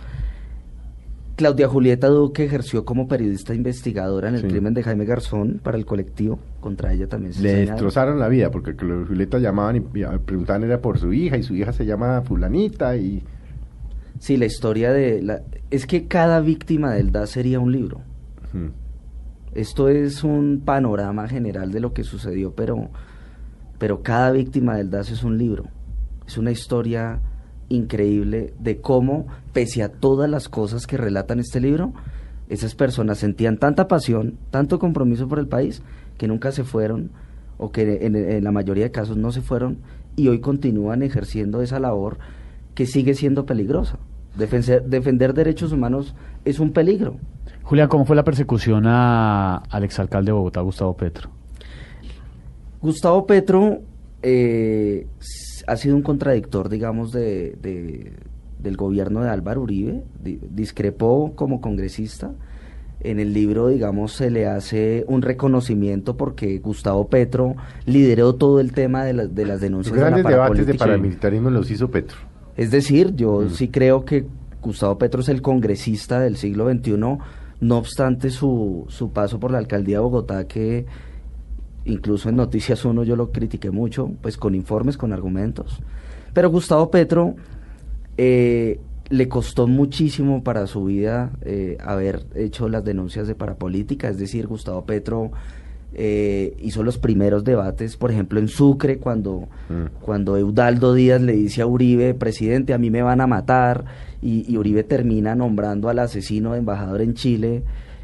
Claudia 1.37 1.69
Julieta 1.69 2.09
Duque 2.09 2.45
ejerció 2.45 2.85
como 2.87 3.09
periodista 3.09 3.55
investigadora 3.55 4.31
en 4.31 4.37
el 4.37 4.43
crimen 4.43 4.73
de 4.73 4.83
Jaime 4.83 5.05
Garzón 5.05 5.61
para 5.63 5.77
el 5.77 5.85
colectivo. 5.85 6.39
Contra 6.61 6.95
ella 6.95 7.09
también 7.09 7.35
se 7.35 7.43
Le 7.43 7.67
destrozaron 7.67 8.19
la 8.19 8.29
vida 8.29 8.51
porque 8.51 8.75
Claudia 8.75 9.07
Julieta 9.07 9.39
llamaban 9.39 9.77
y 9.77 9.81
preguntaban 9.81 10.65
era 10.65 10.81
por 10.81 10.99
su 10.99 11.13
hija 11.13 11.37
y 11.37 11.43
su 11.43 11.55
hija 11.55 11.75
se 11.75 11.85
llama 11.85 12.23
fulanita 12.23 12.97
y 12.97 13.23
Sí, 14.19 14.37
la 14.37 14.47
historia 14.47 14.93
de... 14.93 15.23
La, 15.23 15.43
es 15.71 15.87
que 15.87 16.07
cada 16.07 16.41
víctima 16.41 16.93
del 16.93 17.13
DAS 17.13 17.31
sería 17.31 17.61
un 17.61 17.73
libro. 17.73 18.01
Esto 19.55 19.89
es 19.89 20.25
un 20.25 20.63
panorama 20.65 21.29
general 21.29 21.73
de 21.73 21.81
lo 21.81 21.93
que 21.93 22.05
sucedió, 22.05 22.55
pero, 22.55 22.89
pero 23.79 24.03
cada 24.03 24.31
víctima 24.31 24.77
del 24.77 24.91
DAS 24.91 25.11
es 25.11 25.25
un 25.25 25.39
libro. 25.39 25.65
Es 26.27 26.39
una 26.39 26.51
historia 26.51 27.21
increíble 27.69 28.55
de 28.59 28.81
cómo, 28.81 29.27
pese 29.53 29.83
a 29.83 29.89
todas 29.91 30.31
las 30.31 30.49
cosas 30.49 30.87
que 30.87 30.97
relatan 30.97 31.41
este 31.41 31.61
libro, 31.61 31.93
esas 32.49 32.75
personas 32.75 33.19
sentían 33.19 33.59
tanta 33.59 33.89
pasión, 33.89 34.39
tanto 34.51 34.79
compromiso 34.79 35.29
por 35.29 35.39
el 35.39 35.49
país, 35.49 35.83
que 36.17 36.29
nunca 36.29 36.53
se 36.53 36.65
fueron, 36.65 37.11
o 37.59 37.73
que 37.73 38.07
en 38.07 38.45
la 38.45 38.53
mayoría 38.53 38.85
de 38.85 38.91
casos 38.91 39.17
no 39.17 39.33
se 39.33 39.43
fueron, 39.43 39.79
y 40.15 40.29
hoy 40.29 40.41
continúan 40.41 41.03
ejerciendo 41.03 41.61
esa 41.61 41.81
labor 41.81 42.19
que 42.77 42.87
sigue 42.87 43.15
siendo 43.15 43.47
peligrosa. 43.47 43.99
Defender, 44.37 44.85
defender 44.85 45.33
derechos 45.35 45.73
humanos 45.73 46.15
es 46.45 46.61
un 46.61 46.73
peligro. 46.73 47.17
Julián, 47.63 47.89
¿cómo 47.89 48.05
fue 48.05 48.15
la 48.15 48.23
persecución 48.23 48.85
a, 48.87 49.57
al 49.57 49.83
exalcalde 49.83 50.27
de 50.27 50.33
Bogotá, 50.35 50.61
Gustavo 50.61 50.95
Petro? 50.95 51.31
Gustavo 52.81 53.27
Petro 53.27 53.81
eh, 54.23 55.07
ha 55.67 55.77
sido 55.77 55.97
un 55.97 56.03
contradictor, 56.03 56.69
digamos, 56.69 57.13
de, 57.13 57.57
del 58.59 58.77
gobierno 58.77 59.23
de 59.23 59.31
Álvaro 59.31 59.63
Uribe. 59.63 60.05
discrepó 60.23 61.33
como 61.35 61.61
congresista. 61.61 62.33
En 63.01 63.21
el 63.21 63.33
libro, 63.33 63.69
digamos, 63.69 64.13
se 64.13 64.31
le 64.31 64.47
hace 64.47 65.05
un 65.09 65.23
reconocimiento 65.23 66.17
porque 66.17 66.59
Gustavo 66.59 67.09
Petro 67.09 67.55
lideró 67.87 68.35
todo 68.35 68.61
el 68.61 68.73
tema 68.73 69.05
de, 69.05 69.29
de 69.29 69.45
las 69.47 69.61
denuncias. 69.61 69.95
Los 69.95 70.01
grandes 70.05 70.25
debates 70.27 70.67
de 70.67 70.75
paramilitarismo 70.75 71.51
los 71.51 71.71
hizo 71.71 71.91
Petro. 71.91 72.36
Es 72.57 72.71
decir, 72.71 73.15
yo 73.15 73.41
mm. 73.41 73.51
sí 73.51 73.69
creo 73.69 74.05
que 74.05 74.27
Gustavo 74.63 74.99
Petro 74.99 75.21
es 75.21 75.29
el 75.29 75.43
congresista 75.43 76.21
del 76.21 76.37
siglo 76.37 76.71
XXI, 76.71 76.97
no 76.97 77.79
obstante 77.79 78.31
su, 78.31 78.85
su 78.89 79.11
paso 79.13 79.39
por 79.39 79.51
la 79.51 79.59
alcaldía 79.59 79.97
de 79.97 80.03
Bogotá, 80.03 80.47
que 80.47 80.87
incluso 81.85 82.29
en 82.29 82.37
Noticias 82.37 82.85
1 82.85 83.05
yo 83.05 83.17
lo 83.17 83.31
critiqué 83.31 83.71
mucho, 83.71 84.11
pues 84.21 84.37
con 84.37 84.55
informes, 84.55 84.97
con 84.97 85.13
argumentos. 85.13 85.81
Pero 86.33 86.51
Gustavo 86.51 86.91
Petro 86.91 87.37
eh, 88.17 88.81
le 89.09 89.29
costó 89.29 89.67
muchísimo 89.67 90.43
para 90.43 90.67
su 90.67 90.85
vida 90.85 91.33
eh, 91.43 91.79
haber 91.81 92.27
hecho 92.35 92.69
las 92.69 92.85
denuncias 92.85 93.29
de 93.29 93.35
parapolítica, 93.35 94.09
es 94.09 94.19
decir, 94.19 94.47
Gustavo 94.47 94.85
Petro 94.85 95.31
eh, 95.99 96.55
hizo 96.61 96.83
los 96.83 96.99
primeros 96.99 97.43
debates, 97.43 97.97
por 97.97 98.11
ejemplo, 98.11 98.39
en 98.39 98.49
Sucre, 98.49 98.99
cuando, 98.99 99.49
mm. 99.71 100.03
cuando 100.03 100.37
Eudaldo 100.37 100.93
Díaz 100.93 101.23
le 101.23 101.33
dice 101.33 101.63
a 101.63 101.67
Uribe, 101.67 102.13
presidente, 102.13 102.75
a 102.75 102.79
mí 102.79 102.91
me 102.91 103.01
van 103.01 103.23
a 103.23 103.27
matar, 103.27 103.87
y, 104.21 104.55
Uribe 104.59 104.85
termina 104.85 105.35
nombrando 105.35 105.89
al 105.89 105.99
asesino 106.01 106.53
de 106.53 106.59
embajador 106.59 107.01
en 107.01 107.15
Chile. 107.15 107.63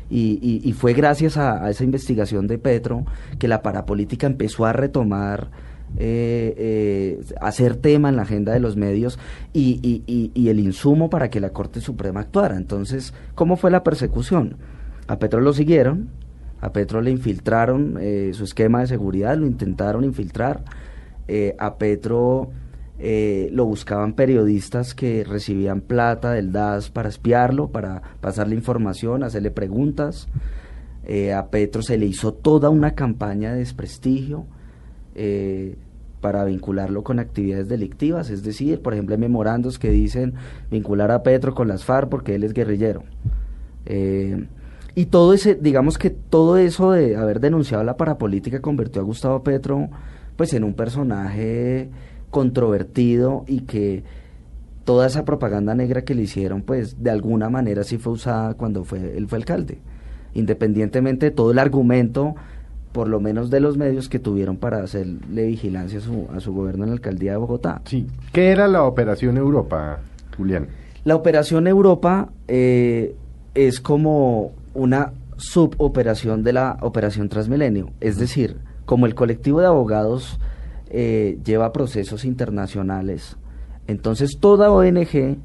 Y, 0.08 0.74
fue 0.74 0.94
gracias 0.94 1.36
a, 1.36 1.68
esa 1.68 1.84
investigación 1.84 2.46
de 2.46 2.56
Petro 2.56 3.04
que 3.38 3.46
la 3.46 3.60
parapolítica 3.60 4.26
empezó 4.26 4.64
a 4.64 4.72
retomar, 4.72 5.50
eh, 5.98 6.54
eh, 6.56 7.24
hacer 7.42 7.76
tema 7.76 8.08
en 8.08 8.16
la 8.16 8.22
agenda 8.22 8.54
de 8.54 8.60
los 8.60 8.76
medios 8.76 9.18
y, 9.52 10.02
y 10.06 10.48
el 10.48 10.60
insumo 10.60 11.10
para 11.10 11.28
que 11.28 11.40
la 11.40 11.50
Corte 11.50 11.82
Suprema 11.82 12.20
actuara. 12.20 12.56
Entonces, 12.56 13.12
¿cómo 13.34 13.56
fue 13.56 13.70
la 13.70 13.82
persecución? 13.82 14.56
A 15.08 15.18
Petro 15.18 15.40
lo 15.40 15.52
siguieron, 15.52 16.08
a 16.62 16.72
Petro 16.72 17.02
le 17.02 17.10
infiltraron 17.10 17.98
eh, 18.00 18.30
su 18.34 18.44
esquema 18.44 18.80
de 18.80 18.86
seguridad, 18.86 19.36
lo 19.36 19.46
intentaron 19.46 20.04
infiltrar. 20.04 20.62
Eh, 21.26 21.56
a 21.58 21.76
Petro 21.76 22.50
eh, 23.00 23.48
lo 23.52 23.66
buscaban 23.66 24.12
periodistas 24.12 24.94
que 24.94 25.24
recibían 25.24 25.80
plata 25.80 26.30
del 26.30 26.52
DAS 26.52 26.88
para 26.88 27.08
espiarlo, 27.08 27.72
para 27.72 28.00
pasarle 28.20 28.54
información, 28.54 29.24
hacerle 29.24 29.50
preguntas. 29.50 30.28
a 31.36 31.46
Petro 31.50 31.82
se 31.82 31.98
le 31.98 32.06
hizo 32.06 32.32
toda 32.32 32.70
una 32.70 32.94
campaña 32.94 33.52
de 33.52 33.58
desprestigio 33.58 34.46
para 36.20 36.44
vincularlo 36.44 37.02
con 37.02 37.18
actividades 37.18 37.68
delictivas, 37.68 38.30
es 38.30 38.44
decir, 38.44 38.80
por 38.80 38.92
ejemplo, 38.92 39.16
hay 39.16 39.20
memorandos 39.20 39.80
que 39.80 39.90
dicen 39.90 40.34
vincular 40.70 41.10
a 41.10 41.24
Petro 41.24 41.56
con 41.56 41.66
las 41.66 41.84
FARC 41.84 42.08
porque 42.08 42.36
él 42.36 42.44
es 42.44 42.52
guerrillero. 42.52 43.02
Y 44.94 45.06
todo 45.06 45.32
ese, 45.32 45.54
digamos 45.54 45.96
que 45.96 46.10
todo 46.10 46.58
eso 46.58 46.92
de 46.92 47.16
haber 47.16 47.40
denunciado 47.40 47.82
la 47.82 47.96
parapolítica 47.96 48.60
convirtió 48.60 49.00
a 49.00 49.04
Gustavo 49.04 49.42
Petro 49.42 49.88
pues 50.36 50.52
en 50.52 50.64
un 50.64 50.74
personaje 50.74 51.88
controvertido 52.30 53.44
y 53.46 53.60
que 53.60 54.02
toda 54.84 55.06
esa 55.06 55.24
propaganda 55.24 55.74
negra 55.74 56.02
que 56.02 56.14
le 56.14 56.22
hicieron 56.22 56.62
pues 56.62 57.02
de 57.02 57.10
alguna 57.10 57.48
manera 57.48 57.84
sí 57.84 57.98
fue 57.98 58.12
usada 58.12 58.54
cuando 58.54 58.84
fue 58.84 59.16
él 59.16 59.28
fue 59.28 59.38
alcalde. 59.38 59.78
Independientemente 60.34 61.26
de 61.26 61.30
todo 61.32 61.52
el 61.52 61.58
argumento 61.58 62.34
por 62.92 63.08
lo 63.08 63.20
menos 63.20 63.48
de 63.48 63.60
los 63.60 63.78
medios 63.78 64.10
que 64.10 64.18
tuvieron 64.18 64.58
para 64.58 64.82
hacerle 64.82 65.46
vigilancia 65.46 65.98
a 65.98 66.02
su, 66.02 66.28
a 66.34 66.40
su 66.40 66.52
gobierno 66.52 66.84
en 66.84 66.90
la 66.90 66.94
alcaldía 66.94 67.32
de 67.32 67.38
Bogotá. 67.38 67.80
Sí. 67.86 68.06
¿Qué 68.32 68.50
era 68.50 68.68
la 68.68 68.84
Operación 68.84 69.38
Europa, 69.38 70.00
Julián? 70.36 70.68
La 71.04 71.16
Operación 71.16 71.66
Europa 71.66 72.28
eh, 72.48 73.16
es 73.54 73.80
como 73.80 74.52
una 74.74 75.12
suboperación 75.36 76.42
de 76.42 76.52
la 76.52 76.78
operación 76.80 77.28
Transmilenio. 77.28 77.90
Es 78.00 78.18
decir, 78.18 78.58
como 78.84 79.06
el 79.06 79.14
colectivo 79.14 79.60
de 79.60 79.66
abogados 79.66 80.38
eh, 80.88 81.38
lleva 81.44 81.72
procesos 81.72 82.24
internacionales, 82.24 83.36
entonces 83.86 84.38
toda 84.38 84.70
ONG 84.70 85.38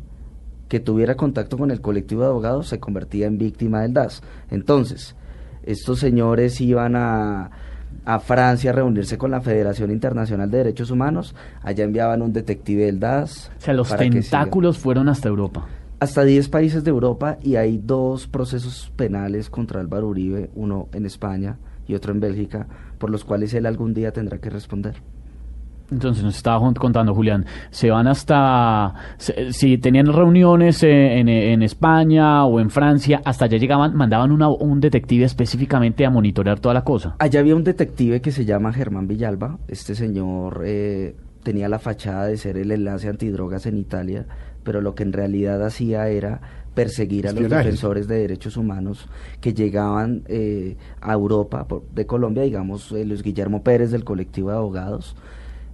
que 0.68 0.80
tuviera 0.80 1.16
contacto 1.16 1.58
con 1.58 1.72
el 1.72 1.82
colectivo 1.82 2.22
de 2.22 2.28
abogados 2.28 2.68
se 2.68 2.80
convertía 2.80 3.28
en 3.28 3.38
víctima 3.38 3.82
del 3.82 3.94
DAS. 3.94 4.22
Entonces, 4.52 5.16
estos 5.64 6.00
señores 6.00 6.60
iban 6.60 6.96
a, 6.96 7.52
a 8.06 8.20
Francia 8.20 8.72
a 8.72 8.74
reunirse 8.74 9.18
con 9.18 9.32
la 9.32 9.42
Federación 9.42 9.92
Internacional 9.92 10.52
de 10.52 10.58
Derechos 10.60 10.92
Humanos, 10.92 11.36
allá 11.62 11.86
enviaban 11.86 12.22
un 12.22 12.34
detective 12.34 12.86
del 12.86 13.00
DAS. 13.00 13.50
O 13.58 13.62
sea, 13.62 13.74
los 13.74 13.96
tentáculos 13.96 14.78
fueron 14.78 15.08
hasta 15.08 15.30
Europa 15.30 15.68
hasta 16.00 16.24
10 16.24 16.50
países 16.50 16.84
de 16.84 16.92
Europa 16.92 17.38
y 17.42 17.56
hay 17.56 17.78
dos 17.78 18.28
procesos 18.28 18.92
penales 18.96 19.50
contra 19.50 19.82
Álvaro 19.82 20.08
Uribe, 20.08 20.50
uno 20.56 20.88
en 20.94 21.06
España 21.06 21.58
y 21.88 21.96
otro 21.96 22.12
en 22.12 22.20
Bélgica, 22.20 22.68
por 22.98 23.10
los 23.10 23.24
cuales 23.24 23.54
él 23.54 23.66
algún 23.66 23.94
día 23.94 24.12
tendrá 24.12 24.38
que 24.40 24.50
responder. 24.50 24.96
Entonces 25.90 26.22
nos 26.22 26.36
estaba 26.36 26.60
contando 26.74 27.16
Julián, 27.16 27.46
se 27.70 27.90
van 27.90 28.08
hasta, 28.08 28.94
si 29.52 29.78
tenían 29.78 30.08
reuniones 30.08 30.84
eh, 30.84 31.20
en, 31.20 31.62
España 31.62 32.44
o 32.44 32.60
en 32.60 32.70
Francia, 32.70 33.22
hasta 33.24 33.46
allá 33.46 33.58
llegaban, 33.58 33.96
mandaban 33.96 34.32
un 34.32 34.82
detective 34.82 35.24
específicamente 35.24 36.06
a 36.06 36.10
monitorear 36.10 36.60
toda 36.60 36.74
la 36.74 36.84
cosa. 36.84 37.16
Allá 37.20 37.40
había 37.40 37.56
un 37.56 37.64
detective 37.64 38.20
que 38.20 38.32
se 38.32 38.44
llama 38.44 38.74
Germán 38.74 39.08
Villalba, 39.08 39.60
este 39.70 39.96
señor 39.96 40.64
eh, 40.66 41.16
tenía 41.44 41.70
la 41.70 41.80
fachada 41.80 42.26
de 42.26 42.36
ser 42.36 42.58
el 42.58 42.72
enlace 42.74 43.08
antidrogas 43.08 43.66
en 43.66 43.78
Italia, 43.78 44.26
pero 44.68 44.82
lo 44.82 44.96
que 44.96 45.04
en 45.04 45.14
realidad 45.14 45.64
hacía 45.64 46.10
era 46.10 46.42
perseguir 46.76 47.26
a 47.26 47.32
los 47.32 47.50
defensores 47.50 48.06
de 48.06 48.18
derechos 48.18 48.58
humanos 48.58 49.08
que 49.40 49.54
llegaban 49.54 50.24
eh, 50.28 50.76
a 51.00 51.14
Europa 51.14 51.66
de 51.96 52.06
Colombia, 52.06 52.44
digamos 52.44 52.92
eh, 52.92 53.06
Luis 53.06 53.24
Guillermo 53.24 53.64
Pérez 53.64 53.92
del 53.92 54.04
colectivo 54.04 54.50
de 54.50 54.58
abogados, 54.58 55.16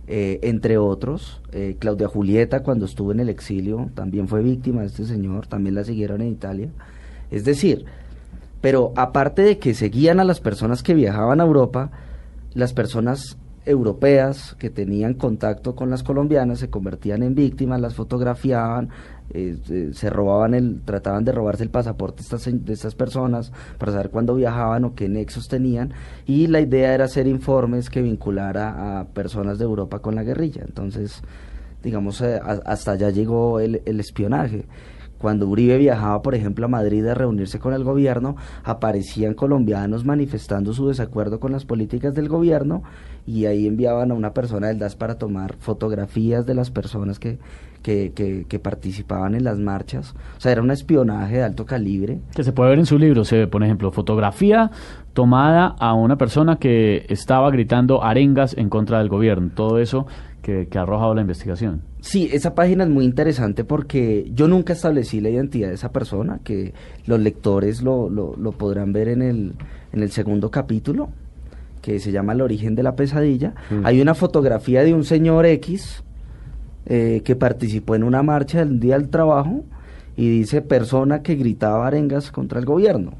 eh, 0.05 0.37
entre 0.43 0.77
otros, 0.77 1.41
Claudia 1.79 2.07
Julieta 2.07 2.61
cuando 2.61 2.85
estuvo 2.85 3.11
en 3.11 3.19
el 3.21 3.29
exilio 3.29 3.89
también 3.95 4.27
fue 4.27 4.43
víctima 4.43 4.81
de 4.81 4.87
este 4.87 5.05
señor, 5.05 5.47
también 5.47 5.73
la 5.73 5.83
siguieron 5.83 6.21
en 6.21 6.27
Italia. 6.27 6.69
Es 7.31 7.45
decir, 7.45 7.85
pero 8.61 8.93
aparte 8.95 9.41
de 9.41 9.57
que 9.57 9.73
seguían 9.73 10.19
a 10.19 10.23
las 10.23 10.39
personas 10.39 10.83
que 10.83 10.93
viajaban 10.93 11.41
a 11.41 11.45
Europa, 11.45 11.89
las 12.53 12.73
personas 12.73 13.37
europeas 13.65 14.55
que 14.59 14.69
tenían 14.69 15.13
contacto 15.13 15.75
con 15.75 15.89
las 15.89 16.03
colombianas 16.03 16.59
se 16.59 16.69
convertían 16.69 17.23
en 17.23 17.35
víctimas, 17.35 17.79
las 17.79 17.95
fotografiaban, 17.95 18.89
eh, 19.29 19.91
se 19.93 20.09
robaban 20.09 20.53
el, 20.53 20.81
trataban 20.81 21.23
de 21.23 21.31
robarse 21.31 21.63
el 21.63 21.69
pasaporte 21.69 22.17
de 22.17 22.23
estas, 22.23 22.65
de 22.65 22.73
estas 22.73 22.95
personas 22.95 23.51
para 23.77 23.91
saber 23.91 24.09
cuándo 24.09 24.35
viajaban 24.35 24.83
o 24.85 24.95
qué 24.95 25.09
nexos 25.09 25.47
tenían 25.47 25.93
y 26.25 26.47
la 26.47 26.59
idea 26.59 26.93
era 26.93 27.05
hacer 27.05 27.27
informes 27.27 27.89
que 27.89 28.01
vinculara 28.01 28.99
a 28.99 29.05
personas 29.05 29.57
de 29.57 29.65
Europa 29.65 29.99
con 29.99 30.15
la 30.15 30.23
guerrilla. 30.23 30.63
Entonces, 30.65 31.21
digamos, 31.81 32.21
eh, 32.21 32.39
hasta 32.65 32.91
allá 32.91 33.09
llegó 33.09 33.59
el 33.59 33.99
espionaje. 33.99 34.65
Cuando 35.23 35.47
Uribe 35.47 35.77
viajaba, 35.77 36.21
por 36.21 36.35
ejemplo, 36.35 36.65
a 36.65 36.67
Madrid 36.67 37.07
a 37.07 37.13
reunirse 37.13 37.57
con 37.57 37.73
el 37.73 37.85
gobierno, 37.85 38.35
aparecían 38.65 39.35
colombianos 39.35 40.03
manifestando 40.03 40.73
su 40.73 40.89
desacuerdo 40.89 41.39
con 41.39 41.53
las 41.53 41.63
políticas 41.63 42.13
del 42.13 42.27
gobierno 42.27 42.83
y 43.25 43.45
ahí 43.45 43.67
enviaban 43.67 44.11
a 44.11 44.13
una 44.13 44.33
persona 44.33 44.67
del 44.67 44.79
DAS 44.79 44.95
para 44.95 45.17
tomar 45.17 45.55
fotografías 45.59 46.45
de 46.45 46.55
las 46.55 46.71
personas 46.71 47.19
que, 47.19 47.39
que, 47.81 48.45
que, 48.47 48.59
participaban 48.59 49.35
en 49.35 49.43
las 49.43 49.59
marchas. 49.59 50.13
O 50.37 50.39
sea, 50.39 50.51
era 50.51 50.61
un 50.61 50.71
espionaje 50.71 51.37
de 51.37 51.43
alto 51.43 51.65
calibre. 51.65 52.19
Que 52.35 52.43
se 52.43 52.51
puede 52.51 52.71
ver 52.71 52.79
en 52.79 52.85
su 52.85 52.97
libro, 52.97 53.23
se 53.25 53.37
ve, 53.37 53.47
por 53.47 53.63
ejemplo, 53.63 53.91
fotografía 53.91 54.71
tomada 55.13 55.75
a 55.79 55.93
una 55.93 56.17
persona 56.17 56.57
que 56.57 57.05
estaba 57.09 57.49
gritando 57.51 58.03
arengas 58.03 58.57
en 58.57 58.69
contra 58.69 58.99
del 58.99 59.09
gobierno. 59.09 59.51
Todo 59.53 59.79
eso 59.79 60.07
que, 60.41 60.67
ha 60.75 60.81
arrojado 60.81 61.13
la 61.15 61.21
investigación. 61.21 61.81
Sí, 62.01 62.29
esa 62.31 62.55
página 62.55 62.83
es 62.83 62.89
muy 62.89 63.05
interesante 63.05 63.63
porque 63.63 64.29
yo 64.33 64.47
nunca 64.47 64.73
establecí 64.73 65.21
la 65.21 65.29
identidad 65.29 65.69
de 65.69 65.75
esa 65.75 65.91
persona, 65.91 66.39
que 66.43 66.73
los 67.05 67.19
lectores 67.19 67.81
lo, 67.81 68.09
lo, 68.09 68.35
lo 68.35 68.51
podrán 68.51 68.91
ver 68.91 69.07
en 69.07 69.21
el, 69.21 69.53
en 69.93 70.01
el 70.01 70.11
segundo 70.11 70.51
capítulo, 70.51 71.09
que 71.83 71.99
se 71.99 72.11
llama 72.11 72.33
El 72.33 72.41
origen 72.41 72.73
de 72.73 72.81
la 72.81 72.95
pesadilla. 72.95 73.53
Mm. 73.69 73.85
Hay 73.85 74.01
una 74.01 74.15
fotografía 74.15 74.83
de 74.83 74.93
un 74.93 75.03
señor 75.03 75.45
X 75.45 76.01
eh, 76.85 77.21
que 77.23 77.35
participó 77.35 77.93
en 77.93 78.03
una 78.03 78.23
marcha 78.23 78.59
del 78.59 78.79
Día 78.79 78.97
del 78.97 79.09
Trabajo 79.09 79.65
y 80.15 80.29
dice 80.29 80.61
persona 80.61 81.21
que 81.21 81.35
gritaba 81.35 81.85
arengas 81.85 82.31
contra 82.31 82.59
el 82.59 82.65
gobierno. 82.65 83.11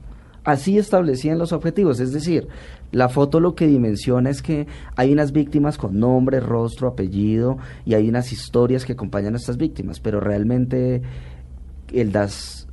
Así 0.45 0.77
establecían 0.77 1.37
los 1.37 1.51
objetivos, 1.53 1.99
es 1.99 2.11
decir, 2.11 2.47
la 2.91 3.09
foto 3.09 3.39
lo 3.39 3.53
que 3.55 3.67
dimensiona 3.67 4.29
es 4.29 4.41
que 4.41 4.67
hay 4.95 5.11
unas 5.11 5.31
víctimas 5.31 5.77
con 5.77 5.99
nombre, 5.99 6.39
rostro, 6.39 6.87
apellido 6.87 7.57
y 7.85 7.95
hay 7.95 8.07
unas 8.07 8.31
historias 8.31 8.85
que 8.85 8.93
acompañan 8.93 9.33
a 9.33 9.37
estas 9.37 9.57
víctimas, 9.57 9.99
pero 9.99 10.19
realmente 10.19 11.01
el 11.91 12.11
DAS 12.11 12.67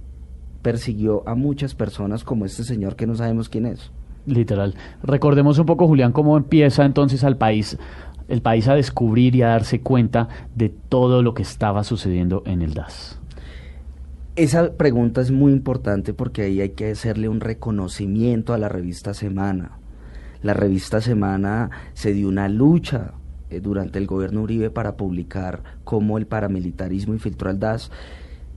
persiguió 0.62 1.26
a 1.28 1.34
muchas 1.34 1.74
personas 1.74 2.22
como 2.22 2.45
este 2.45 2.64
señor 2.64 2.97
que 2.97 3.07
no 3.07 3.14
sabemos 3.14 3.49
quién 3.49 3.66
es. 3.66 3.93
Literal. 4.26 4.74
Recordemos 5.02 5.58
un 5.58 5.66
poco, 5.66 5.86
Julián, 5.86 6.12
cómo 6.12 6.36
empieza 6.36 6.84
entonces 6.84 7.24
al 7.24 7.36
país, 7.36 7.78
el 8.28 8.42
país 8.42 8.68
a 8.68 8.74
descubrir 8.74 9.34
y 9.34 9.42
a 9.42 9.48
darse 9.48 9.80
cuenta 9.80 10.28
de 10.54 10.68
todo 10.68 11.22
lo 11.22 11.34
que 11.34 11.42
estaba 11.42 11.84
sucediendo 11.84 12.42
en 12.46 12.62
el 12.62 12.74
DAS. 12.74 13.20
Esa 14.36 14.72
pregunta 14.76 15.20
es 15.20 15.30
muy 15.30 15.52
importante 15.52 16.14
porque 16.14 16.42
ahí 16.42 16.60
hay 16.60 16.70
que 16.70 16.92
hacerle 16.92 17.28
un 17.28 17.40
reconocimiento 17.40 18.54
a 18.54 18.58
la 18.58 18.68
revista 18.68 19.12
Semana. 19.12 19.78
La 20.42 20.54
revista 20.54 21.00
Semana 21.00 21.70
se 21.94 22.12
dio 22.12 22.28
una 22.28 22.48
lucha 22.48 23.14
eh, 23.50 23.60
durante 23.60 23.98
el 23.98 24.06
gobierno 24.06 24.42
Uribe 24.42 24.70
para 24.70 24.96
publicar 24.96 25.62
cómo 25.84 26.16
el 26.16 26.26
paramilitarismo 26.26 27.12
infiltró 27.12 27.50
al 27.50 27.58
DAS 27.58 27.90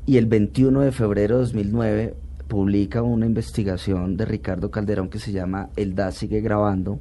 y 0.05 0.17
el 0.17 0.27
21 0.27 0.81
de 0.81 0.91
febrero 0.91 1.37
de 1.37 1.41
2009 1.41 2.15
publica 2.47 3.01
una 3.01 3.25
investigación 3.25 4.17
de 4.17 4.25
Ricardo 4.25 4.71
Calderón 4.71 5.09
que 5.09 5.19
se 5.19 5.31
llama 5.31 5.69
El 5.75 5.95
DAS 5.95 6.15
sigue 6.15 6.41
grabando 6.41 6.99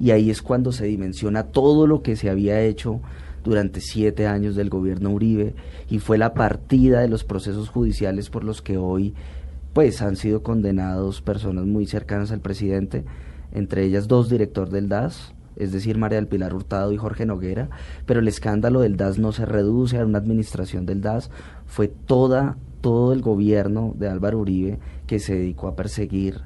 y 0.00 0.12
ahí 0.12 0.30
es 0.30 0.42
cuando 0.42 0.72
se 0.72 0.86
dimensiona 0.86 1.44
todo 1.44 1.86
lo 1.86 2.02
que 2.02 2.16
se 2.16 2.30
había 2.30 2.60
hecho 2.60 3.00
durante 3.44 3.80
siete 3.80 4.26
años 4.26 4.56
del 4.56 4.70
gobierno 4.70 5.10
Uribe 5.10 5.54
y 5.88 5.98
fue 5.98 6.18
la 6.18 6.34
partida 6.34 7.00
de 7.00 7.08
los 7.08 7.24
procesos 7.24 7.68
judiciales 7.68 8.30
por 8.30 8.44
los 8.44 8.62
que 8.62 8.76
hoy 8.76 9.14
pues 9.72 10.02
han 10.02 10.16
sido 10.16 10.42
condenados 10.42 11.22
personas 11.22 11.64
muy 11.64 11.86
cercanas 11.86 12.32
al 12.32 12.40
presidente, 12.40 13.04
entre 13.52 13.84
ellas 13.84 14.08
dos 14.08 14.28
directores 14.28 14.72
del 14.72 14.88
DAS, 14.88 15.34
es 15.56 15.72
decir, 15.72 15.98
María 15.98 16.16
del 16.16 16.28
Pilar 16.28 16.54
Hurtado 16.54 16.92
y 16.92 16.96
Jorge 16.96 17.26
Noguera, 17.26 17.68
pero 18.06 18.20
el 18.20 18.28
escándalo 18.28 18.80
del 18.80 18.96
DAS 18.96 19.18
no 19.18 19.32
se 19.32 19.44
reduce 19.44 19.98
a 19.98 20.06
una 20.06 20.18
administración 20.18 20.86
del 20.86 21.00
DAS, 21.00 21.30
fue 21.66 21.88
toda, 21.88 22.56
todo 22.80 23.12
el 23.12 23.22
gobierno 23.22 23.94
de 23.96 24.08
Álvaro 24.08 24.38
Uribe 24.38 24.78
que 25.06 25.18
se 25.18 25.34
dedicó 25.34 25.68
a 25.68 25.76
perseguir 25.76 26.40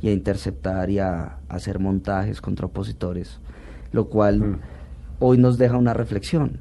y 0.00 0.08
a 0.08 0.12
interceptar 0.12 0.90
y 0.90 0.98
a, 0.98 1.38
hacer 1.48 1.78
montajes 1.78 2.40
contra 2.40 2.66
opositores, 2.66 3.40
lo 3.92 4.08
cual 4.08 4.40
mm. 4.40 4.60
hoy 5.20 5.38
nos 5.38 5.58
deja 5.58 5.76
una 5.76 5.94
reflexión, 5.94 6.60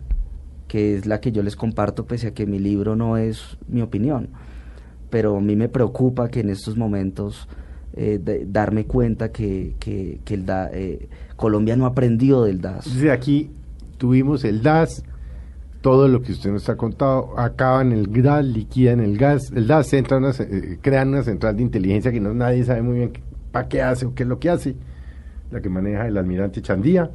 que 0.67 0.95
es 0.95 1.05
la 1.05 1.19
que 1.19 1.31
yo 1.31 1.43
les 1.43 1.55
comparto, 1.55 2.05
pese 2.05 2.27
a 2.27 2.33
que 2.33 2.45
mi 2.45 2.59
libro 2.59 2.95
no 2.95 3.17
es 3.17 3.57
mi 3.67 3.81
opinión, 3.81 4.29
pero 5.09 5.37
a 5.37 5.41
mí 5.41 5.55
me 5.55 5.69
preocupa 5.69 6.29
que 6.29 6.39
en 6.39 6.49
estos 6.49 6.77
momentos 6.77 7.47
eh, 7.93 8.19
darme 8.47 8.85
cuenta 8.85 9.31
que, 9.31 9.75
que, 9.79 10.19
el 10.27 10.45
DAS, 10.45 10.69
eh, 10.73 11.09
Colombia 11.35 11.75
no 11.75 11.85
aprendió 11.85 12.43
del 12.43 12.61
DAS. 12.61 12.85
Desde 12.85 13.11
aquí 13.11 13.49
tuvimos 13.97 14.43
el 14.43 14.61
DAS, 14.61 15.03
todo 15.81 16.07
lo 16.07 16.21
que 16.21 16.31
usted 16.31 16.51
nos 16.51 16.67
ha 16.69 16.75
contado, 16.75 17.37
acaban 17.37 17.91
el 17.91 18.11
DAS, 18.11 18.45
liquidan 18.45 18.99
el 18.99 19.17
gas, 19.17 19.51
el 19.51 19.67
DAS 19.67 19.93
entra 19.93 20.17
una, 20.17 20.31
eh, 20.31 20.79
crean 20.81 21.09
una 21.09 21.23
central 21.23 21.55
de 21.55 21.63
inteligencia 21.63 22.11
que 22.11 22.19
no 22.19 22.33
nadie 22.33 22.63
sabe 22.63 22.81
muy 22.81 22.97
bien 22.97 23.13
para 23.51 23.67
qué 23.67 23.81
hace 23.81 24.05
o 24.05 24.13
qué 24.13 24.23
es 24.23 24.29
lo 24.29 24.39
que 24.39 24.49
hace, 24.49 24.75
la 25.51 25.61
que 25.61 25.69
maneja 25.69 26.07
el 26.07 26.17
almirante 26.17 26.61
Chandía. 26.61 27.09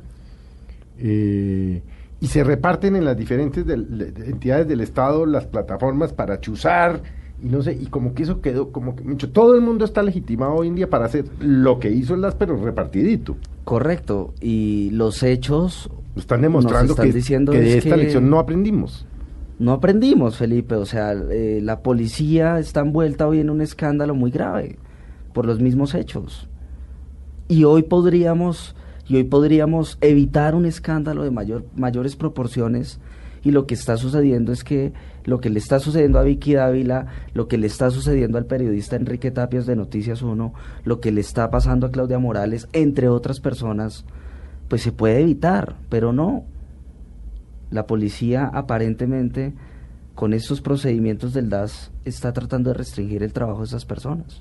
y 0.99 2.27
se 2.29 2.45
reparten 2.45 2.95
en 2.95 3.05
las 3.05 3.17
diferentes 3.17 3.67
entidades 3.69 4.69
del 4.69 4.81
Estado 4.81 5.27
las 5.27 5.47
plataformas 5.47 6.13
para 6.13 6.41
chuzar 6.41 7.03
y 7.43 7.49
no 7.49 7.61
sé, 7.61 7.73
y 7.73 7.87
como 7.87 8.15
que 8.15 8.23
eso 8.23 8.41
quedó, 8.41 8.71
como 8.71 8.95
que 8.95 9.03
mucho, 9.03 9.31
todo 9.31 9.57
el 9.57 9.63
mundo 9.63 9.85
está 9.85 10.03
legitimado 10.03 10.55
hoy 10.55 10.69
en 10.69 10.77
día 10.77 10.89
para 10.89 11.07
hacer 11.07 11.25
lo 11.41 11.81
que 11.81 11.91
hizo 11.91 12.15
el 12.15 12.21
LAS, 12.21 12.37
pero 12.37 12.57
repartidito. 12.57 13.37
Correcto, 13.65 14.33
y 14.41 14.91
los 14.91 15.25
hechos 15.25 15.91
están 16.17 16.43
demostrando 16.43 16.95
que, 16.95 17.13
diciendo 17.13 17.53
que 17.53 17.61
de 17.61 17.79
esta 17.79 17.97
lección 17.97 18.29
no 18.29 18.39
aprendimos. 18.39 19.07
No 19.59 19.73
aprendimos, 19.73 20.37
Felipe, 20.37 20.75
o 20.75 20.87
sea, 20.87 21.13
eh, 21.13 21.61
la 21.63 21.81
policía 21.83 22.59
está 22.59 22.81
envuelta 22.81 23.29
hoy 23.29 23.41
en 23.41 23.51
un 23.51 23.61
escándalo 23.61 24.15
muy 24.15 24.31
grave 24.31 24.79
por 25.33 25.47
los 25.47 25.61
mismos 25.61 25.95
hechos. 25.95 26.49
Y 27.49 27.65
hoy 27.65 27.83
podríamos, 27.83 28.75
y 29.07 29.17
hoy 29.17 29.25
podríamos 29.25 29.99
evitar 30.01 30.55
un 30.55 30.67
escándalo 30.67 31.23
de 31.23 31.31
mayor, 31.31 31.65
mayores 31.77 32.17
proporciones 32.17 32.99
y 33.45 33.51
lo 33.51 33.67
que 33.67 33.75
está 33.75 33.97
sucediendo 33.97 34.53
es 34.53 34.65
que 34.65 34.93
lo 35.25 35.41
que 35.41 35.51
le 35.51 35.59
está 35.59 35.79
sucediendo 35.79 36.19
a 36.19 36.23
Vicky 36.23 36.55
Dávila, 36.55 37.07
lo 37.35 37.49
que 37.49 37.59
le 37.59 37.67
está 37.67 37.91
sucediendo 37.91 38.39
al 38.39 38.47
periodista 38.47 38.97
Enrique 38.97 39.31
Tapias 39.31 39.67
de 39.67 39.77
Noticias 39.77 40.23
1, 40.23 40.53
lo 40.85 41.01
que 41.01 41.13
le 41.13 41.21
está 41.21 41.51
pasando 41.51 41.87
a 41.87 41.91
Claudia 41.91 42.19
Morales, 42.19 42.69
entre 42.73 43.09
otras 43.09 43.41
personas, 43.41 44.05
pues 44.73 44.81
se 44.81 44.91
puede 44.91 45.21
evitar, 45.21 45.75
pero 45.91 46.15
no. 46.15 46.45
La 47.71 47.87
policía 47.87 48.51
aparentemente 48.51 49.53
con 50.15 50.33
estos 50.33 50.63
procedimientos 50.63 51.35
del 51.35 51.51
DAS 51.51 51.91
está 52.07 52.33
tratando 52.33 52.71
de 52.71 52.79
restringir 52.79 53.23
el 53.23 53.35
trabajo 53.35 53.59
de 53.59 53.67
esas 53.67 53.85
personas. 53.85 54.41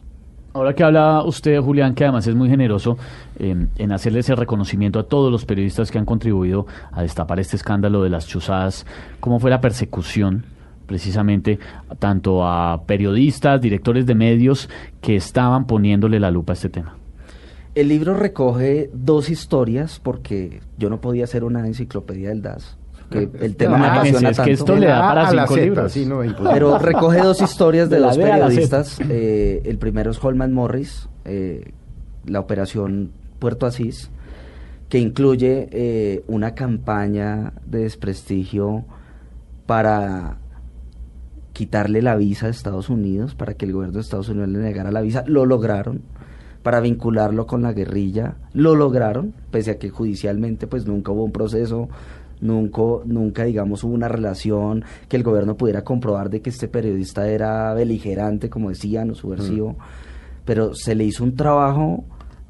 Ahora 0.54 0.74
que 0.74 0.86
habla 0.86 1.22
usted, 1.26 1.60
Julián, 1.60 1.96
que 1.96 2.06
además 2.06 2.28
es 2.28 2.36
muy 2.36 2.48
generoso 2.48 2.98
en 3.40 3.92
hacerle 3.92 4.20
ese 4.20 4.34
reconocimiento 4.34 5.00
a 5.00 5.04
todos 5.04 5.30
los 5.30 5.44
periodistas 5.44 5.92
que 5.92 6.00
han 6.00 6.06
contribuido 6.06 6.66
a 6.94 7.02
destapar 7.02 7.38
este 7.42 7.58
escándalo 7.58 8.02
de 8.02 8.10
las 8.10 8.26
chuzadas, 8.26 8.86
¿cómo 9.20 9.38
fue 9.38 9.50
la 9.50 9.60
persecución 9.60 10.46
precisamente 10.86 11.60
tanto 12.00 12.48
a 12.48 12.84
periodistas, 12.86 13.60
directores 13.60 14.06
de 14.06 14.16
medios 14.16 14.70
que 15.02 15.18
estaban 15.18 15.68
poniéndole 15.68 16.22
la 16.22 16.32
lupa 16.32 16.54
a 16.54 16.56
este 16.56 16.70
tema? 16.70 17.01
El 17.74 17.88
libro 17.88 18.16
recoge 18.16 18.90
dos 18.94 19.30
historias 19.30 20.00
porque 20.00 20.62
yo 20.78 20.90
no 20.90 21.00
podía 21.00 21.24
hacer 21.24 21.44
una 21.44 21.66
enciclopedia 21.66 22.30
del 22.30 22.42
DAS 22.42 22.78
el 23.12 23.56
tema 23.56 23.78
me 23.78 23.88
apasiona 23.88 24.30
es 24.30 24.40
que 24.40 24.52
esto 24.52 24.76
le 24.76 24.88
da 24.88 25.02
para 25.02 25.30
cinco 25.30 25.56
libros. 25.58 25.94
Pero 26.54 26.78
recoge 26.78 27.20
dos 27.20 27.42
historias 27.42 27.90
de, 27.90 27.98
dos 28.00 28.18
periodistas. 28.18 29.00
Eh, 29.10 29.62
el 29.66 29.78
primero 29.78 30.12
es 30.12 30.24
Holman 30.24 30.54
Morris, 30.54 31.10
eh, 31.26 31.72
la 32.26 32.40
operación 32.40 33.12
Puerto 33.40 33.66
Asís, 33.66 34.10
que 34.90 35.00
incluye 35.00 35.70
eh, 35.72 36.24
una 36.28 36.56
campaña 36.56 37.54
de 37.66 37.80
desprestigio 37.80 38.86
para 39.66 40.38
quitarle 41.54 42.02
la 42.02 42.16
visa 42.16 42.48
a 42.48 42.50
Estados 42.50 42.90
Unidos, 42.90 43.36
para 43.36 43.56
que 43.56 43.66
el 43.66 43.74
gobierno 43.74 43.96
de 43.96 44.02
Estados 44.02 44.30
Unidos 44.30 44.50
le 44.50 44.60
negara 44.60 44.92
la 44.92 45.02
visa. 45.02 45.24
Lo 45.28 45.46
lograron 45.46 46.02
para 46.64 46.80
vincularlo 46.80 47.48
con 47.48 47.62
la 47.62 47.74
guerrilla, 47.74 48.36
lo 48.54 48.76
lograron, 48.76 49.34
pese 49.50 49.72
a 49.72 49.80
que 49.80 49.90
judicialmente 49.90 50.68
pues 50.68 50.86
nunca 50.86 51.12
hubo 51.12 51.24
un 51.24 51.32
proceso 51.32 51.90
Nunca, 52.42 52.82
nunca, 53.06 53.44
digamos, 53.44 53.84
hubo 53.84 53.94
una 53.94 54.08
relación 54.08 54.84
que 55.08 55.16
el 55.16 55.22
gobierno 55.22 55.56
pudiera 55.58 55.84
comprobar 55.84 56.32
de 56.32 56.42
que 56.42 56.50
este 56.50 56.68
periodista 56.68 57.30
era 57.30 57.72
beligerante, 57.76 58.50
como 58.50 58.70
decían, 58.70 59.12
o 59.12 59.16
subversivo, 59.16 59.78
pero 60.44 60.74
se 60.74 60.96
le 60.96 61.04
hizo 61.04 61.24
un 61.24 61.36
trabajo 61.36 62.04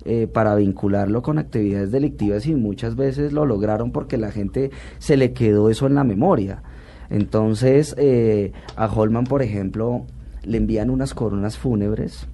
eh, 0.06 0.28
para 0.28 0.56
vincularlo 0.56 1.22
con 1.22 1.38
actividades 1.38 1.92
delictivas 1.92 2.46
y 2.46 2.56
muchas 2.56 2.96
veces 2.96 3.34
lo 3.34 3.46
lograron 3.46 3.92
porque 3.92 4.18
la 4.18 4.32
gente 4.32 4.72
se 4.98 5.18
le 5.18 5.34
quedó 5.34 5.70
eso 5.70 5.88
en 5.88 5.96
la 5.96 6.06
memoria. 6.06 6.64
Entonces, 7.10 7.94
eh, 7.98 8.54
a 8.78 8.86
Holman, 8.86 9.26
por 9.26 9.42
ejemplo, 9.42 10.06
le 10.44 10.56
envían 10.56 10.90
unas 10.90 11.14
coronas 11.14 11.58
fúnebres 11.58 12.28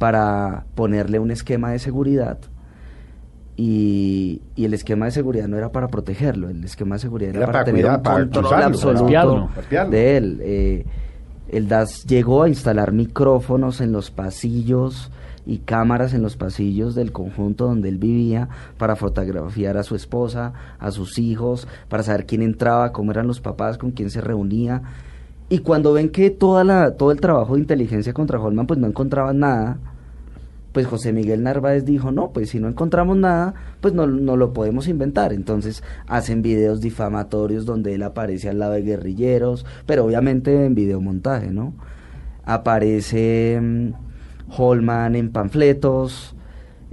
para 0.00 0.64
ponerle 0.74 1.18
un 1.18 1.30
esquema 1.30 1.72
de 1.72 1.78
seguridad 1.78 2.38
y, 3.54 4.40
el 4.56 4.72
esquema 4.72 5.04
de 5.04 5.10
seguridad 5.10 5.46
no 5.46 5.58
era 5.58 5.70
para 5.72 5.88
protegerlo, 5.88 6.48
el 6.48 6.64
esquema 6.64 6.94
de 6.94 7.00
seguridad 7.00 7.36
era, 7.36 7.44
para, 7.44 7.64
tener 7.64 7.84
un 7.84 7.98
control 7.98 8.62
absoluto 8.62 9.50
de 9.90 10.16
él. 10.16 10.40
Eh, 10.42 10.86
el 11.50 11.68
DAS 11.68 12.06
llegó 12.06 12.44
a 12.44 12.48
instalar 12.48 12.92
micrófonos 12.92 13.82
en 13.82 13.92
los 13.92 14.10
pasillos 14.10 15.12
y 15.44 15.58
cámaras 15.58 16.14
en 16.14 16.22
los 16.22 16.38
pasillos 16.38 16.94
del 16.94 17.12
conjunto 17.12 17.66
donde 17.66 17.90
él 17.90 17.98
vivía 17.98 18.48
para 18.78 18.96
fotografiar 18.96 19.76
a 19.76 19.82
su 19.82 19.94
esposa, 19.94 20.54
a 20.78 20.90
sus 20.92 21.18
hijos, 21.18 21.68
para 21.90 22.02
saber 22.02 22.24
quién 22.24 22.40
entraba, 22.40 22.92
cómo 22.92 23.10
eran 23.10 23.26
los 23.26 23.42
papás, 23.42 23.76
con 23.76 23.90
quién 23.90 24.08
se 24.08 24.22
reunía. 24.22 24.80
Y 25.50 25.58
cuando 25.58 25.92
ven 25.92 26.10
que 26.10 26.30
toda 26.30 26.62
la, 26.62 26.96
todo 26.96 27.10
el 27.10 27.20
trabajo 27.20 27.54
de 27.54 27.60
inteligencia 27.60 28.14
contra 28.14 28.40
Holman 28.40 28.68
pues 28.68 28.78
no 28.78 28.86
encontraban 28.86 29.40
nada, 29.40 29.78
pues 30.72 30.86
José 30.86 31.12
Miguel 31.12 31.42
Narváez 31.42 31.84
dijo, 31.84 32.12
no, 32.12 32.30
pues 32.32 32.50
si 32.50 32.60
no 32.60 32.68
encontramos 32.68 33.16
nada, 33.16 33.54
pues 33.80 33.92
no, 33.92 34.06
no, 34.06 34.36
lo 34.36 34.52
podemos 34.52 34.86
inventar. 34.86 35.32
Entonces 35.32 35.82
hacen 36.06 36.40
videos 36.40 36.80
difamatorios 36.80 37.66
donde 37.66 37.94
él 37.94 38.04
aparece 38.04 38.48
al 38.48 38.60
lado 38.60 38.74
de 38.74 38.82
guerrilleros, 38.82 39.66
pero 39.86 40.04
obviamente 40.04 40.66
en 40.66 40.76
videomontaje, 40.76 41.50
¿no? 41.50 41.74
Aparece 42.44 43.58
mm, 43.60 43.92
Holman 44.56 45.16
en 45.16 45.32
panfletos, 45.32 46.36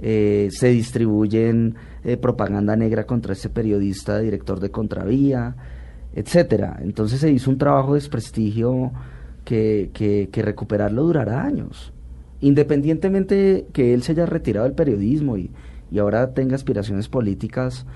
eh, 0.00 0.48
se 0.50 0.68
distribuyen 0.68 1.76
eh, 2.02 2.16
propaganda 2.16 2.74
negra 2.74 3.04
contra 3.04 3.34
este 3.34 3.50
periodista, 3.50 4.18
director 4.18 4.58
de 4.58 4.72
Contravía, 4.72 5.54
etcétera. 6.14 6.78
Entonces 6.82 7.20
se 7.20 7.30
hizo 7.30 7.50
un 7.50 7.58
trabajo 7.58 7.94
de 7.94 8.00
desprestigio 8.00 8.92
que, 9.44 9.90
que, 9.92 10.42
recuperarlo 10.42 11.04
durará 11.04 11.42
años 11.42 11.92
independientemente 12.40 13.66
que 13.72 13.94
él 13.94 14.02
se 14.02 14.12
haya 14.12 14.26
retirado 14.26 14.64
del 14.64 14.74
periodismo 14.74 15.36
y, 15.36 15.50
ahora 15.98 16.34
tenga 16.34 16.54
aspiraciones 16.54 17.08
políticas, 17.08 17.86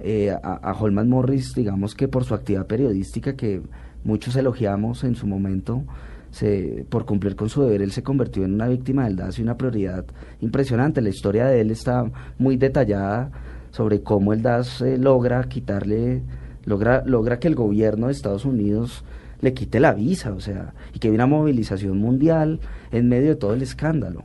eh, 0.00 0.30
a, 0.30 0.72
Holman 0.72 1.08
Morris, 1.08 1.54
digamos 1.54 1.94
que 1.94 2.08
por 2.08 2.24
su 2.24 2.34
actividad 2.34 2.66
periodística 2.66 3.36
que 3.36 3.62
muchos 4.02 4.34
elogiamos 4.36 5.04
en 5.04 5.14
su 5.14 5.26
momento, 5.26 5.84
se, 6.30 6.84
por 6.88 7.04
cumplir 7.04 7.36
con 7.36 7.48
su 7.48 7.62
deber, 7.62 7.82
él 7.82 7.92
se 7.92 8.02
convirtió 8.02 8.44
en 8.44 8.54
una 8.54 8.66
víctima 8.66 9.04
del 9.04 9.14
DAS 9.14 9.38
y 9.38 9.42
una 9.42 9.56
prioridad 9.56 10.04
impresionante. 10.40 11.00
La 11.00 11.10
historia 11.10 11.46
de 11.46 11.60
él 11.60 11.70
está 11.70 12.10
muy 12.38 12.56
detallada 12.56 13.30
sobre 13.70 14.02
cómo 14.02 14.32
el 14.32 14.42
DAS 14.42 14.80
eh, 14.80 14.98
logra 14.98 15.44
quitarle, 15.44 16.22
logra, 16.64 17.02
logra 17.06 17.38
que 17.38 17.48
el 17.48 17.54
gobierno 17.54 18.06
de 18.06 18.12
Estados 18.12 18.44
Unidos 18.44 19.04
le 19.40 19.52
quite 19.52 19.80
la 19.80 19.92
visa, 19.92 20.32
o 20.32 20.40
sea, 20.40 20.74
y 20.94 20.98
que 20.98 21.08
hay 21.08 21.14
una 21.14 21.26
movilización 21.26 21.98
mundial 21.98 22.60
en 22.90 23.08
medio 23.08 23.30
de 23.30 23.36
todo 23.36 23.54
el 23.54 23.62
escándalo. 23.62 24.24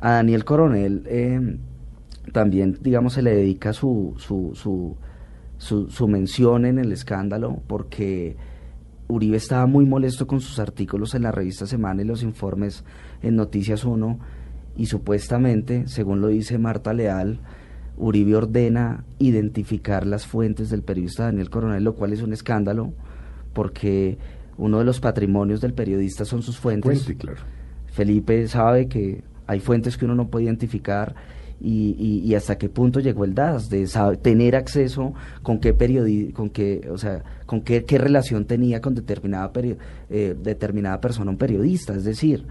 A 0.00 0.12
Daniel 0.12 0.44
Coronel 0.44 1.02
eh, 1.06 1.58
también, 2.32 2.78
digamos, 2.80 3.14
se 3.14 3.22
le 3.22 3.34
dedica 3.34 3.72
su, 3.72 4.14
su, 4.16 4.52
su, 4.54 4.96
su, 5.58 5.90
su 5.90 6.08
mención 6.08 6.64
en 6.64 6.78
el 6.78 6.92
escándalo 6.92 7.60
porque 7.66 8.36
Uribe 9.08 9.36
estaba 9.36 9.66
muy 9.66 9.84
molesto 9.84 10.26
con 10.26 10.40
sus 10.40 10.58
artículos 10.58 11.14
en 11.14 11.22
la 11.22 11.32
revista 11.32 11.66
Semana 11.66 12.02
y 12.02 12.06
los 12.06 12.22
informes 12.22 12.84
en 13.22 13.36
Noticias 13.36 13.84
1 13.84 14.18
y 14.76 14.86
supuestamente, 14.86 15.86
según 15.88 16.20
lo 16.20 16.28
dice 16.28 16.58
Marta 16.58 16.94
Leal, 16.94 17.40
Uribe 17.96 18.36
ordena 18.36 19.04
identificar 19.18 20.06
las 20.06 20.26
fuentes 20.26 20.70
del 20.70 20.82
periodista 20.82 21.24
Daniel 21.24 21.50
Coronel, 21.50 21.84
lo 21.84 21.94
cual 21.94 22.12
es 22.12 22.22
un 22.22 22.32
escándalo 22.32 22.92
porque 23.52 24.18
uno 24.56 24.78
de 24.78 24.84
los 24.84 25.00
patrimonios 25.00 25.60
del 25.60 25.74
periodista 25.74 26.24
son 26.24 26.42
sus 26.42 26.58
fuentes. 26.58 27.04
Fuente, 27.04 27.20
claro. 27.20 27.40
Felipe 27.86 28.46
sabe 28.48 28.88
que 28.88 29.22
hay 29.46 29.60
fuentes 29.60 29.96
que 29.96 30.04
uno 30.04 30.14
no 30.14 30.28
puede 30.28 30.44
identificar 30.46 31.14
y, 31.62 32.22
y, 32.24 32.34
hasta 32.34 32.56
qué 32.56 32.70
punto 32.70 33.00
llegó 33.00 33.24
el 33.26 33.34
DAS 33.34 33.68
de 33.68 33.86
tener 34.22 34.56
acceso 34.56 35.12
con 35.42 35.58
qué 35.58 35.74
periodi 35.74 36.32
con 36.32 36.48
qué 36.48 36.88
o 36.90 36.96
sea 36.96 37.22
con 37.44 37.60
qué, 37.60 37.84
qué 37.84 37.98
relación 37.98 38.46
tenía 38.46 38.80
con 38.80 38.94
determinada 38.94 39.52
eh, 40.08 40.34
determinada 40.42 41.02
persona 41.02 41.30
un 41.30 41.36
periodista 41.36 41.94
es 41.94 42.04
decir 42.04 42.46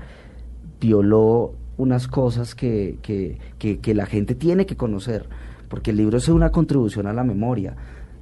violó 0.80 1.56
unas 1.80 2.08
cosas 2.08 2.54
que, 2.54 3.00
que, 3.02 3.40
que, 3.58 3.80
que 3.80 3.96
la 3.96 4.06
gente 4.06 4.36
tiene 4.36 4.68
que 4.68 4.76
conocer 4.76 5.28
porque 5.68 5.92
el 5.92 5.98
libro 5.98 6.18
es 6.18 6.28
una 6.30 6.52
contribución 6.52 7.08
a 7.08 7.14
la 7.14 7.24
memoria 7.24 7.76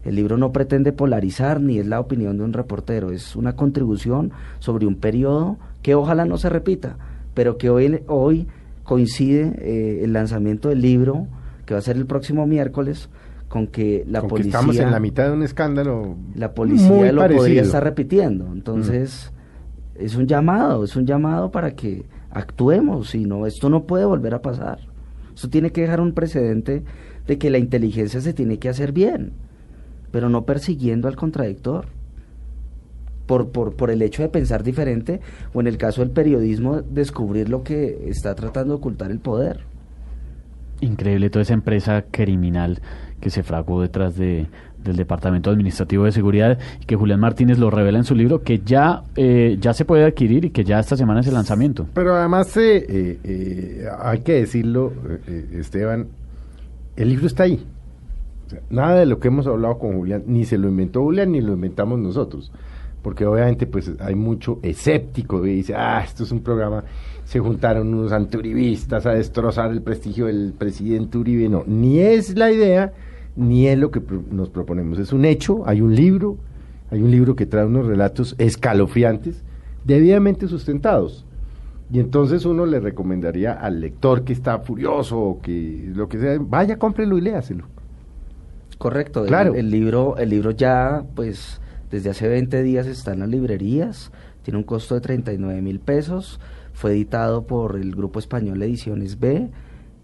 el 0.08 0.16
libro 0.16 0.38
no 0.38 0.54
pretende 0.54 0.94
polarizar 0.94 1.60
ni 1.60 1.80
es 1.80 1.86
la 1.86 2.00
opinión 2.00 2.38
de 2.38 2.46
un 2.46 2.54
reportero, 2.54 3.12
es 3.12 3.36
una 3.36 3.58
contribución 3.58 4.32
sobre 4.60 4.86
un 4.86 4.96
periodo 4.96 5.58
que 5.82 5.96
ojalá 5.96 6.24
no 6.24 6.38
se 6.38 6.48
repita, 6.50 6.98
pero 7.34 7.58
que 7.58 7.70
hoy, 7.70 8.02
hoy 8.08 8.48
coincide 8.84 9.54
eh, 9.60 10.06
el 10.06 10.14
lanzamiento 10.14 10.70
del 10.70 10.82
libro, 10.82 11.28
que 11.66 11.74
va 11.74 11.80
a 11.80 11.84
ser 11.84 11.98
el 11.98 12.06
próximo 12.06 12.48
miércoles, 12.48 13.10
con 13.50 13.68
que 13.68 14.06
la 14.08 14.22
Con 14.22 14.30
que 14.30 14.34
policía... 14.36 14.52
estamos 14.52 14.78
en 14.78 14.92
la 14.92 15.00
mitad 15.02 15.26
de 15.26 15.34
un 15.34 15.44
escándalo. 15.44 16.16
La 16.36 16.54
policía 16.54 17.12
lo 17.12 17.22
parecido. 17.22 17.42
podría 17.44 17.62
estar 17.64 17.84
repitiendo. 17.84 18.48
Entonces, 18.54 19.34
es 19.96 20.16
un 20.16 20.26
llamado, 20.26 20.86
es 20.86 20.96
un 20.96 21.06
llamado 21.06 21.52
para 21.52 21.76
que 21.76 22.06
actuemos, 22.32 23.16
y 23.16 23.26
no, 23.26 23.46
esto 23.46 23.70
no 23.70 23.84
puede 23.84 24.06
volver 24.06 24.34
a 24.34 24.42
pasar. 24.42 24.80
Esto 25.34 25.50
tiene 25.50 25.72
que 25.72 25.82
dejar 25.82 26.02
un 26.02 26.14
precedente 26.14 26.84
de 27.28 27.38
que 27.38 27.50
la 27.50 27.58
inteligencia 27.58 28.22
se 28.22 28.34
tiene 28.34 28.58
que 28.58 28.70
hacer 28.70 28.92
bien, 28.92 29.34
pero 30.12 30.30
no 30.30 30.46
persiguiendo 30.46 31.08
al 31.08 31.16
contradictor. 31.16 31.86
Por, 33.28 33.50
por, 33.50 33.76
por 33.76 33.92
el 33.92 34.02
hecho 34.02 34.22
de 34.22 34.30
pensar 34.30 34.64
diferente, 34.64 35.20
o 35.54 35.60
en 35.60 35.68
el 35.68 35.78
caso 35.78 36.00
del 36.00 36.12
periodismo, 36.12 36.82
descubrir 36.82 37.50
lo 37.50 37.62
que 37.62 38.08
está 38.08 38.34
tratando 38.36 38.74
de 38.74 38.78
ocultar 38.78 39.12
el 39.12 39.20
poder. 39.20 39.66
Increíble 40.80 41.30
toda 41.30 41.44
esa 41.44 41.54
empresa 41.54 42.06
criminal 42.10 42.80
que 43.20 43.30
se 43.30 43.44
fragó 43.44 43.82
detrás 43.82 44.16
de, 44.16 44.48
del 44.84 44.96
Departamento 44.96 45.50
Administrativo 45.50 46.06
de 46.06 46.12
Seguridad 46.12 46.58
y 46.82 46.86
que 46.86 46.96
Julián 46.96 47.20
Martínez 47.20 47.60
lo 47.60 47.70
revela 47.70 47.98
en 47.98 48.04
su 48.04 48.16
libro 48.16 48.42
que 48.42 48.60
ya, 48.60 49.04
eh, 49.16 49.58
ya 49.60 49.74
se 49.74 49.86
puede 49.86 50.06
adquirir 50.06 50.46
y 50.46 50.50
que 50.50 50.64
ya 50.64 50.80
esta 50.80 50.96
semana 50.96 51.22
es 51.22 51.28
el 51.28 51.34
lanzamiento. 51.34 51.88
Pero 51.94 52.16
además, 52.16 52.56
eh, 52.58 52.86
eh, 52.88 53.20
eh, 53.24 53.88
hay 54.00 54.20
que 54.20 54.34
decirlo, 54.34 54.94
Esteban, 55.52 56.08
el 56.96 57.10
libro 57.10 57.28
está 57.28 57.44
ahí. 57.44 57.66
Nada 58.70 59.00
de 59.00 59.06
lo 59.06 59.20
que 59.20 59.28
hemos 59.28 59.46
hablado 59.48 59.78
con 59.78 59.98
Julián, 59.98 60.24
ni 60.26 60.46
se 60.46 60.58
lo 60.58 60.70
inventó 60.70 61.04
Julián, 61.04 61.32
ni 61.32 61.42
lo 61.42 61.54
inventamos 61.54 62.00
nosotros. 62.00 62.52
Porque 63.02 63.26
obviamente 63.26 63.68
pues 63.68 63.92
hay 64.00 64.16
mucho 64.16 64.60
escéptico 64.64 65.42
que 65.42 65.50
dice, 65.50 65.76
ah, 65.76 66.02
esto 66.04 66.24
es 66.24 66.32
un 66.32 66.42
programa, 66.42 66.84
se 67.26 67.40
juntaron 67.40 67.94
unos 67.94 68.12
antiuribistas 68.12 69.06
a 69.06 69.12
destrozar 69.12 69.72
el 69.72 69.82
prestigio 69.82 70.26
del 70.28 70.54
presidente 70.58 71.18
Uribe. 71.18 71.50
No, 71.50 71.64
ni 71.68 72.00
es 72.00 72.38
la 72.38 72.52
idea, 72.52 72.94
ni 73.38 73.68
es 73.68 73.78
lo 73.78 73.92
que 73.92 74.02
nos 74.32 74.50
proponemos. 74.50 75.00
Es 75.00 75.14
un 75.14 75.24
hecho, 75.24 75.66
hay 75.68 75.80
un 75.82 75.96
libro, 75.96 76.38
hay 76.92 77.02
un 77.02 77.12
libro 77.12 77.36
que 77.36 77.46
trae 77.46 77.66
unos 77.66 77.86
relatos 77.86 78.36
escalofriantes, 78.38 79.44
debidamente 79.86 80.48
sustentados. 80.48 81.24
Y 81.92 82.00
entonces 82.02 82.44
uno 82.46 82.66
le 82.66 82.82
recomendaría 82.82 83.54
al 83.54 83.80
lector 83.80 84.24
que 84.26 84.34
está 84.34 84.60
furioso 84.60 85.18
o 85.20 85.42
que 85.42 85.90
lo 85.96 86.10
que 86.10 86.20
sea, 86.20 86.38
vaya, 86.42 86.78
cómprelo 86.78 87.18
y 87.18 87.22
léaselo. 87.22 87.66
Correcto, 88.78 89.22
el- 89.22 89.28
Claro. 89.28 89.56
el, 89.56 89.70
libro, 89.72 90.18
el 90.18 90.30
libro 90.30 90.52
ya, 90.52 91.04
pues, 91.16 91.62
desde 91.90 92.10
hace 92.10 92.28
20 92.28 92.62
días 92.64 92.86
está 92.88 93.14
en 93.14 93.20
las 93.22 93.30
librerías, 93.30 94.12
tiene 94.44 94.58
un 94.58 94.64
costo 94.64 94.96
de 94.96 95.02
39 95.02 95.62
mil 95.62 95.80
pesos, 95.80 96.40
fue 96.74 96.92
editado 96.92 97.48
por 97.48 97.76
el 97.78 97.96
grupo 97.96 98.20
español 98.20 98.62
Ediciones 98.62 99.20
B, 99.20 99.50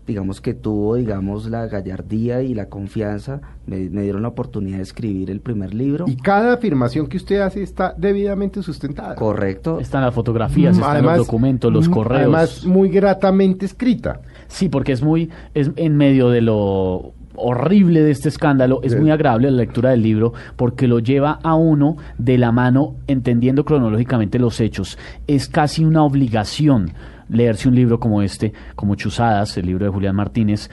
digamos 0.05 0.41
que 0.41 0.53
tuvo, 0.53 0.95
digamos, 0.95 1.49
la 1.49 1.67
gallardía 1.67 2.41
y 2.41 2.53
la 2.53 2.67
confianza, 2.69 3.41
me, 3.65 3.89
me 3.89 4.01
dieron 4.03 4.21
la 4.23 4.27
oportunidad 4.29 4.77
de 4.77 4.83
escribir 4.83 5.29
el 5.31 5.39
primer 5.39 5.73
libro. 5.73 6.05
Y 6.07 6.15
cada 6.17 6.53
afirmación 6.53 7.07
que 7.07 7.17
usted 7.17 7.39
hace 7.39 7.63
está 7.63 7.93
debidamente 7.97 8.61
sustentada. 8.61 9.15
Correcto. 9.15 9.79
Están 9.79 10.03
las 10.03 10.13
fotografías, 10.13 10.75
están 10.75 10.91
Además, 10.91 11.17
los 11.19 11.27
documentos, 11.27 11.71
los 11.71 11.87
mm, 11.87 11.91
correos. 11.91 12.21
Además, 12.21 12.65
muy 12.65 12.89
gratamente 12.89 13.65
escrita. 13.65 14.21
Sí, 14.47 14.69
porque 14.69 14.91
es 14.91 15.01
muy, 15.01 15.29
es 15.53 15.71
en 15.75 15.95
medio 15.97 16.29
de 16.29 16.41
lo 16.41 17.13
horrible 17.35 18.01
de 18.01 18.11
este 18.11 18.29
escándalo, 18.29 18.81
es 18.83 18.91
Sí. 18.91 18.99
muy 18.99 19.09
agradable 19.09 19.49
la 19.49 19.57
lectura 19.57 19.89
del 19.89 20.03
libro 20.03 20.33
porque 20.55 20.87
lo 20.87 20.99
lleva 20.99 21.39
a 21.41 21.55
uno 21.55 21.97
de 22.19 22.37
la 22.37 22.51
mano 22.51 22.95
entendiendo 23.07 23.65
cronológicamente 23.65 24.37
los 24.37 24.59
hechos. 24.59 24.99
Es 25.25 25.47
casi 25.47 25.83
una 25.83 26.03
obligación 26.03 26.91
leerse 27.29 27.67
un 27.69 27.75
libro 27.75 27.99
como 27.99 28.21
este, 28.21 28.53
como 28.75 28.95
Chuzadas, 28.95 29.57
el 29.57 29.65
libro 29.65 29.85
de 29.85 29.91
Julián 29.91 30.15
Martínez, 30.15 30.69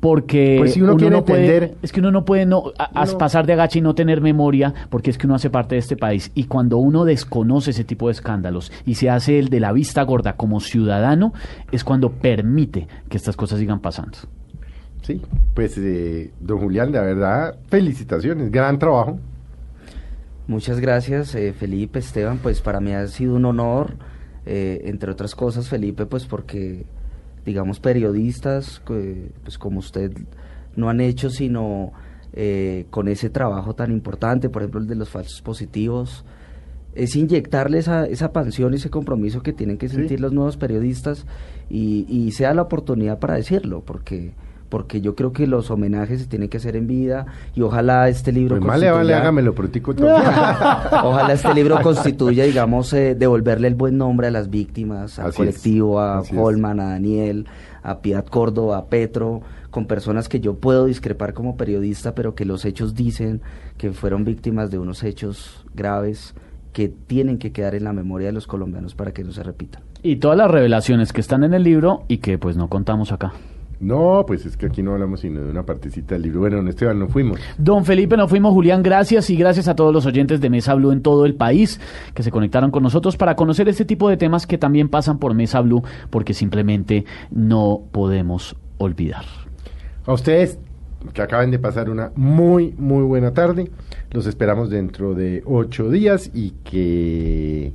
porque 0.00 0.56
Pues 0.58 0.72
si 0.72 0.80
uno 0.80 0.96
quiere 0.96 1.14
no 1.16 1.24
puede- 1.26 1.74
es 1.82 1.92
que 1.92 2.00
uno 2.00 2.10
no 2.10 2.24
puede 2.24 2.46
no, 2.46 2.64
a- 2.78 2.84
a 2.84 3.04
Uno- 3.04 3.18
pasar 3.18 3.44
de 3.46 3.52
agacha 3.52 3.78
y 3.78 3.82
no 3.82 3.94
tener 3.94 4.22
memoria, 4.22 4.72
porque 4.88 5.10
es 5.10 5.18
que 5.18 5.26
uno 5.26 5.34
hace 5.34 5.50
parte 5.50 5.74
de 5.74 5.78
este 5.80 5.94
país. 5.96 6.30
Y 6.34 6.44
cuando 6.44 6.78
uno 6.78 7.04
desconoce 7.04 7.72
ese 7.72 7.84
tipo 7.84 8.06
de 8.06 8.12
escándalos 8.12 8.72
y 8.86 8.94
se 8.94 9.10
hace 9.10 9.38
el 9.38 9.50
de 9.50 9.60
la 9.60 9.72
vista 9.72 10.02
gorda 10.04 10.36
como 10.36 10.60
ciudadano, 10.60 11.34
es 11.70 11.84
cuando 11.84 12.10
permite 12.12 12.88
que 13.10 13.18
estas 13.18 13.36
cosas 13.36 13.58
sigan 13.58 13.80
pasando. 13.80 14.16
Sí, 15.02 15.20
pues 15.54 15.76
eh, 15.76 16.30
don 16.40 16.58
Julián, 16.60 16.92
de 16.92 17.00
verdad, 17.00 17.56
felicitaciones, 17.68 18.50
gran 18.50 18.78
trabajo. 18.78 19.18
Muchas 20.46 20.80
gracias, 20.80 21.34
eh, 21.34 21.52
Felipe, 21.52 21.98
Esteban. 21.98 22.38
Pues 22.38 22.60
para 22.60 22.80
mí 22.80 22.92
ha 22.92 23.06
sido 23.06 23.34
un 23.36 23.44
honor, 23.44 23.92
eh, 24.52 24.82
entre 24.90 25.12
otras 25.12 25.34
cosas, 25.36 25.68
Felipe, 25.68 26.06
pues 26.06 26.26
porque, 26.26 26.84
digamos, 27.46 27.78
periodistas, 27.78 28.82
pues 28.84 29.58
como 29.58 29.78
usted, 29.78 30.10
no 30.76 30.88
han 30.88 31.00
hecho 31.00 31.30
sino 31.30 31.92
eh, 32.32 32.86
con 32.90 33.06
ese 33.08 33.30
trabajo 33.30 33.74
tan 33.74 33.90
importante, 33.92 34.48
por 34.48 34.62
ejemplo, 34.62 34.80
el 34.80 34.86
de 34.88 34.94
los 34.96 35.08
falsos 35.08 35.40
positivos, 35.42 36.24
es 36.94 37.14
inyectarle 37.14 37.78
esa, 37.78 38.06
esa 38.06 38.32
pasión 38.32 38.72
y 38.72 38.76
ese 38.76 38.90
compromiso 38.90 39.42
que 39.42 39.52
tienen 39.52 39.78
que 39.78 39.88
Sí. 39.88 39.94
sentir 39.96 40.20
los 40.20 40.32
nuevos 40.32 40.56
periodistas 40.56 41.26
y, 41.68 42.04
y 42.08 42.32
sea 42.32 42.52
la 42.54 42.62
oportunidad 42.62 43.18
para 43.20 43.34
decirlo, 43.36 43.82
porque 43.84 44.32
porque 44.70 45.02
yo 45.02 45.14
creo 45.14 45.32
que 45.34 45.46
los 45.46 45.70
homenajes 45.70 46.20
se 46.22 46.26
tienen 46.26 46.48
que 46.48 46.56
hacer 46.56 46.76
en 46.76 46.86
vida 46.86 47.26
y 47.54 47.60
ojalá 47.60 48.08
este 48.08 48.32
libro 48.32 48.58
Pues 48.58 48.62
le 48.80 48.90
vale, 48.90 48.90
constituya- 48.90 49.18
hágamelo 49.18 49.54
protico 49.54 49.94
todo. 49.94 50.06
Ojalá 51.04 51.32
este 51.34 51.52
libro 51.54 51.78
constituya, 51.82 52.44
digamos, 52.44 52.92
eh, 52.92 53.14
devolverle 53.14 53.68
el 53.68 53.74
buen 53.74 53.98
nombre 53.98 54.28
a 54.28 54.30
las 54.30 54.48
víctimas, 54.48 55.18
al 55.18 55.26
Así 55.26 55.30
es, 55.30 55.36
colectivo, 55.36 56.00
a 56.00 56.22
es. 56.22 56.30
Holman, 56.34 56.80
a 56.80 56.90
Daniel, 56.90 57.46
a 57.82 57.98
Piedad 58.00 58.24
Córdoba, 58.24 58.78
a 58.78 58.86
Petro, 58.86 59.42
con 59.70 59.86
personas 59.86 60.28
que 60.28 60.40
yo 60.40 60.54
puedo 60.54 60.86
discrepar 60.86 61.34
como 61.34 61.56
periodista, 61.56 62.14
pero 62.14 62.34
que 62.34 62.44
los 62.44 62.64
hechos 62.64 62.94
dicen 62.94 63.40
que 63.76 63.92
fueron 63.92 64.24
víctimas 64.24 64.70
de 64.70 64.78
unos 64.78 65.02
hechos 65.02 65.64
graves 65.74 66.34
que 66.72 66.88
tienen 66.88 67.38
que 67.38 67.50
quedar 67.52 67.74
en 67.74 67.84
la 67.84 67.92
memoria 67.92 68.28
de 68.28 68.32
los 68.32 68.46
colombianos 68.46 68.94
para 68.94 69.12
que 69.12 69.24
no 69.24 69.32
se 69.32 69.42
repitan. 69.42 69.82
Y 70.02 70.16
todas 70.16 70.38
las 70.38 70.50
revelaciones 70.50 71.12
que 71.12 71.20
están 71.20 71.42
en 71.44 71.54
el 71.54 71.62
libro 71.64 72.04
y 72.08 72.18
que 72.18 72.38
pues 72.38 72.56
no 72.56 72.68
contamos 72.68 73.10
acá. 73.12 73.32
No, 73.80 74.24
pues 74.26 74.44
es 74.44 74.58
que 74.58 74.66
aquí 74.66 74.82
no 74.82 74.92
hablamos 74.92 75.20
sino 75.20 75.40
de 75.42 75.50
una 75.50 75.64
partecita 75.64 76.14
del 76.14 76.22
libro. 76.22 76.40
Bueno, 76.40 76.56
don 76.56 76.68
Esteban, 76.68 76.98
no 76.98 77.08
fuimos. 77.08 77.40
Don 77.56 77.86
Felipe, 77.86 78.14
nos 78.14 78.28
fuimos, 78.28 78.52
Julián, 78.52 78.82
gracias 78.82 79.30
y 79.30 79.36
gracias 79.36 79.68
a 79.68 79.74
todos 79.74 79.92
los 79.92 80.04
oyentes 80.04 80.42
de 80.42 80.50
Mesa 80.50 80.74
Blue 80.74 80.92
en 80.92 81.00
todo 81.00 81.24
el 81.24 81.34
país 81.34 81.80
que 82.12 82.22
se 82.22 82.30
conectaron 82.30 82.70
con 82.70 82.82
nosotros 82.82 83.16
para 83.16 83.36
conocer 83.36 83.70
este 83.70 83.86
tipo 83.86 84.10
de 84.10 84.18
temas 84.18 84.46
que 84.46 84.58
también 84.58 84.90
pasan 84.90 85.18
por 85.18 85.32
Mesa 85.32 85.62
Blue 85.62 85.82
porque 86.10 86.34
simplemente 86.34 87.06
no 87.30 87.80
podemos 87.90 88.54
olvidar. 88.76 89.24
A 90.04 90.12
ustedes 90.12 90.58
que 91.14 91.22
acaben 91.22 91.50
de 91.50 91.58
pasar 91.58 91.88
una 91.88 92.12
muy, 92.14 92.74
muy 92.76 93.02
buena 93.04 93.32
tarde. 93.32 93.70
Los 94.10 94.26
esperamos 94.26 94.68
dentro 94.68 95.14
de 95.14 95.42
ocho 95.46 95.88
días 95.88 96.30
y 96.34 96.50
que 96.64 97.72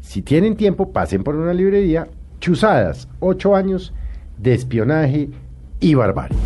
Si 0.00 0.22
tienen 0.22 0.56
tiempo, 0.56 0.92
pasen 0.92 1.22
por 1.22 1.36
una 1.36 1.52
librería. 1.52 2.08
Chuzadas, 2.40 3.08
ocho 3.20 3.54
años 3.54 3.92
de 4.38 4.54
espionaje 4.54 5.30
y 5.82 5.94
barbarie. 5.94 6.38